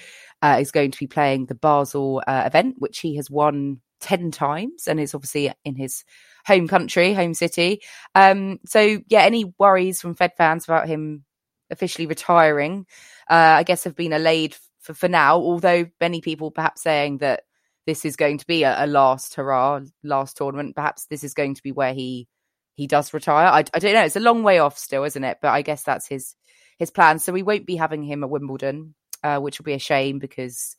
uh, 0.42 0.58
is 0.60 0.72
going 0.72 0.92
to 0.92 1.00
be 1.00 1.08
playing 1.08 1.46
the 1.46 1.56
Basel 1.56 2.24
uh, 2.28 2.44
event, 2.46 2.76
which 2.78 3.00
he 3.00 3.16
has 3.18 3.30
won 3.30 3.82
10 4.02 4.32
times 4.32 4.88
and 4.88 5.00
is 5.00 5.14
obviously 5.14 5.52
in 5.66 5.76
his 5.76 6.04
home 6.46 6.68
country, 6.68 7.14
home 7.14 7.34
city. 7.34 7.82
Um, 8.16 8.60
so, 8.66 9.00
yeah, 9.08 9.22
any 9.22 9.54
worries 9.58 10.02
from 10.02 10.16
Fed 10.16 10.34
fans 10.38 10.66
about 10.66 10.88
him 10.88 11.26
officially 11.70 12.08
retiring, 12.08 12.86
uh, 13.30 13.34
I 13.34 13.64
guess, 13.64 13.84
have 13.84 13.96
been 13.96 14.14
allayed 14.14 14.56
for, 14.80 14.94
for 14.94 15.08
now, 15.08 15.38
although 15.38 15.86
many 16.00 16.22
people 16.22 16.52
perhaps 16.52 16.82
saying 16.82 17.20
that 17.20 17.44
this 17.86 18.06
is 18.06 18.16
going 18.16 18.38
to 18.38 18.48
be 18.48 18.64
a, 18.64 18.86
a, 18.86 18.88
last 18.88 19.36
hurrah, 19.36 19.82
last 20.04 20.38
tournament. 20.38 20.76
Perhaps 20.76 21.06
this 21.08 21.24
is 21.24 21.34
going 21.34 21.56
to 21.56 21.64
be 21.64 21.72
where 21.72 21.94
he 21.94 22.28
he 22.76 22.88
does 22.88 23.14
retire. 23.14 23.48
I, 23.48 23.64
I 23.74 23.80
don't 23.80 23.94
know. 23.94 24.06
It's 24.06 24.16
a 24.16 24.22
long 24.22 24.44
way 24.44 24.60
off 24.60 24.78
still, 24.78 25.04
isn't 25.04 25.24
it? 25.24 25.40
But 25.42 25.50
I 25.50 25.64
guess 25.64 25.84
that's 25.84 26.08
his 26.08 26.36
his 26.78 26.92
plan. 26.92 27.20
So 27.20 27.34
we 27.34 27.44
won't 27.44 27.66
be 27.66 27.76
having 27.76 28.04
him 28.04 28.24
at 28.24 28.30
Wimbledon, 28.30 28.96
uh, 29.24 29.40
which 29.40 29.60
will 29.60 29.66
be 29.66 29.74
a 29.74 29.80
shame 29.80 30.20
because 30.20 30.76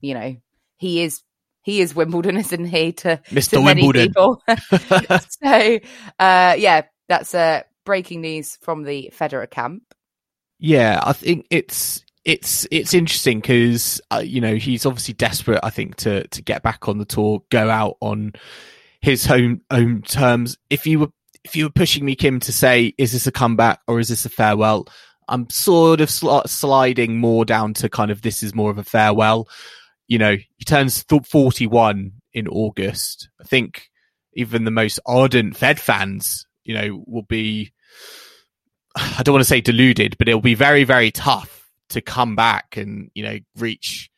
you 0.00 0.14
know 0.14 0.36
he 0.76 1.02
is 1.02 1.22
he 1.62 1.80
is 1.80 1.94
Wimbledon, 1.94 2.36
isn't 2.38 2.66
he? 2.66 2.92
To 2.92 3.20
Mr. 3.30 3.50
To 3.50 3.62
Wimbledon. 3.62 4.12
so 5.28 5.78
uh, 6.18 6.54
yeah, 6.58 6.82
that's 7.08 7.34
uh, 7.34 7.62
breaking 7.84 8.20
news 8.20 8.56
from 8.62 8.84
the 8.84 9.12
Federer 9.14 9.50
camp. 9.50 9.82
Yeah, 10.58 11.00
I 11.02 11.12
think 11.12 11.46
it's 11.50 12.04
it's 12.24 12.66
it's 12.70 12.94
interesting 12.94 13.40
because 13.40 14.00
uh, 14.10 14.22
you 14.24 14.40
know 14.40 14.56
he's 14.56 14.86
obviously 14.86 15.14
desperate. 15.14 15.60
I 15.62 15.70
think 15.70 15.96
to 15.96 16.26
to 16.28 16.42
get 16.42 16.62
back 16.62 16.88
on 16.88 16.98
the 16.98 17.04
tour, 17.04 17.42
go 17.50 17.70
out 17.70 17.96
on 18.00 18.32
his 19.00 19.24
home 19.24 19.62
own 19.70 20.02
terms. 20.02 20.58
If 20.70 20.86
you 20.86 21.00
were 21.00 21.08
if 21.44 21.56
you 21.56 21.64
were 21.64 21.70
pushing 21.70 22.04
me, 22.04 22.16
Kim, 22.16 22.40
to 22.40 22.52
say 22.52 22.94
is 22.98 23.12
this 23.12 23.26
a 23.26 23.32
comeback 23.32 23.80
or 23.86 24.00
is 24.00 24.08
this 24.08 24.26
a 24.26 24.30
farewell? 24.30 24.88
I'm 25.28 25.48
sort 25.50 26.00
of 26.00 26.10
sl- 26.10 26.46
sliding 26.46 27.18
more 27.18 27.44
down 27.44 27.74
to 27.74 27.88
kind 27.88 28.10
of 28.10 28.22
this 28.22 28.42
is 28.42 28.54
more 28.54 28.70
of 28.70 28.78
a 28.78 28.84
farewell. 28.84 29.48
You 30.06 30.18
know, 30.18 30.36
he 30.36 30.64
turns 30.64 31.02
41 31.02 32.12
in 32.32 32.48
August. 32.48 33.28
I 33.40 33.44
think 33.44 33.88
even 34.34 34.64
the 34.64 34.70
most 34.70 35.00
ardent 35.06 35.56
Fed 35.56 35.78
fans, 35.80 36.46
you 36.64 36.74
know, 36.74 37.04
will 37.06 37.22
be. 37.22 37.72
I 38.96 39.22
don't 39.22 39.34
want 39.34 39.42
to 39.42 39.48
say 39.48 39.60
deluded, 39.60 40.16
but 40.18 40.28
it'll 40.28 40.40
be 40.40 40.54
very, 40.54 40.84
very 40.84 41.10
tough 41.10 41.68
to 41.90 42.00
come 42.00 42.36
back 42.36 42.76
and 42.76 43.10
you 43.14 43.22
know 43.22 43.38
reach 43.56 44.10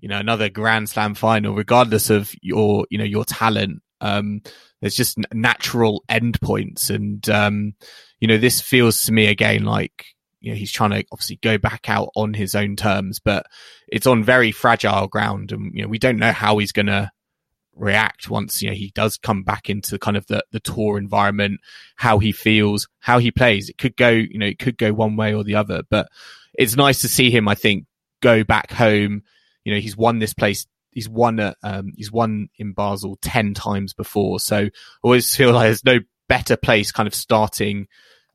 you 0.00 0.08
know 0.08 0.18
another 0.18 0.48
Grand 0.48 0.88
Slam 0.90 1.14
final, 1.14 1.54
regardless 1.54 2.10
of 2.10 2.34
your 2.42 2.86
you 2.90 2.98
know 2.98 3.04
your 3.04 3.24
talent. 3.24 3.82
Um, 4.00 4.42
there's 4.80 4.94
just 4.94 5.16
natural 5.32 6.04
endpoints, 6.10 6.90
and 6.90 7.26
um, 7.30 7.74
you 8.20 8.28
know 8.28 8.36
this 8.36 8.60
feels 8.60 9.02
to 9.06 9.12
me 9.12 9.26
again 9.28 9.64
like 9.64 10.04
you 10.44 10.52
know 10.52 10.56
he's 10.56 10.72
trying 10.72 10.90
to 10.90 11.04
obviously 11.10 11.36
go 11.36 11.56
back 11.56 11.88
out 11.88 12.10
on 12.14 12.34
his 12.34 12.54
own 12.54 12.76
terms, 12.76 13.18
but 13.18 13.46
it's 13.88 14.06
on 14.06 14.22
very 14.22 14.52
fragile 14.52 15.08
ground, 15.08 15.52
and 15.52 15.74
you 15.74 15.82
know 15.82 15.88
we 15.88 15.98
don't 15.98 16.18
know 16.18 16.32
how 16.32 16.58
he's 16.58 16.72
gonna 16.72 17.10
react 17.76 18.30
once 18.30 18.62
you 18.62 18.68
know 18.68 18.74
he 18.74 18.92
does 18.94 19.16
come 19.16 19.42
back 19.42 19.68
into 19.68 19.98
kind 19.98 20.16
of 20.16 20.26
the 20.26 20.44
the 20.52 20.60
tour 20.60 20.98
environment, 20.98 21.60
how 21.96 22.18
he 22.18 22.30
feels, 22.30 22.88
how 23.00 23.18
he 23.18 23.30
plays. 23.30 23.70
It 23.70 23.78
could 23.78 23.96
go, 23.96 24.10
you 24.10 24.38
know, 24.38 24.46
it 24.46 24.58
could 24.58 24.76
go 24.76 24.92
one 24.92 25.16
way 25.16 25.32
or 25.34 25.44
the 25.44 25.54
other, 25.54 25.82
but 25.88 26.08
it's 26.52 26.76
nice 26.76 27.00
to 27.00 27.08
see 27.08 27.30
him. 27.30 27.48
I 27.48 27.54
think 27.54 27.86
go 28.20 28.44
back 28.44 28.70
home. 28.70 29.22
You 29.64 29.74
know, 29.74 29.80
he's 29.80 29.96
won 29.96 30.18
this 30.18 30.34
place. 30.34 30.66
He's 30.90 31.08
won 31.08 31.40
at, 31.40 31.56
um, 31.62 31.92
he's 31.96 32.12
won 32.12 32.48
in 32.58 32.72
Basel 32.72 33.18
10 33.22 33.54
times 33.54 33.94
before. 33.94 34.38
So 34.38 34.68
always 35.02 35.34
feel 35.34 35.52
like 35.52 35.64
there's 35.64 35.84
no 35.84 35.98
better 36.28 36.56
place 36.56 36.92
kind 36.92 37.06
of 37.06 37.14
starting 37.14 37.88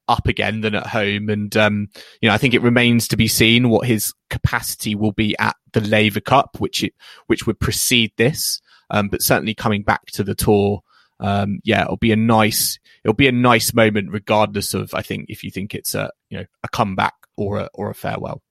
up 0.10 0.28
again 0.28 0.62
than 0.62 0.76
at 0.76 0.88
home. 0.88 1.30
And, 1.30 1.56
um, 1.56 1.88
you 2.22 2.28
know, 2.28 2.36
I 2.36 2.38
think 2.38 2.54
it 2.54 2.62
remains 2.62 3.08
to 3.08 3.18
be 3.18 3.28
seen 3.28 3.70
what 3.70 3.88
his 3.88 4.14
capacity 4.30 4.96
will 4.96 5.14
be 5.14 5.38
at 5.38 5.56
the 5.72 5.82
Laver 5.82 6.20
Cup, 6.20 6.58
which 6.60 6.84
it, 6.84 6.94
which 7.28 7.48
would 7.48 7.60
precede 7.60 8.12
this. 8.18 8.60
Um, 8.90 9.08
but 9.08 9.22
certainly 9.22 9.54
coming 9.54 9.84
back 9.84 10.08
to 10.14 10.24
the 10.24 10.36
tour, 10.36 10.82
um, 11.20 11.60
yeah, 11.64 11.84
it'll 11.84 11.98
be 11.98 12.12
a 12.12 12.18
nice, 12.18 12.80
it'll 13.04 13.14
be 13.14 13.28
a 13.28 13.32
nice 13.32 13.74
moment, 13.74 14.12
regardless 14.12 14.74
of, 14.74 14.94
I 14.94 15.04
think, 15.04 15.28
if 15.30 15.44
you 15.44 15.52
think 15.52 15.76
it's 15.76 15.94
a, 15.94 16.10
you 16.30 16.40
know, 16.40 16.46
a 16.64 16.70
comeback 16.70 17.14
or 17.38 17.60
a, 17.60 17.70
or 17.74 17.90
a 17.90 17.96
farewell 17.96 18.42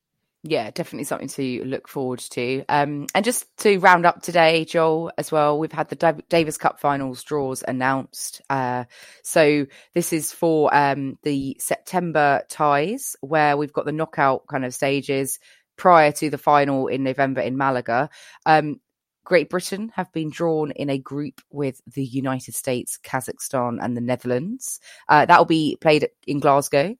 yeah, 0.44 0.70
definitely 0.70 1.04
something 1.04 1.28
to 1.28 1.64
look 1.64 1.88
forward 1.88 2.20
to. 2.20 2.64
Um, 2.68 3.06
and 3.14 3.24
just 3.24 3.44
to 3.58 3.78
round 3.78 4.06
up 4.06 4.22
today, 4.22 4.64
Joel, 4.64 5.10
as 5.18 5.32
well, 5.32 5.58
we've 5.58 5.72
had 5.72 5.88
the 5.88 6.22
Davis 6.28 6.56
Cup 6.56 6.80
finals 6.80 7.24
draws 7.24 7.64
announced. 7.66 8.40
Uh, 8.48 8.84
so 9.24 9.66
this 9.94 10.12
is 10.12 10.32
for 10.32 10.74
um, 10.74 11.18
the 11.24 11.56
September 11.58 12.42
ties, 12.48 13.16
where 13.20 13.56
we've 13.56 13.72
got 13.72 13.84
the 13.84 13.92
knockout 13.92 14.46
kind 14.46 14.64
of 14.64 14.74
stages 14.74 15.40
prior 15.76 16.12
to 16.12 16.30
the 16.30 16.38
final 16.38 16.86
in 16.86 17.02
November 17.02 17.40
in 17.40 17.56
Malaga. 17.56 18.08
Um, 18.46 18.80
Great 19.24 19.50
Britain 19.50 19.92
have 19.94 20.10
been 20.12 20.30
drawn 20.30 20.70
in 20.70 20.88
a 20.88 20.96
group 20.96 21.42
with 21.50 21.82
the 21.92 22.02
United 22.02 22.54
States, 22.54 22.98
Kazakhstan, 23.04 23.76
and 23.78 23.94
the 23.94 24.00
Netherlands. 24.00 24.80
Uh, 25.06 25.26
that 25.26 25.36
will 25.36 25.44
be 25.44 25.76
played 25.82 26.08
in 26.26 26.40
Glasgow. 26.40 26.94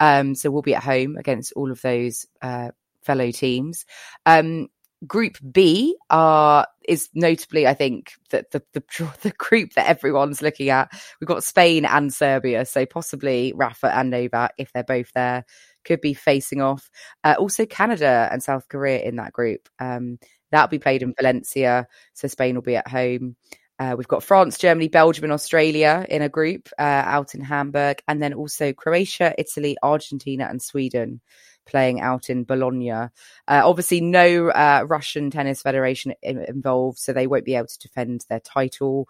Um, 0.00 0.34
so 0.34 0.50
we'll 0.50 0.62
be 0.62 0.74
at 0.74 0.82
home 0.82 1.18
against 1.18 1.52
all 1.52 1.70
of 1.70 1.82
those 1.82 2.24
uh, 2.40 2.70
fellow 3.04 3.30
teams. 3.30 3.84
Um, 4.26 4.68
Group 5.06 5.36
B 5.52 5.96
are 6.10 6.66
is 6.88 7.08
notably, 7.14 7.66
I 7.66 7.74
think, 7.74 8.12
that 8.30 8.50
the, 8.52 8.62
the 8.72 8.82
the 9.22 9.32
group 9.32 9.74
that 9.74 9.88
everyone's 9.88 10.42
looking 10.42 10.70
at. 10.70 10.90
We've 11.20 11.28
got 11.28 11.44
Spain 11.44 11.84
and 11.84 12.12
Serbia, 12.12 12.64
so 12.64 12.86
possibly 12.86 13.52
Rafa 13.54 13.94
and 13.94 14.10
Novak, 14.10 14.54
if 14.58 14.72
they're 14.72 14.84
both 14.84 15.12
there, 15.14 15.44
could 15.84 16.00
be 16.00 16.14
facing 16.14 16.62
off. 16.62 16.90
Uh, 17.22 17.34
also, 17.38 17.66
Canada 17.66 18.28
and 18.30 18.42
South 18.42 18.68
Korea 18.68 19.00
in 19.02 19.16
that 19.16 19.32
group. 19.32 19.68
Um, 19.78 20.18
that'll 20.50 20.68
be 20.68 20.78
played 20.78 21.02
in 21.02 21.14
Valencia, 21.18 21.86
so 22.14 22.28
Spain 22.28 22.54
will 22.54 22.62
be 22.62 22.76
at 22.76 22.88
home. 22.88 23.36
Uh, 23.78 23.94
we've 23.98 24.08
got 24.08 24.22
France, 24.22 24.56
Germany, 24.56 24.88
Belgium, 24.88 25.24
and 25.24 25.32
Australia 25.32 26.06
in 26.08 26.22
a 26.22 26.28
group 26.28 26.68
uh, 26.78 26.82
out 26.82 27.34
in 27.34 27.40
Hamburg, 27.40 28.00
and 28.06 28.22
then 28.22 28.32
also 28.32 28.72
Croatia, 28.72 29.34
Italy, 29.36 29.76
Argentina, 29.82 30.46
and 30.48 30.62
Sweden 30.62 31.20
playing 31.66 32.00
out 32.00 32.30
in 32.30 32.44
Bologna. 32.44 32.90
Uh, 32.90 33.08
obviously, 33.48 34.00
no 34.00 34.48
uh, 34.48 34.84
Russian 34.86 35.30
Tennis 35.30 35.62
Federation 35.62 36.14
involved, 36.22 36.98
so 36.98 37.12
they 37.12 37.26
won't 37.26 37.44
be 37.44 37.54
able 37.54 37.68
to 37.68 37.78
defend 37.78 38.24
their 38.28 38.40
title. 38.40 39.08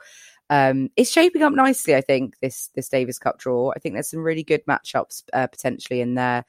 Um, 0.50 0.90
it's 0.96 1.10
shaping 1.10 1.42
up 1.42 1.52
nicely, 1.52 1.94
I 1.94 2.00
think. 2.00 2.36
This 2.40 2.70
this 2.74 2.88
Davis 2.88 3.18
Cup 3.18 3.38
draw. 3.38 3.72
I 3.74 3.78
think 3.78 3.94
there's 3.94 4.10
some 4.10 4.22
really 4.22 4.44
good 4.44 4.64
matchups 4.66 5.24
uh, 5.32 5.46
potentially 5.46 6.00
in 6.00 6.14
there. 6.14 6.44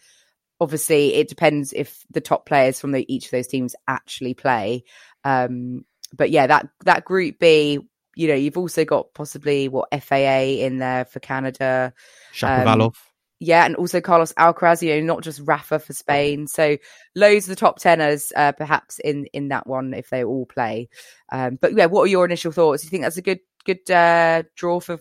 Obviously, 0.59 1.15
it 1.15 1.27
depends 1.27 1.73
if 1.73 2.05
the 2.09 2.21
top 2.21 2.45
players 2.45 2.79
from 2.79 2.91
the, 2.91 3.05
each 3.13 3.25
of 3.25 3.31
those 3.31 3.47
teams 3.47 3.75
actually 3.87 4.33
play. 4.33 4.83
Um, 5.23 5.85
but 6.13 6.29
yeah, 6.29 6.47
that 6.47 6.69
that 6.85 7.05
Group 7.05 7.39
B, 7.39 7.79
you 8.15 8.27
know, 8.27 8.35
you've 8.35 8.57
also 8.57 8.85
got 8.85 9.13
possibly 9.13 9.67
what 9.67 9.89
FAA 10.03 10.61
in 10.63 10.77
there 10.77 11.05
for 11.05 11.19
Canada. 11.19 11.93
Shapovalov. 12.33 12.85
Um, 12.85 12.93
yeah, 13.39 13.65
and 13.65 13.75
also 13.75 13.99
Carlos 13.99 14.33
Alcaraz, 14.33 14.81
you 14.81 14.95
know, 14.95 15.01
not 15.01 15.23
just 15.23 15.41
Rafa 15.43 15.79
for 15.79 15.93
Spain. 15.93 16.47
So 16.47 16.77
loads 17.15 17.45
of 17.45 17.49
the 17.49 17.55
top 17.55 17.79
tenors, 17.79 18.31
uh, 18.35 18.53
perhaps 18.53 18.99
in 18.99 19.25
in 19.33 19.49
that 19.49 19.67
one 19.67 19.93
if 19.93 20.09
they 20.09 20.23
all 20.23 20.45
play. 20.45 20.89
Um, 21.31 21.57
but 21.59 21.73
yeah, 21.73 21.87
what 21.87 22.03
are 22.03 22.07
your 22.07 22.25
initial 22.25 22.51
thoughts? 22.51 22.81
Do 22.81 22.87
you 22.87 22.91
think 22.91 23.03
that's 23.03 23.17
a 23.17 23.21
good 23.21 23.39
good 23.65 23.89
uh, 23.91 24.43
draw 24.55 24.79
for 24.79 24.99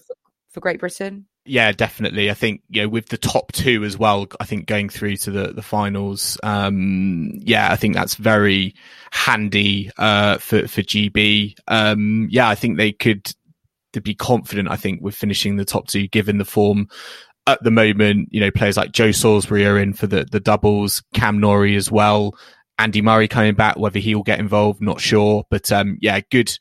for 0.51 0.61
Great 0.61 0.81
Britain? 0.81 1.27
Yeah, 1.47 1.73
definitely. 1.73 2.31
I 2.31 2.35
think 2.35 2.63
you 2.71 2.83
know 2.83 2.89
with 2.89 3.09
the 3.09 3.19
top 3.19 3.53
two 3.53 3.85
as 3.85 3.97
well. 3.97 4.27
I 4.41 4.47
think 4.47 4.67
going 4.67 4.89
through 4.89 5.17
to 5.19 5.31
the 5.31 5.53
the 5.53 5.63
finals. 5.63 6.39
Um, 6.43 7.33
yeah, 7.41 7.71
I 7.71 7.77
think 7.77 7.95
that's 7.95 8.17
very 8.17 8.75
handy 9.13 9.91
uh, 9.97 10.39
for 10.39 10.67
for 10.67 10.83
GB. 10.83 11.55
Um, 11.69 12.29
yeah, 12.31 12.49
I 12.49 12.57
think 12.57 12.79
they 12.79 12.93
could 12.93 13.33
to 13.93 14.01
be 14.01 14.15
confident, 14.15 14.71
I 14.71 14.77
think, 14.77 15.01
with 15.03 15.15
finishing 15.15 15.57
the 15.57 15.65
top 15.65 15.87
two, 15.87 16.09
given 16.09 16.39
the 16.39 16.45
form 16.45 16.89
at 17.47 17.63
the 17.63 17.71
moment, 17.71 18.29
you 18.33 18.41
know, 18.41 18.51
players 18.51 18.77
like 18.77 18.93
Joe 18.93 19.13
Salisbury 19.13 19.67
are 19.67 19.79
in 19.79 19.93
for 19.93 20.07
the, 20.07 20.25
the 20.25 20.41
doubles, 20.41 21.03
Cam 21.13 21.39
Norrie 21.39 21.77
as 21.77 21.91
well. 21.91 22.35
Andy 22.79 23.03
Murray 23.03 23.29
coming 23.29 23.55
back, 23.55 23.77
whether 23.77 23.99
he 23.99 24.15
will 24.15 24.23
get 24.23 24.41
involved, 24.41 24.81
not 24.81 25.01
sure. 25.01 25.45
But 25.51 25.71
um, 25.71 25.99
yeah, 26.01 26.21
good, 26.31 26.59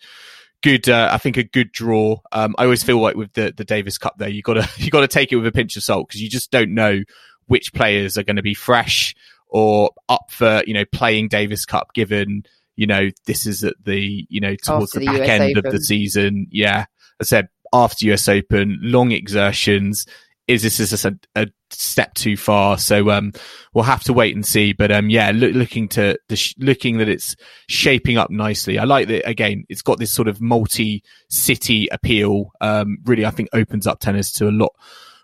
good. 0.62 0.88
Uh, 0.88 1.10
I 1.12 1.18
think 1.18 1.38
a 1.38 1.44
good 1.44 1.72
draw. 1.72 2.18
Um, 2.32 2.54
I 2.58 2.66
always 2.66 2.84
feel 2.84 3.00
like 3.00 3.16
with 3.16 3.34
the 3.34 3.54
the 3.56 3.64
Davis 3.64 3.98
Cup, 3.98 4.18
there 4.18 4.30
you 4.30 4.42
gotta 4.42 4.70
you 4.78 4.92
gotta 4.92 5.08
take 5.08 5.32
it 5.32 5.38
with 5.38 5.48
a 5.48 5.52
pinch 5.52 5.76
of 5.76 5.84
salt 5.84 6.08
because 6.08 6.22
you 6.22 6.30
just 6.30 6.52
don't 6.52 6.74
know 6.74 7.02
which 7.48 7.74
players 7.74 8.18
are 8.18 8.24
going 8.24 8.36
to 8.36 8.44
be 8.44 8.54
fresh 8.54 9.16
or 9.48 9.92
up 10.08 10.30
for 10.30 10.64
you 10.68 10.74
know 10.74 10.86
playing 10.86 11.30
Davis 11.30 11.66
Cup. 11.66 11.94
Given 11.94 12.44
you 12.76 12.86
know 12.86 13.10
this 13.26 13.48
is 13.48 13.64
at 13.64 13.76
the 13.84 14.28
you 14.30 14.42
know 14.42 14.56
towards 14.56 14.96
after 14.96 15.00
the, 15.00 15.06
back 15.06 15.30
end 15.30 15.58
Open. 15.58 15.66
of 15.66 15.72
the 15.72 15.82
season. 15.82 16.48
Yeah, 16.52 16.86
I 17.20 17.24
said 17.24 17.48
after 17.72 18.06
US 18.12 18.28
Open, 18.28 18.78
long 18.84 19.12
exertions 19.12 20.06
is 20.48 20.62
this 20.62 20.80
is 20.80 21.06
a, 21.06 21.18
a, 21.36 21.48
step 21.70 22.14
too 22.14 22.36
far? 22.38 22.78
So 22.78 23.10
um, 23.10 23.32
we'll 23.74 23.84
have 23.84 24.04
to 24.04 24.14
wait 24.14 24.36
and 24.36 24.46
see. 24.46 24.74
But 24.74 24.92
um, 24.92 25.10
yeah, 25.10 25.32
look, 25.34 25.54
looking 25.54 25.88
to 25.90 26.18
sh- 26.34 26.56
looking 26.58 26.98
that 26.98 27.10
it's 27.10 27.36
shaping 27.68 28.18
up 28.18 28.30
nicely. 28.30 28.78
I 28.78 28.84
like 28.84 29.08
that 29.08 29.28
again. 29.28 29.66
It's 29.70 29.82
got 29.82 30.00
this 30.00 30.12
sort 30.12 30.28
of 30.28 30.42
multi-city 30.42 31.88
appeal. 31.92 32.52
Um, 32.62 32.98
really, 33.06 33.26
I 33.26 33.32
think 33.32 33.50
opens 33.54 33.88
up 33.88 34.00
tennis 34.00 34.32
to 34.34 34.50
a 34.50 34.52
lot 34.52 34.74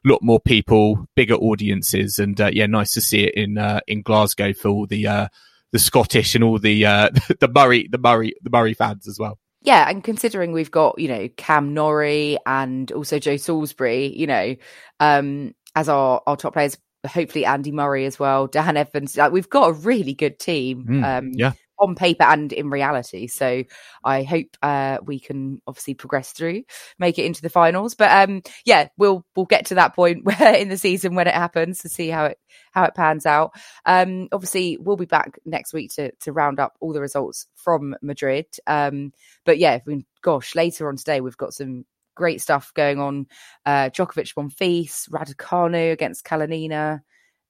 lot 0.05 0.21
more 0.21 0.39
people, 0.39 1.05
bigger 1.15 1.35
audiences, 1.35 2.19
and 2.19 2.39
uh, 2.39 2.49
yeah, 2.53 2.65
nice 2.65 2.93
to 2.93 3.01
see 3.01 3.25
it 3.25 3.35
in 3.35 3.57
uh, 3.57 3.81
in 3.87 4.01
Glasgow 4.01 4.53
for 4.53 4.69
all 4.69 4.87
the 4.87 5.07
uh, 5.07 5.27
the 5.71 5.79
Scottish 5.79 6.35
and 6.35 6.43
all 6.43 6.59
the 6.59 6.85
uh, 6.85 7.09
the 7.39 7.49
Murray 7.53 7.87
the 7.91 7.97
Murray 7.97 8.33
the 8.41 8.49
Murray 8.49 8.73
fans 8.73 9.07
as 9.07 9.19
well 9.19 9.37
yeah, 9.61 9.89
and 9.89 10.03
considering 10.03 10.51
we've 10.51 10.71
got, 10.71 10.97
you 10.99 11.07
know, 11.07 11.27
Cam 11.37 11.73
Norrie 11.73 12.37
and 12.45 12.91
also 12.91 13.19
Joe 13.19 13.37
Salisbury, 13.37 14.07
you 14.17 14.27
know, 14.27 14.55
um, 14.99 15.53
as 15.75 15.89
our, 15.89 16.21
our 16.25 16.37
top 16.37 16.53
players, 16.53 16.77
hopefully 17.05 17.45
Andy 17.45 17.71
Murray 17.71 18.05
as 18.05 18.17
well, 18.19 18.47
Dan 18.47 18.77
Evans, 18.77 19.17
like 19.17 19.31
we've 19.31 19.49
got 19.49 19.69
a 19.69 19.73
really 19.73 20.13
good 20.13 20.39
team. 20.39 20.85
Mm, 20.89 21.03
um, 21.03 21.31
yeah. 21.33 21.51
On 21.79 21.95
paper 21.95 22.23
and 22.23 22.51
in 22.51 22.69
reality, 22.69 23.27
so 23.27 23.63
I 24.03 24.23
hope 24.23 24.57
uh, 24.61 24.97
we 25.03 25.19
can 25.19 25.61
obviously 25.65 25.93
progress 25.93 26.31
through, 26.33 26.63
make 26.97 27.17
it 27.17 27.25
into 27.25 27.41
the 27.41 27.49
finals. 27.49 27.95
But 27.95 28.11
um, 28.11 28.41
yeah, 28.65 28.89
we'll 28.97 29.25
we'll 29.35 29.45
get 29.45 29.67
to 29.67 29.75
that 29.75 29.95
point 29.95 30.23
where 30.25 30.55
in 30.55 30.69
the 30.69 30.77
season 30.77 31.15
when 31.15 31.27
it 31.27 31.33
happens 31.33 31.79
to 31.79 31.89
see 31.89 32.09
how 32.09 32.25
it 32.25 32.37
how 32.71 32.83
it 32.83 32.95
pans 32.95 33.25
out. 33.25 33.51
Um, 33.85 34.27
obviously, 34.31 34.77
we'll 34.77 34.97
be 34.97 35.05
back 35.05 35.39
next 35.45 35.73
week 35.73 35.91
to 35.95 36.11
to 36.21 36.33
round 36.33 36.59
up 36.59 36.73
all 36.81 36.93
the 36.93 37.01
results 37.01 37.47
from 37.55 37.95
Madrid. 38.01 38.47
Um, 38.67 39.13
but 39.45 39.57
yeah, 39.57 39.79
gosh, 40.21 40.55
later 40.55 40.89
on 40.89 40.97
today 40.97 41.21
we've 41.21 41.37
got 41.37 41.53
some 41.53 41.85
great 42.15 42.41
stuff 42.41 42.71
going 42.75 42.99
on. 42.99 43.27
Uh, 43.65 43.89
Djokovic, 43.89 44.35
Monfils, 44.35 45.09
Raducanu 45.09 45.91
against 45.91 46.25
Kalinina, 46.25 47.01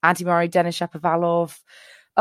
Andy 0.03 0.23
Murray, 0.23 0.47
Denis 0.47 0.79
Shapovalov. 0.79 1.59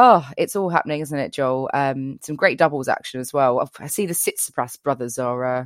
Oh, 0.00 0.24
it's 0.36 0.54
all 0.54 0.68
happening, 0.68 1.00
isn't 1.00 1.18
it, 1.18 1.32
Joel? 1.32 1.68
Um, 1.74 2.20
some 2.22 2.36
great 2.36 2.56
doubles 2.56 2.86
action 2.86 3.20
as 3.20 3.32
well. 3.32 3.68
I 3.80 3.88
see 3.88 4.06
the 4.06 4.14
Tsitsipas 4.14 4.80
brothers 4.80 5.18
are 5.18 5.44
uh, 5.44 5.64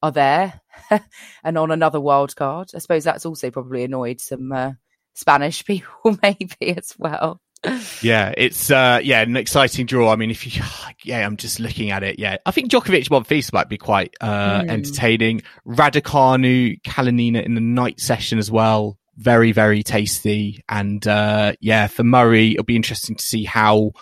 are 0.00 0.12
there 0.12 0.60
and 1.44 1.58
on 1.58 1.72
another 1.72 2.00
wild 2.00 2.36
card. 2.36 2.70
I 2.76 2.78
suppose 2.78 3.02
that's 3.02 3.26
also 3.26 3.50
probably 3.50 3.82
annoyed 3.82 4.20
some 4.20 4.52
uh, 4.52 4.72
Spanish 5.14 5.64
people, 5.66 6.16
maybe 6.22 6.76
as 6.76 6.94
well. 6.96 7.40
Yeah, 8.02 8.32
it's 8.36 8.70
uh 8.70 9.00
yeah, 9.02 9.20
an 9.22 9.36
exciting 9.36 9.86
draw. 9.86 10.12
I 10.12 10.16
mean, 10.16 10.30
if 10.30 10.46
you 10.46 10.62
yeah, 11.04 11.26
I'm 11.26 11.36
just 11.36 11.58
looking 11.58 11.90
at 11.90 12.04
it. 12.04 12.20
Yeah, 12.20 12.36
I 12.46 12.52
think 12.52 12.70
Djokovic 12.70 13.08
Monfils 13.08 13.52
might 13.52 13.68
be 13.68 13.78
quite 13.78 14.14
uh 14.20 14.62
Mm. 14.62 14.68
entertaining. 14.70 15.42
Raducanu, 15.66 16.80
Kalinina 16.82 17.44
in 17.44 17.54
the 17.56 17.60
night 17.60 17.98
session 18.00 18.38
as 18.38 18.48
well. 18.50 18.96
Very, 19.16 19.52
very 19.52 19.82
tasty. 19.82 20.64
And 20.68 21.06
uh 21.06 21.52
yeah, 21.60 21.86
for 21.86 22.04
Murray, 22.04 22.52
it'll 22.52 22.64
be 22.64 22.76
interesting 22.76 23.16
to 23.16 23.24
see 23.24 23.44
how, 23.44 23.92